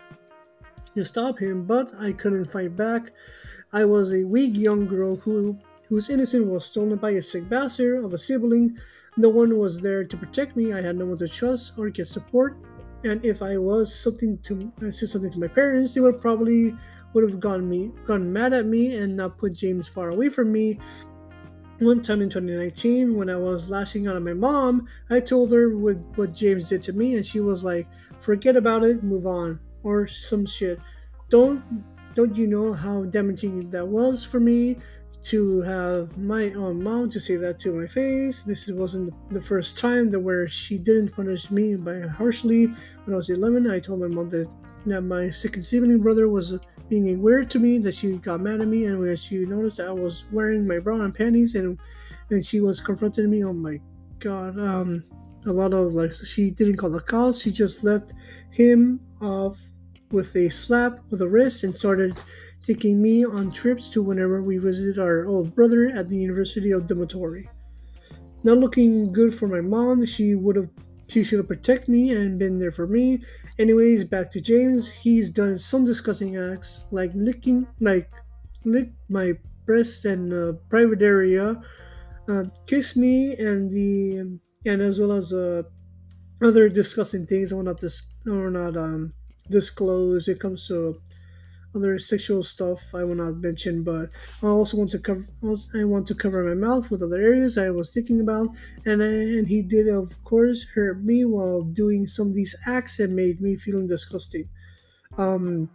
to 0.93 1.03
stop 1.03 1.39
him, 1.39 1.65
but 1.65 1.91
I 1.97 2.13
couldn't 2.13 2.45
fight 2.45 2.75
back. 2.75 3.11
I 3.71 3.85
was 3.85 4.13
a 4.13 4.23
weak 4.23 4.55
young 4.55 4.85
girl 4.85 5.15
who 5.15 5.57
whose 5.89 6.09
innocence 6.09 6.45
was 6.45 6.65
stolen 6.65 6.97
by 6.97 7.11
a 7.11 7.21
sick 7.21 7.49
bastard 7.49 8.03
of 8.03 8.13
a 8.13 8.17
sibling. 8.17 8.77
No 9.17 9.29
one 9.29 9.57
was 9.57 9.81
there 9.81 10.03
to 10.03 10.17
protect 10.17 10.55
me. 10.55 10.73
I 10.73 10.81
had 10.81 10.97
no 10.97 11.05
one 11.05 11.17
to 11.19 11.27
trust 11.27 11.77
or 11.77 11.89
get 11.89 12.07
support. 12.07 12.57
And 13.03 13.23
if 13.25 13.41
I 13.41 13.57
was 13.57 13.93
something 13.93 14.37
to 14.43 14.71
said 14.91 15.09
something 15.09 15.31
to 15.31 15.39
my 15.39 15.47
parents, 15.47 15.93
they 15.93 16.01
would 16.01 16.21
probably 16.21 16.75
would 17.13 17.29
have 17.29 17.39
gone 17.39 17.69
me 17.69 17.91
gone 18.07 18.33
mad 18.33 18.53
at 18.53 18.65
me 18.65 18.95
and 18.95 19.15
not 19.15 19.37
put 19.37 19.53
James 19.53 19.87
far 19.87 20.09
away 20.09 20.29
from 20.29 20.51
me 20.51 20.79
one 21.79 22.01
time 22.01 22.21
in 22.21 22.29
2019, 22.29 23.15
when 23.15 23.29
I 23.29 23.35
was 23.35 23.69
lashing 23.69 24.07
out 24.07 24.15
at 24.15 24.21
my 24.21 24.33
mom, 24.33 24.87
I 25.09 25.19
told 25.19 25.51
her 25.51 25.75
what, 25.75 25.97
what 26.15 26.33
James 26.33 26.69
did 26.69 26.83
to 26.83 26.93
me, 26.93 27.15
and 27.15 27.25
she 27.25 27.39
was 27.39 27.63
like, 27.63 27.87
"Forget 28.19 28.55
about 28.55 28.83
it, 28.83 29.03
move 29.03 29.25
on," 29.25 29.59
or 29.83 30.07
some 30.07 30.45
shit. 30.45 30.79
Don't 31.29 31.63
don't 32.15 32.35
you 32.35 32.45
know 32.45 32.73
how 32.73 33.03
damaging 33.05 33.71
that 33.71 33.87
was 33.87 34.23
for 34.23 34.39
me 34.39 34.77
to 35.25 35.61
have 35.61 36.17
my 36.17 36.51
own 36.53 36.83
mom 36.83 37.09
to 37.11 37.19
say 37.19 37.35
that 37.37 37.59
to 37.61 37.73
my 37.73 37.87
face? 37.87 38.41
This 38.41 38.67
wasn't 38.67 39.13
the 39.31 39.41
first 39.41 39.77
time 39.77 40.11
that 40.11 40.19
where 40.19 40.47
she 40.47 40.77
didn't 40.77 41.15
punish 41.15 41.49
me 41.49 41.75
by 41.75 42.01
harshly. 42.01 42.65
When 43.05 43.13
I 43.13 43.15
was 43.15 43.29
11, 43.29 43.69
I 43.69 43.79
told 43.79 44.01
my 44.01 44.07
mom 44.07 44.29
that 44.29 44.53
that 44.85 45.01
my 45.01 45.29
second 45.29 45.63
sibling 45.63 45.99
brother 45.99 46.27
was 46.27 46.53
being 46.89 47.21
weird 47.21 47.49
to 47.51 47.59
me 47.59 47.77
that 47.79 47.95
she 47.95 48.17
got 48.17 48.41
mad 48.41 48.61
at 48.61 48.67
me 48.67 48.85
and 48.85 48.99
when 48.99 49.15
she 49.15 49.37
noticed 49.45 49.77
that 49.77 49.87
I 49.87 49.91
was 49.91 50.25
wearing 50.31 50.67
my 50.67 50.79
bra 50.79 50.99
and 51.01 51.15
panties 51.15 51.55
and 51.55 51.79
and 52.29 52.45
she 52.45 52.59
was 52.59 52.81
confronting 52.81 53.29
me 53.29 53.43
oh 53.43 53.53
my 53.53 53.79
god 54.19 54.59
um 54.59 55.03
a 55.45 55.51
lot 55.51 55.73
of 55.73 55.93
like 55.93 56.11
she 56.11 56.49
didn't 56.49 56.77
call 56.77 56.89
the 56.89 57.01
cops 57.01 57.41
she 57.41 57.51
just 57.51 57.83
left 57.83 58.13
him 58.51 58.99
off 59.21 59.59
with 60.11 60.35
a 60.35 60.49
slap 60.49 60.99
with 61.09 61.21
a 61.21 61.27
wrist 61.27 61.63
and 61.63 61.75
started 61.75 62.17
taking 62.63 63.01
me 63.01 63.25
on 63.25 63.51
trips 63.51 63.89
to 63.91 64.01
whenever 64.01 64.41
we 64.41 64.57
visited 64.57 64.99
our 64.99 65.25
old 65.25 65.53
brother 65.55 65.89
at 65.89 66.09
the 66.09 66.17
University 66.17 66.71
of 66.71 66.87
Dormitory. 66.87 67.49
Not 68.43 68.57
looking 68.57 69.11
good 69.13 69.33
for 69.33 69.47
my 69.47 69.61
mom, 69.61 70.05
she 70.05 70.35
would 70.35 70.55
have 70.55 70.69
she 71.07 71.23
should 71.23 71.39
have 71.39 71.47
protected 71.47 71.89
me 71.89 72.11
and 72.11 72.39
been 72.39 72.59
there 72.59 72.71
for 72.71 72.87
me. 72.87 73.21
Anyways, 73.59 74.05
back 74.05 74.31
to 74.31 74.41
James. 74.41 74.87
He's 74.89 75.29
done 75.29 75.59
some 75.59 75.85
disgusting 75.85 76.37
acts 76.37 76.85
like 76.91 77.11
licking, 77.13 77.67
like 77.79 78.09
lick 78.65 78.91
my 79.09 79.33
breast 79.65 80.05
and 80.05 80.33
uh, 80.33 80.53
private 80.69 81.01
area, 81.01 81.61
uh, 82.29 82.45
kiss 82.67 82.95
me, 82.95 83.35
and 83.35 83.71
the 83.71 84.39
and 84.65 84.81
as 84.81 84.99
well 84.99 85.11
as 85.13 85.33
uh, 85.33 85.63
other 86.41 86.69
disgusting 86.69 87.25
things 87.25 87.51
I 87.51 87.55
will 87.55 87.63
not 87.63 87.79
dis- 87.79 88.07
will 88.25 88.51
not 88.51 88.77
um, 88.77 89.13
disclose. 89.49 90.27
It 90.27 90.39
comes 90.39 90.67
to 90.67 91.01
other 91.75 91.97
sexual 91.99 92.43
stuff 92.43 92.93
I 92.93 93.03
will 93.03 93.15
not 93.15 93.37
mention, 93.37 93.83
but 93.83 94.09
I 94.41 94.47
also 94.47 94.77
want 94.77 94.91
to 94.91 94.99
cover. 94.99 95.25
I 95.75 95.83
want 95.85 96.07
to 96.07 96.15
cover 96.15 96.43
my 96.43 96.53
mouth 96.55 96.89
with 96.91 97.01
other 97.01 97.21
areas 97.21 97.57
I 97.57 97.69
was 97.71 97.89
thinking 97.89 98.21
about, 98.21 98.49
and 98.85 99.01
I, 99.03 99.07
and 99.07 99.47
he 99.47 99.61
did, 99.61 99.87
of 99.87 100.23
course, 100.23 100.65
hurt 100.75 101.03
me 101.03 101.25
while 101.25 101.61
doing 101.61 102.07
some 102.07 102.29
of 102.29 102.35
these 102.35 102.55
acts 102.67 102.97
that 102.97 103.09
made 103.09 103.41
me 103.41 103.55
feeling 103.55 103.87
disgusting. 103.87 104.49
Um, 105.17 105.69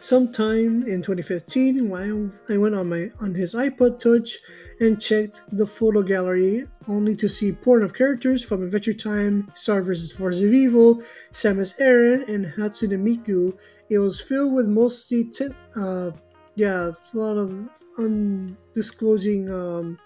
sometime 0.00 0.82
in 0.86 1.02
2015, 1.02 1.88
while 1.88 2.30
I 2.48 2.56
went 2.56 2.74
on 2.74 2.88
my 2.88 3.10
on 3.20 3.34
his 3.34 3.54
iPod 3.54 4.00
Touch 4.00 4.38
and 4.80 5.00
checked 5.00 5.42
the 5.52 5.66
photo 5.66 6.02
gallery, 6.02 6.66
only 6.88 7.14
to 7.16 7.28
see 7.28 7.52
porn 7.52 7.82
of 7.82 7.94
characters 7.94 8.44
from 8.44 8.62
Adventure 8.62 8.94
Time, 8.94 9.50
Star 9.54 9.82
vs. 9.82 10.12
Force 10.12 10.40
of 10.40 10.52
Evil, 10.52 10.96
Samus 11.32 11.74
Aran, 11.80 12.22
and 12.28 12.46
Hatsune 12.46 12.98
Miku 12.98 13.56
it 13.90 13.98
was 13.98 14.20
filled 14.20 14.54
with 14.54 14.68
mostly, 14.68 15.30
uh, 15.76 16.12
yeah, 16.54 16.90
a 16.90 17.16
lot 17.16 17.36
of 17.36 17.68
undisclosing, 17.98 19.50
um, 19.50 19.98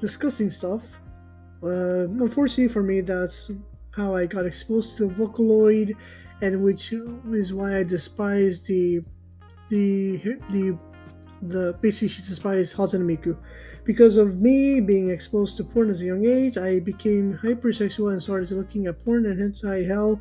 disgusting 0.00 0.50
stuff. 0.50 1.00
Uh, 1.62 2.08
unfortunately 2.08 2.66
for 2.66 2.82
me, 2.82 3.00
that's 3.00 3.52
how 3.96 4.14
I 4.14 4.26
got 4.26 4.46
exposed 4.46 4.96
to 4.96 5.06
the 5.06 5.14
Vocaloid, 5.14 5.94
and 6.40 6.62
which 6.62 6.92
is 7.32 7.52
why 7.52 7.78
I 7.78 7.82
despise 7.82 8.60
the 8.62 9.02
the 9.68 10.16
the 10.50 10.78
the 11.42 11.76
basically 11.80 12.08
she 12.08 12.22
despised 12.22 12.76
Hatsune 12.76 13.04
Miku. 13.04 13.36
Because 13.84 14.16
of 14.16 14.40
me 14.40 14.80
being 14.80 15.10
exposed 15.10 15.56
to 15.56 15.64
porn 15.64 15.90
at 15.90 16.00
a 16.00 16.04
young 16.04 16.24
age, 16.24 16.56
I 16.56 16.78
became 16.78 17.38
hypersexual 17.42 18.12
and 18.12 18.22
started 18.22 18.50
looking 18.52 18.86
at 18.86 19.04
porn 19.04 19.26
and 19.26 19.40
hence 19.40 19.64
I 19.64 19.82
hell 19.82 20.20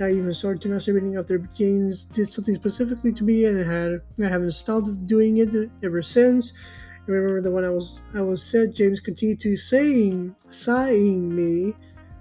I 0.00 0.10
even 0.10 0.32
started 0.34 0.60
to 0.62 0.68
masturbating 0.68 1.18
after 1.18 1.38
James 1.54 2.04
did 2.04 2.30
something 2.30 2.54
specifically 2.54 3.12
to 3.14 3.24
me, 3.24 3.46
and 3.46 3.58
I 3.58 3.64
had 3.64 4.00
I 4.22 4.28
haven't 4.28 4.52
stopped 4.52 5.06
doing 5.06 5.38
it 5.38 5.70
ever 5.82 6.02
since. 6.02 6.52
I 7.08 7.12
remember 7.12 7.40
the 7.40 7.50
one 7.50 7.64
I 7.64 7.70
was 7.70 8.00
I 8.14 8.20
was 8.20 8.42
said 8.42 8.74
James 8.74 9.00
continued 9.00 9.40
to 9.40 9.56
saying 9.56 10.36
sighing 10.48 11.34
me 11.34 11.74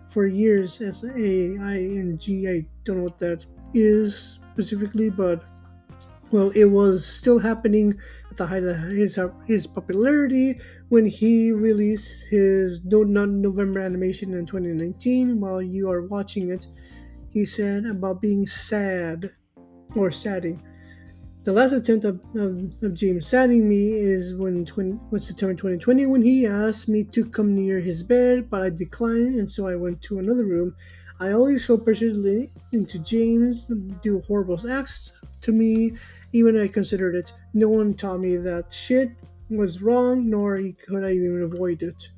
for 0.07 0.25
years 0.25 0.81
as 0.81 1.03
S 1.03 1.11
A 1.15 1.57
I 1.59 1.77
N 1.77 2.17
G. 2.19 2.47
I 2.47 2.65
don't 2.83 2.97
know 2.97 3.03
what 3.03 3.17
that 3.19 3.45
is 3.73 4.39
specifically, 4.53 5.09
but 5.09 5.43
well, 6.31 6.49
it 6.51 6.65
was 6.65 7.05
still 7.05 7.39
happening 7.39 7.97
at 8.29 8.37
the 8.37 8.47
height 8.47 8.63
of 8.63 8.77
his 8.89 9.19
his 9.45 9.67
popularity 9.67 10.59
when 10.89 11.05
he 11.05 11.51
released 11.51 12.25
his 12.29 12.83
No 12.83 13.03
Nut 13.03 13.29
November 13.29 13.79
animation 13.79 14.33
in 14.33 14.45
2019. 14.45 15.39
While 15.39 15.61
you 15.61 15.89
are 15.89 16.07
watching 16.07 16.49
it 16.49 16.67
he 17.35 17.43
said 17.43 17.85
about 17.85 18.21
being 18.21 18.45
sad 18.47 19.31
or 19.93 20.09
sadding. 20.09 20.63
The 21.45 21.53
last 21.53 21.73
attempt 21.73 22.05
of, 22.05 22.19
of, 22.35 22.73
of 22.81 22.95
James 22.95 23.27
sadding 23.27 23.69
me 23.69 23.93
is 23.93 24.33
when, 24.33 24.65
20, 24.65 24.93
when 25.11 25.21
September 25.21 25.53
2020 25.53 26.07
when 26.07 26.23
he 26.23 26.47
asked 26.47 26.89
me 26.89 27.03
to 27.03 27.23
come 27.23 27.53
near 27.53 27.79
his 27.79 28.01
bed, 28.01 28.49
but 28.49 28.63
I 28.63 28.71
declined 28.71 29.35
and 29.37 29.51
so 29.51 29.67
I 29.67 29.75
went 29.75 30.01
to 30.03 30.17
another 30.17 30.43
room. 30.43 30.75
I 31.19 31.33
always 31.33 31.63
felt 31.63 31.85
pressured 31.85 32.15
into 32.71 32.97
James 32.97 33.69
do 34.01 34.23
horrible 34.25 34.59
acts 34.67 35.11
to 35.41 35.51
me, 35.51 35.91
even 36.33 36.59
I 36.59 36.67
considered 36.67 37.13
it. 37.13 37.31
No 37.53 37.69
one 37.69 37.93
taught 37.93 38.21
me 38.21 38.37
that 38.37 38.73
shit 38.73 39.11
was 39.47 39.83
wrong, 39.83 40.27
nor 40.27 40.59
could 40.87 41.05
I 41.05 41.11
even 41.11 41.43
avoid 41.43 41.83
it. 41.83 42.09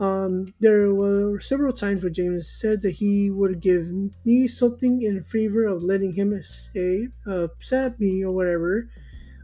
Um, 0.00 0.54
there 0.60 0.94
were 0.94 1.40
several 1.40 1.72
times 1.72 2.02
where 2.02 2.10
James 2.10 2.48
said 2.48 2.82
that 2.82 2.92
he 2.92 3.30
would 3.30 3.60
give 3.60 3.90
me 4.24 4.46
something 4.46 5.02
in 5.02 5.22
favor 5.22 5.64
of 5.66 5.82
letting 5.82 6.12
him 6.12 6.40
say, 6.42 7.08
uh, 7.26 7.48
me 7.98 8.24
or 8.24 8.32
whatever. 8.32 8.88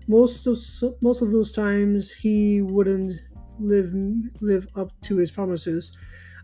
Most 0.06 0.46
of 0.46 0.58
most 1.00 1.22
of 1.22 1.32
those 1.32 1.50
times, 1.50 2.12
he 2.12 2.62
wouldn't 2.62 3.20
live 3.58 3.92
live 4.40 4.68
up 4.76 4.90
to 5.02 5.16
his 5.16 5.30
promises. 5.30 5.92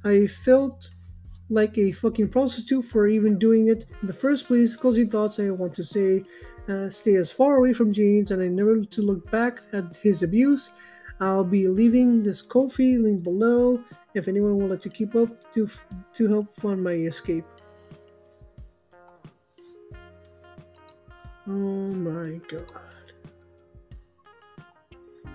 I 0.05 0.27
felt 0.27 0.89
like 1.51 1.77
a 1.77 1.93
fucking 1.93 2.31
prostitute 2.31 2.85
for 2.85 3.07
even 3.09 3.39
doing 3.39 3.69
it 3.69 3.85
in 4.01 4.07
the 4.07 4.13
first 4.13 4.47
place. 4.47 4.77
Closing 4.77 5.11
thoughts 5.11 5.39
I 5.39 5.51
want 5.51 5.75
to 5.75 5.85
say 5.85 6.25
uh, 6.69 6.89
stay 6.91 7.17
as 7.17 7.33
far 7.33 7.57
away 7.57 7.73
from 7.73 7.93
James 7.93 8.31
and 8.31 8.41
I 8.41 8.49
never 8.49 8.85
to 8.85 9.03
look 9.03 9.31
back 9.31 9.61
at 9.73 9.97
his 9.97 10.23
abuse. 10.23 10.71
I'll 11.21 11.45
be 11.45 11.69
leaving 11.69 12.23
this 12.23 12.41
Ko-fi 12.41 12.97
link 12.97 13.23
below 13.23 13.83
if 14.15 14.27
anyone 14.27 14.57
would 14.57 14.71
like 14.71 14.81
to 14.83 14.89
keep 14.89 15.15
up 15.15 15.29
to, 15.53 15.69
to 16.15 16.29
help 16.29 16.49
fund 16.49 16.83
my 16.83 16.93
escape. 16.93 17.45
Oh 21.47 21.53
my 21.53 22.41
god. 22.49 22.65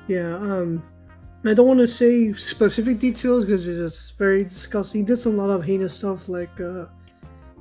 Yeah, 0.07 0.35
um, 0.35 0.83
I 1.45 1.53
don't 1.53 1.67
want 1.67 1.79
to 1.79 1.87
say 1.87 2.33
specific 2.33 2.99
details 2.99 3.45
because 3.45 3.67
it's 3.67 4.11
very 4.11 4.43
disgusting. 4.43 5.01
He 5.01 5.05
did 5.05 5.19
some 5.19 5.37
lot 5.37 5.49
of 5.49 5.63
heinous 5.63 5.93
stuff 5.93 6.29
like 6.29 6.59
uh, 6.59 6.85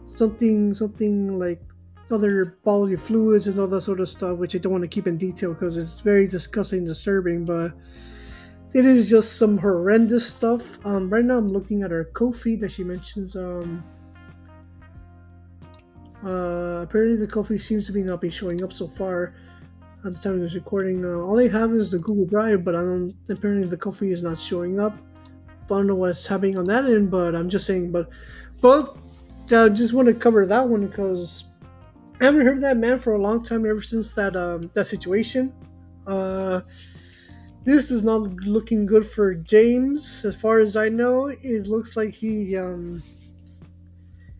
something, 0.07 0.73
something 0.73 1.39
like 1.39 1.61
other 2.11 2.59
bodily 2.65 2.97
fluids 2.97 3.47
and 3.47 3.59
all 3.59 3.67
that 3.67 3.81
sort 3.81 4.01
of 4.01 4.09
stuff, 4.09 4.39
which 4.39 4.55
I 4.55 4.59
don't 4.59 4.73
want 4.73 4.83
to 4.83 4.89
keep 4.89 5.07
in 5.07 5.19
detail 5.19 5.53
because 5.53 5.77
it's 5.77 6.01
very 6.01 6.27
disgusting, 6.27 6.85
disturbing. 6.85 7.45
But 7.45 7.73
it 8.75 8.85
is 8.85 9.09
just 9.09 9.39
some 9.39 9.57
horrendous 9.57 10.27
stuff. 10.27 10.85
Um, 10.85 11.09
right 11.09 11.25
now 11.25 11.39
I'm 11.39 11.49
looking 11.49 11.83
at 11.83 11.93
her 11.93 12.07
Ko-fi 12.13 12.57
that 12.57 12.73
she 12.73 12.83
mentions. 12.83 13.37
Um, 13.37 13.85
uh, 16.27 16.83
apparently 16.83 17.17
the 17.17 17.29
Ko-fi 17.29 17.57
seems 17.57 17.87
to 17.87 17.93
be 17.93 18.03
not 18.03 18.21
be 18.21 18.31
showing 18.31 18.65
up 18.65 18.73
so 18.73 18.89
far 18.89 19.37
at 20.05 20.13
the 20.13 20.19
time 20.19 20.35
of 20.35 20.41
this 20.41 20.57
recording. 20.57 21.05
Uh, 21.05 21.19
all 21.19 21.39
I 21.39 21.47
have 21.49 21.71
is 21.71 21.93
the 21.93 22.01
Google 22.01 22.27
Drive, 22.27 22.65
but 22.65 22.75
I 22.75 22.81
don't. 22.81 23.15
Apparently 23.29 23.69
the 23.69 23.77
Ko-fi 23.77 24.11
is 24.11 24.25
not 24.25 24.41
showing 24.41 24.81
up. 24.81 24.93
I 25.47 25.67
don't 25.69 25.87
know 25.87 25.95
what's 25.95 26.27
happening 26.27 26.59
on 26.59 26.65
that 26.65 26.85
end, 26.85 27.13
but 27.13 27.37
I'm 27.37 27.49
just 27.49 27.67
saying. 27.67 27.93
But, 27.93 28.09
but 28.61 28.97
I 29.53 29.55
uh, 29.55 29.69
just 29.69 29.95
want 29.95 30.09
to 30.09 30.15
cover 30.15 30.47
that 30.47 30.69
one 30.69 30.89
because 30.89 31.45
I 32.21 32.25
haven't 32.25 32.45
heard 32.45 32.61
that 32.63 32.77
man 32.77 32.99
for 32.99 33.15
a 33.15 33.23
long 33.23 33.45
time. 33.45 33.65
Ever 33.65 33.83
since 33.83 34.11
that 34.13 34.35
um, 34.35 34.69
that 34.75 34.89
situation. 34.89 35.55
Uh, 36.09 36.63
this 37.65 37.91
is 37.91 38.05
not 38.05 38.21
looking 38.45 38.87
good 38.87 39.07
for 39.07 39.35
James. 39.35 40.25
As 40.25 40.37
far 40.37 40.59
as 40.59 40.77
I 40.77 40.89
know, 40.89 41.27
it 41.27 41.67
looks 41.67 41.97
like 41.97 42.13
he 42.13 42.57
um, 42.57 43.03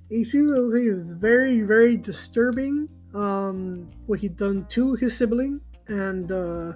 he 0.09 0.25
seems 0.25 0.51
like 0.51 0.83
he 0.83 0.89
is 0.89 1.13
very 1.13 1.63
very 1.63 1.97
disturbing. 1.97 2.89
Um, 3.15 3.91
what 4.07 4.19
he 4.19 4.29
done 4.29 4.67
to 4.71 4.95
his 4.95 5.17
sibling, 5.17 5.61
and 5.87 6.31
uh, 6.33 6.73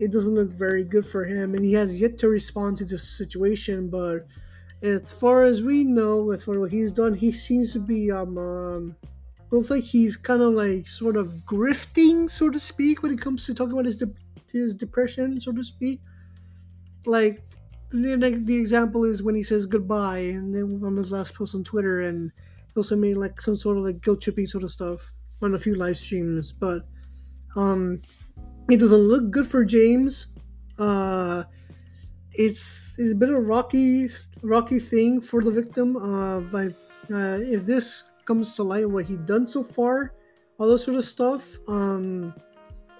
it 0.00 0.10
doesn't 0.10 0.34
look 0.34 0.50
very 0.50 0.82
good 0.82 1.06
for 1.06 1.24
him. 1.24 1.54
And 1.54 1.64
he 1.64 1.72
has 1.74 2.00
yet 2.00 2.18
to 2.18 2.28
respond 2.28 2.78
to 2.78 2.84
this 2.84 3.16
situation. 3.16 3.88
But 3.88 4.26
as 4.82 5.12
far 5.12 5.44
as 5.44 5.62
we 5.62 5.84
know, 5.84 6.32
as 6.32 6.42
far 6.42 6.54
as 6.54 6.60
what 6.60 6.72
he's 6.72 6.90
done, 6.90 7.14
he 7.14 7.30
seems 7.30 7.72
to 7.74 7.78
be 7.78 8.10
um, 8.10 8.36
um 8.36 8.96
looks 9.52 9.70
like 9.70 9.84
he's 9.84 10.16
kind 10.16 10.42
of 10.42 10.54
like 10.54 10.88
sort 10.88 11.16
of 11.16 11.34
grifting, 11.46 12.28
so 12.28 12.50
to 12.50 12.58
speak, 12.58 13.02
when 13.02 13.12
it 13.12 13.20
comes 13.20 13.46
to 13.46 13.54
talking 13.54 13.74
about 13.74 13.84
his 13.84 13.98
de- 13.98 14.10
his 14.52 14.74
depression, 14.74 15.40
so 15.40 15.52
to 15.52 15.64
speak. 15.64 16.00
Like 17.06 17.42
the, 17.90 18.16
the 18.44 18.56
example 18.56 19.04
is 19.04 19.22
when 19.22 19.34
he 19.34 19.42
says 19.42 19.66
goodbye, 19.66 20.18
and 20.18 20.54
then 20.54 20.80
on 20.84 20.96
his 20.96 21.12
last 21.12 21.34
post 21.34 21.54
on 21.54 21.64
Twitter, 21.64 22.02
and 22.02 22.30
he 22.66 22.72
also 22.76 22.96
made 22.96 23.16
like 23.16 23.40
some 23.40 23.56
sort 23.56 23.78
of 23.78 23.84
like 23.84 24.00
guilt 24.02 24.20
tripping 24.20 24.46
sort 24.46 24.64
of 24.64 24.70
stuff 24.70 25.12
on 25.42 25.54
a 25.54 25.58
few 25.58 25.74
live 25.74 25.98
streams. 25.98 26.52
But 26.52 26.86
um, 27.56 28.00
it 28.70 28.78
doesn't 28.78 29.08
look 29.08 29.30
good 29.30 29.46
for 29.46 29.64
James. 29.64 30.26
Uh, 30.78 31.44
it's, 32.32 32.94
it's 32.98 33.12
a 33.12 33.14
bit 33.14 33.28
of 33.28 33.36
a 33.36 33.40
rocky 33.40 34.08
rocky 34.42 34.78
thing 34.78 35.20
for 35.20 35.42
the 35.42 35.50
victim. 35.50 35.96
Uh, 35.96 36.40
but 36.40 36.72
uh, 37.12 37.38
if 37.42 37.66
this 37.66 38.04
comes 38.24 38.54
to 38.54 38.62
light, 38.62 38.88
what 38.88 39.06
he 39.06 39.16
done 39.16 39.46
so 39.46 39.62
far, 39.62 40.14
all 40.58 40.68
that 40.68 40.78
sort 40.78 40.96
of 40.96 41.04
stuff. 41.04 41.58
Um, 41.68 42.32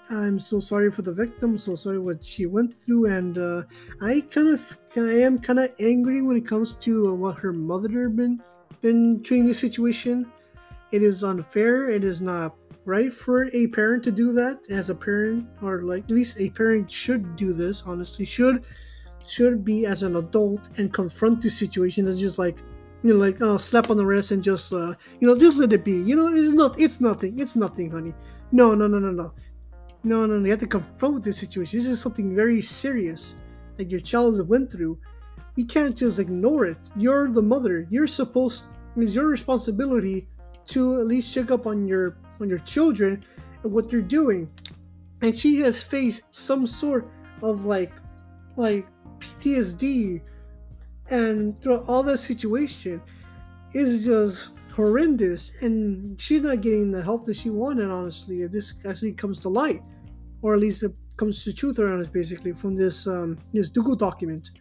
I'm 0.09 0.39
so 0.39 0.59
sorry 0.59 0.91
for 0.91 1.01
the 1.01 1.13
victim. 1.13 1.57
So 1.57 1.75
sorry 1.75 1.99
what 1.99 2.23
she 2.23 2.45
went 2.45 2.79
through, 2.81 3.05
and 3.05 3.37
uh, 3.37 3.63
I 4.01 4.21
kind 4.21 4.49
of, 4.49 4.77
I 4.95 5.23
am 5.23 5.39
kind 5.39 5.59
of 5.59 5.71
angry 5.79 6.21
when 6.21 6.37
it 6.37 6.45
comes 6.45 6.75
to 6.75 7.07
uh, 7.07 7.13
what 7.13 7.37
her 7.37 7.53
mother 7.53 8.09
been 8.09 8.41
been 8.81 9.23
treating 9.23 9.47
the 9.47 9.53
situation. 9.53 10.31
It 10.91 11.01
is 11.01 11.23
unfair. 11.23 11.89
It 11.89 12.03
is 12.03 12.21
not 12.21 12.55
right 12.85 13.11
for 13.11 13.49
a 13.53 13.67
parent 13.67 14.03
to 14.03 14.11
do 14.11 14.33
that. 14.33 14.59
As 14.69 14.89
a 14.89 14.95
parent, 14.95 15.47
or 15.61 15.83
like 15.83 16.03
at 16.03 16.11
least 16.11 16.39
a 16.39 16.49
parent 16.49 16.91
should 16.91 17.35
do 17.35 17.53
this. 17.53 17.83
Honestly, 17.85 18.25
should 18.25 18.65
should 19.27 19.63
be 19.63 19.85
as 19.85 20.03
an 20.03 20.17
adult 20.17 20.77
and 20.77 20.93
confront 20.93 21.41
the 21.41 21.49
situation. 21.49 22.07
and 22.07 22.19
just 22.19 22.37
like 22.37 22.57
you 23.03 23.13
know, 23.13 23.19
like 23.19 23.41
oh, 23.41 23.57
slap 23.57 23.89
on 23.89 23.97
the 23.97 24.05
wrist 24.05 24.31
and 24.31 24.43
just 24.43 24.71
uh, 24.73 24.93
you 25.19 25.27
know, 25.27 25.37
just 25.37 25.57
let 25.57 25.73
it 25.73 25.83
be. 25.83 25.93
You 26.01 26.15
know, 26.15 26.27
it's 26.27 26.51
not, 26.51 26.79
it's 26.79 27.01
nothing, 27.01 27.39
it's 27.39 27.55
nothing, 27.55 27.91
honey. 27.91 28.13
No, 28.51 28.73
no, 28.75 28.87
no, 28.87 28.99
no, 28.99 29.11
no. 29.11 29.33
No, 30.03 30.25
no, 30.25 30.37
no. 30.37 30.45
You 30.45 30.51
have 30.51 30.59
to 30.59 30.67
confront 30.67 31.23
this 31.23 31.37
situation. 31.37 31.79
This 31.79 31.87
is 31.87 32.01
something 32.01 32.35
very 32.35 32.61
serious 32.61 33.35
that 33.77 33.89
your 33.89 34.01
child 34.01 34.47
went 34.49 34.71
through. 34.71 34.97
You 35.55 35.65
can't 35.65 35.95
just 35.95 36.19
ignore 36.19 36.65
it. 36.65 36.77
You're 36.95 37.29
the 37.29 37.41
mother. 37.41 37.87
You're 37.89 38.07
supposed. 38.07 38.63
It's 38.97 39.15
your 39.15 39.27
responsibility 39.27 40.27
to 40.67 40.99
at 40.99 41.07
least 41.07 41.33
check 41.33 41.51
up 41.51 41.65
on 41.65 41.87
your 41.87 42.17
on 42.41 42.49
your 42.49 42.59
children 42.59 43.23
and 43.63 43.71
what 43.71 43.89
they're 43.89 44.01
doing. 44.01 44.49
And 45.21 45.35
she 45.35 45.61
has 45.61 45.81
faced 45.81 46.33
some 46.35 46.67
sort 46.67 47.07
of 47.41 47.65
like 47.65 47.93
like 48.57 48.85
PTSD 49.19 50.21
and 51.09 51.57
throughout 51.59 51.83
all 51.87 52.03
that 52.03 52.17
situation 52.17 53.01
is 53.73 54.05
just 54.05 54.49
horrendous 54.73 55.51
and 55.61 56.19
she's 56.19 56.41
not 56.41 56.61
getting 56.61 56.91
the 56.91 57.01
help 57.01 57.23
that 57.25 57.35
she 57.35 57.49
wanted 57.49 57.89
honestly 57.89 58.41
if 58.41 58.51
this 58.51 58.73
actually 58.85 59.11
comes 59.11 59.37
to 59.39 59.49
light 59.49 59.81
or 60.43 60.53
at 60.53 60.59
least 60.59 60.83
it 60.83 60.91
comes 61.17 61.43
to 61.43 61.53
truth 61.53 61.79
around 61.79 62.01
it 62.01 62.13
basically 62.13 62.53
from 62.53 62.75
this 62.75 63.07
um, 63.07 63.39
this 63.53 63.69
Google 63.69 63.95
document. 63.95 64.51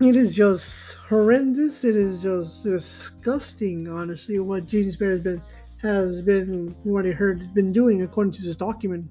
It 0.00 0.16
is 0.16 0.34
just 0.34 0.94
horrendous. 0.94 1.84
It 1.84 1.94
is 1.94 2.22
just 2.22 2.64
disgusting, 2.64 3.86
honestly, 3.86 4.38
what 4.38 4.66
James 4.66 4.96
Bear 4.96 5.10
has 5.10 5.20
been 5.20 5.42
has 5.82 6.22
been 6.22 6.74
from 6.80 6.92
what 6.92 7.06
I 7.06 7.10
heard 7.10 7.54
been 7.54 7.72
doing 7.72 8.02
according 8.02 8.32
to 8.32 8.42
this 8.42 8.56
document. 8.56 9.06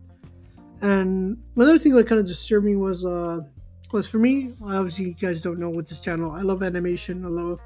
And 0.81 1.37
another 1.55 1.77
thing 1.77 1.93
that 1.93 2.07
kind 2.07 2.19
of 2.19 2.27
disturbed 2.27 2.65
me 2.65 2.75
was 2.75 3.05
uh 3.05 3.41
was 3.93 4.07
for 4.07 4.19
me, 4.19 4.53
obviously 4.63 5.05
you 5.05 5.13
guys 5.13 5.41
don't 5.41 5.59
know 5.59 5.69
with 5.69 5.87
this 5.87 5.99
channel. 5.99 6.31
I 6.31 6.41
love 6.41 6.61
animation. 6.63 7.25
I 7.25 7.29
love 7.29 7.59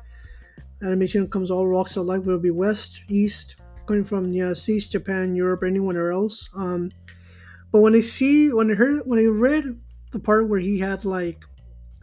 animation 0.82 1.30
comes 1.30 1.51
all 1.51 1.68
walks 1.68 1.95
of 1.97 2.05
life, 2.05 2.20
whether 2.20 2.36
it 2.36 2.41
be 2.41 2.51
west, 2.51 3.03
east, 3.09 3.57
coming 3.88 4.03
from 4.03 4.30
the 4.30 4.38
United 4.38 4.55
States, 4.55 4.88
Japan, 4.88 5.36
Europe, 5.36 5.64
anywhere 5.66 6.11
else. 6.11 6.49
Um, 6.55 6.89
but 7.74 7.82
when 7.82 7.95
I 7.95 8.01
see, 8.01 8.53
when 8.53 8.69
I 8.69 8.76
heard, 8.76 9.01
when 9.05 9.17
I 9.17 9.26
read 9.26 9.65
the 10.11 10.19
part 10.19 10.47
where 10.47 10.59
he 10.59 10.78
had 10.78 11.05
like, 11.05 11.43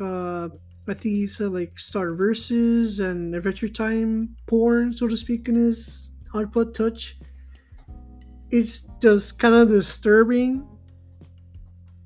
uh, 0.00 0.48
I 0.88 0.94
think 0.94 1.14
he 1.14 1.28
said 1.28 1.52
like 1.52 1.78
Star 1.78 2.12
Versus 2.12 2.98
and 2.98 3.36
Adventure 3.36 3.68
Time 3.68 4.34
porn, 4.46 4.92
so 4.92 5.06
to 5.06 5.16
speak, 5.16 5.48
in 5.48 5.54
his 5.54 6.10
iPod 6.34 6.74
Touch, 6.74 7.18
it's 8.50 8.80
just 9.00 9.38
kind 9.38 9.54
of 9.54 9.68
disturbing 9.68 10.66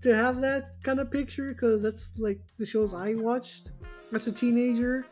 to 0.03 0.15
have 0.15 0.43
that 0.43 0.75
kind 0.83 1.01
of 1.01 1.11
picture 1.11 1.55
because 1.55 1.83
that's 1.83 2.13
like 2.19 2.41
the 2.59 2.67
shows 2.67 2.93
I 2.93 3.15
watched 3.15 3.71
as 4.13 4.27
a 4.27 4.33
teenager. 4.33 5.07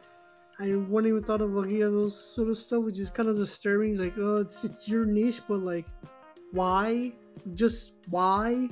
I 0.61 0.75
wouldn't 0.75 1.11
even 1.11 1.25
thought 1.25 1.41
of 1.41 1.55
looking 1.55 1.81
at 1.81 1.91
those 1.91 2.15
sort 2.15 2.51
of 2.51 2.59
stuff, 2.59 2.85
which 2.85 2.99
is 2.99 3.09
kind 3.09 3.31
of 3.31 3.37
disturbing. 3.37 3.93
It's 3.93 4.01
like, 4.01 4.19
oh, 4.19 4.43
it's, 4.43 4.63
it's 4.63 4.87
your 4.87 5.07
niche, 5.07 5.41
but 5.49 5.61
like, 5.61 5.87
why? 6.51 7.15
Just 7.55 7.93
why 8.09 8.69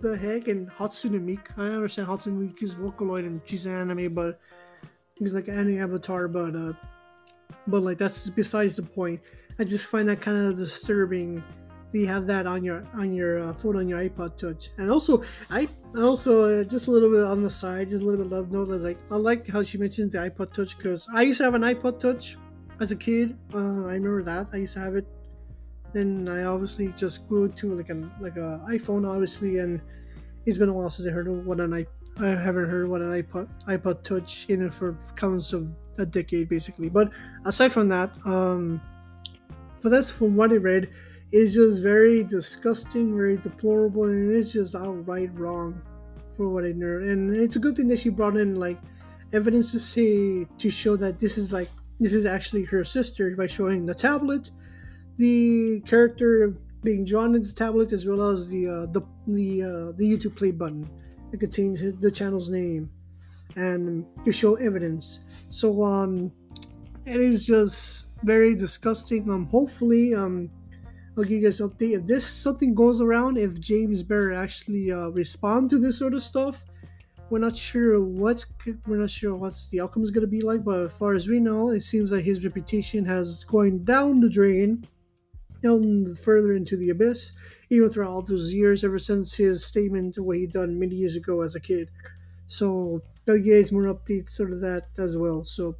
the 0.00 0.16
heck? 0.16 0.48
And 0.48 0.70
Hatsune 0.70 1.20
Miku, 1.24 1.58
I 1.58 1.74
understand 1.74 2.08
Hatsune 2.08 2.38
Miku's 2.38 2.74
Vocaloid 2.74 3.26
and 3.26 3.40
she's 3.44 3.66
an 3.66 3.74
anime, 3.74 4.12
but 4.14 4.38
he's 5.18 5.34
like 5.34 5.48
an 5.48 5.78
avatar, 5.78 6.28
but 6.28 6.54
uh, 6.56 6.72
but 7.66 7.82
like 7.82 7.98
that's 7.98 8.28
besides 8.30 8.76
the 8.76 8.82
point. 8.82 9.20
I 9.58 9.64
just 9.64 9.86
find 9.86 10.08
that 10.08 10.20
kind 10.20 10.38
of 10.38 10.56
disturbing. 10.56 11.42
That 11.92 11.98
you 11.98 12.06
have 12.06 12.26
that 12.28 12.46
on 12.46 12.64
your 12.64 12.86
on 12.94 13.12
your 13.12 13.38
uh, 13.38 13.52
phone 13.52 13.76
on 13.76 13.86
your 13.86 14.00
iPod 14.00 14.38
Touch, 14.38 14.70
and 14.78 14.90
also 14.90 15.22
I 15.50 15.68
also 15.94 16.62
uh, 16.62 16.64
just 16.64 16.88
a 16.88 16.90
little 16.90 17.10
bit 17.10 17.20
on 17.20 17.42
the 17.42 17.50
side, 17.50 17.90
just 17.90 18.02
a 18.02 18.06
little 18.06 18.24
bit 18.24 18.32
love 18.32 18.50
note. 18.50 18.68
Like 18.68 18.98
I 19.10 19.16
like 19.16 19.46
how 19.46 19.62
she 19.62 19.76
mentioned 19.76 20.12
the 20.12 20.18
iPod 20.18 20.54
Touch 20.54 20.76
because 20.78 21.06
I 21.12 21.22
used 21.22 21.38
to 21.38 21.44
have 21.44 21.54
an 21.54 21.62
iPod 21.62 22.00
Touch 22.00 22.38
as 22.80 22.92
a 22.92 22.96
kid. 22.96 23.36
Uh, 23.52 23.84
I 23.84 23.94
remember 23.94 24.22
that 24.22 24.48
I 24.54 24.56
used 24.56 24.72
to 24.74 24.80
have 24.80 24.96
it 24.96 25.06
then 25.92 26.28
I 26.28 26.44
obviously 26.44 26.92
just 26.96 27.28
grew 27.28 27.48
to 27.48 27.74
like 27.74 27.90
a 27.90 28.10
like 28.20 28.36
a 28.36 28.64
iPhone, 28.68 29.08
obviously, 29.08 29.58
and 29.58 29.80
it's 30.46 30.58
been 30.58 30.68
a 30.68 30.72
while 30.72 30.90
since 30.90 31.08
I 31.08 31.12
heard 31.12 31.28
what 31.46 31.60
an 31.60 31.74
i 31.74 31.86
I 32.18 32.28
haven't 32.28 32.68
heard 32.68 32.88
what 32.88 33.00
an 33.00 33.22
iPod 33.22 33.48
iPod 33.66 34.02
Touch 34.02 34.46
in 34.48 34.66
it 34.66 34.74
for 34.74 34.98
counts 35.16 35.52
of 35.52 35.68
a 35.98 36.06
decade, 36.06 36.48
basically. 36.48 36.88
But 36.88 37.10
aside 37.44 37.72
from 37.72 37.88
that, 37.88 38.10
um, 38.24 38.80
for 39.80 39.88
that's 39.88 40.10
from 40.10 40.36
what 40.36 40.52
I 40.52 40.56
read, 40.56 40.90
it's 41.32 41.54
just 41.54 41.80
very 41.80 42.22
disgusting, 42.24 43.16
very 43.16 43.38
deplorable, 43.38 44.04
and 44.04 44.34
it's 44.34 44.52
just 44.52 44.74
outright 44.74 45.30
wrong 45.38 45.80
for 46.36 46.48
what 46.48 46.64
I 46.64 46.72
heard. 46.72 47.04
And 47.04 47.34
it's 47.34 47.56
a 47.56 47.58
good 47.58 47.76
thing 47.76 47.88
that 47.88 47.98
she 47.98 48.10
brought 48.10 48.36
in 48.36 48.56
like 48.56 48.78
evidence 49.32 49.72
to 49.72 49.80
say 49.80 50.46
to 50.58 50.70
show 50.70 50.96
that 50.96 51.18
this 51.18 51.38
is 51.38 51.52
like 51.52 51.70
this 52.00 52.14
is 52.14 52.26
actually 52.26 52.64
her 52.64 52.84
sister 52.84 53.34
by 53.36 53.46
showing 53.46 53.86
the 53.86 53.94
tablet 53.94 54.50
the 55.16 55.80
character 55.86 56.56
being 56.82 57.04
drawn 57.04 57.34
into 57.34 57.48
the 57.48 57.54
tablet 57.54 57.92
as 57.92 58.06
well 58.06 58.22
as 58.22 58.48
the 58.48 58.66
uh, 58.66 58.86
the 58.86 59.02
the 59.26 59.62
uh, 59.62 59.92
the 59.96 60.04
YouTube 60.04 60.36
play 60.36 60.50
button. 60.50 60.88
It 61.32 61.40
contains 61.40 61.80
the 62.00 62.10
channel's 62.10 62.48
name 62.48 62.90
and 63.56 64.06
to 64.24 64.32
show 64.32 64.54
evidence. 64.56 65.20
So 65.48 65.82
um, 65.82 66.32
it 67.06 67.20
is 67.20 67.46
just 67.46 68.06
very 68.22 68.54
disgusting. 68.54 69.30
Um, 69.30 69.46
hopefully 69.46 70.14
um, 70.14 70.50
I'll 71.16 71.24
give 71.24 71.40
you 71.40 71.44
guys 71.44 71.60
an 71.60 71.70
update. 71.70 71.98
If 71.98 72.06
this 72.06 72.26
something 72.26 72.74
goes 72.74 73.00
around, 73.00 73.38
if 73.38 73.60
James 73.60 74.02
Barrett 74.02 74.38
actually 74.38 74.90
uh, 74.90 75.08
respond 75.08 75.70
to 75.70 75.78
this 75.78 75.98
sort 75.98 76.14
of 76.14 76.22
stuff, 76.22 76.64
we're 77.30 77.38
not 77.38 77.56
sure 77.56 78.00
what's 78.00 78.46
we're 78.86 78.98
not 78.98 79.10
sure 79.10 79.34
what's 79.34 79.66
the 79.68 79.80
outcome 79.80 80.04
is 80.04 80.10
going 80.10 80.26
to 80.26 80.30
be 80.30 80.40
like. 80.40 80.64
But 80.64 80.80
as 80.80 80.92
far 80.92 81.14
as 81.14 81.28
we 81.28 81.40
know, 81.40 81.70
it 81.70 81.82
seems 81.82 82.12
like 82.12 82.24
his 82.24 82.44
reputation 82.44 83.04
has 83.06 83.44
going 83.44 83.84
down 83.84 84.20
the 84.20 84.28
drain, 84.28 84.86
down 85.62 86.14
further 86.14 86.54
into 86.54 86.76
the 86.76 86.90
abyss, 86.90 87.32
even 87.70 87.90
throughout 87.90 88.10
all 88.10 88.22
those 88.22 88.52
years, 88.52 88.84
ever 88.84 88.98
since 88.98 89.34
his 89.36 89.64
statement 89.64 90.18
what 90.18 90.36
he 90.36 90.46
done 90.46 90.78
many 90.78 90.96
years 90.96 91.16
ago 91.16 91.42
as 91.42 91.54
a 91.54 91.60
kid. 91.60 91.88
So 92.46 93.02
guys 93.26 93.72
more 93.72 93.84
updates 93.84 94.30
sort 94.30 94.52
of 94.52 94.60
that 94.60 94.88
as 94.98 95.16
well. 95.16 95.44
So 95.44 95.76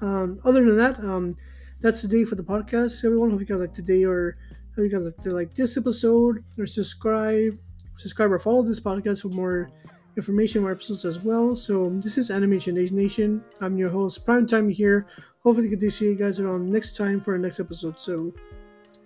um, 0.00 0.40
other 0.44 0.64
than 0.64 0.76
that, 0.76 0.98
um, 1.00 1.34
that's 1.80 2.02
the 2.02 2.08
day 2.08 2.24
for 2.24 2.34
the 2.34 2.42
podcast. 2.42 3.04
Everyone, 3.04 3.30
hope 3.30 3.40
you 3.40 3.46
guys 3.46 3.60
like 3.60 3.74
today 3.74 4.04
or 4.04 4.36
hope 4.76 4.84
you 4.84 4.90
guys 4.90 5.04
like 5.04 5.16
to 5.18 5.30
like 5.30 5.54
this 5.54 5.76
episode 5.76 6.44
or 6.58 6.66
subscribe, 6.66 7.58
subscribe 7.96 8.32
or 8.32 8.38
follow 8.38 8.62
this 8.62 8.80
podcast 8.80 9.22
for 9.22 9.28
more 9.28 9.70
information, 10.16 10.62
more 10.62 10.72
episodes 10.72 11.04
as 11.04 11.20
well. 11.20 11.56
So 11.56 11.86
this 12.00 12.18
is 12.18 12.30
Animation 12.30 12.74
Nation. 12.74 13.42
I'm 13.60 13.78
your 13.78 13.90
host, 13.90 14.24
Prime 14.24 14.46
Time 14.46 14.68
here. 14.68 15.06
Hopefully, 15.42 15.70
get 15.70 15.80
to 15.80 15.90
see 15.90 16.06
you 16.06 16.16
guys 16.16 16.38
around 16.38 16.70
next 16.70 16.96
time 16.96 17.20
for 17.20 17.32
our 17.32 17.38
next 17.38 17.60
episode. 17.60 18.00
So 18.00 18.34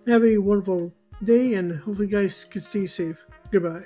have 0.07 0.25
a 0.25 0.37
wonderful 0.39 0.93
day 1.23 1.55
and 1.55 1.73
hopefully 1.81 2.09
you 2.09 2.13
guys 2.13 2.45
can 2.45 2.61
stay 2.61 2.87
safe. 2.87 3.25
Goodbye. 3.51 3.85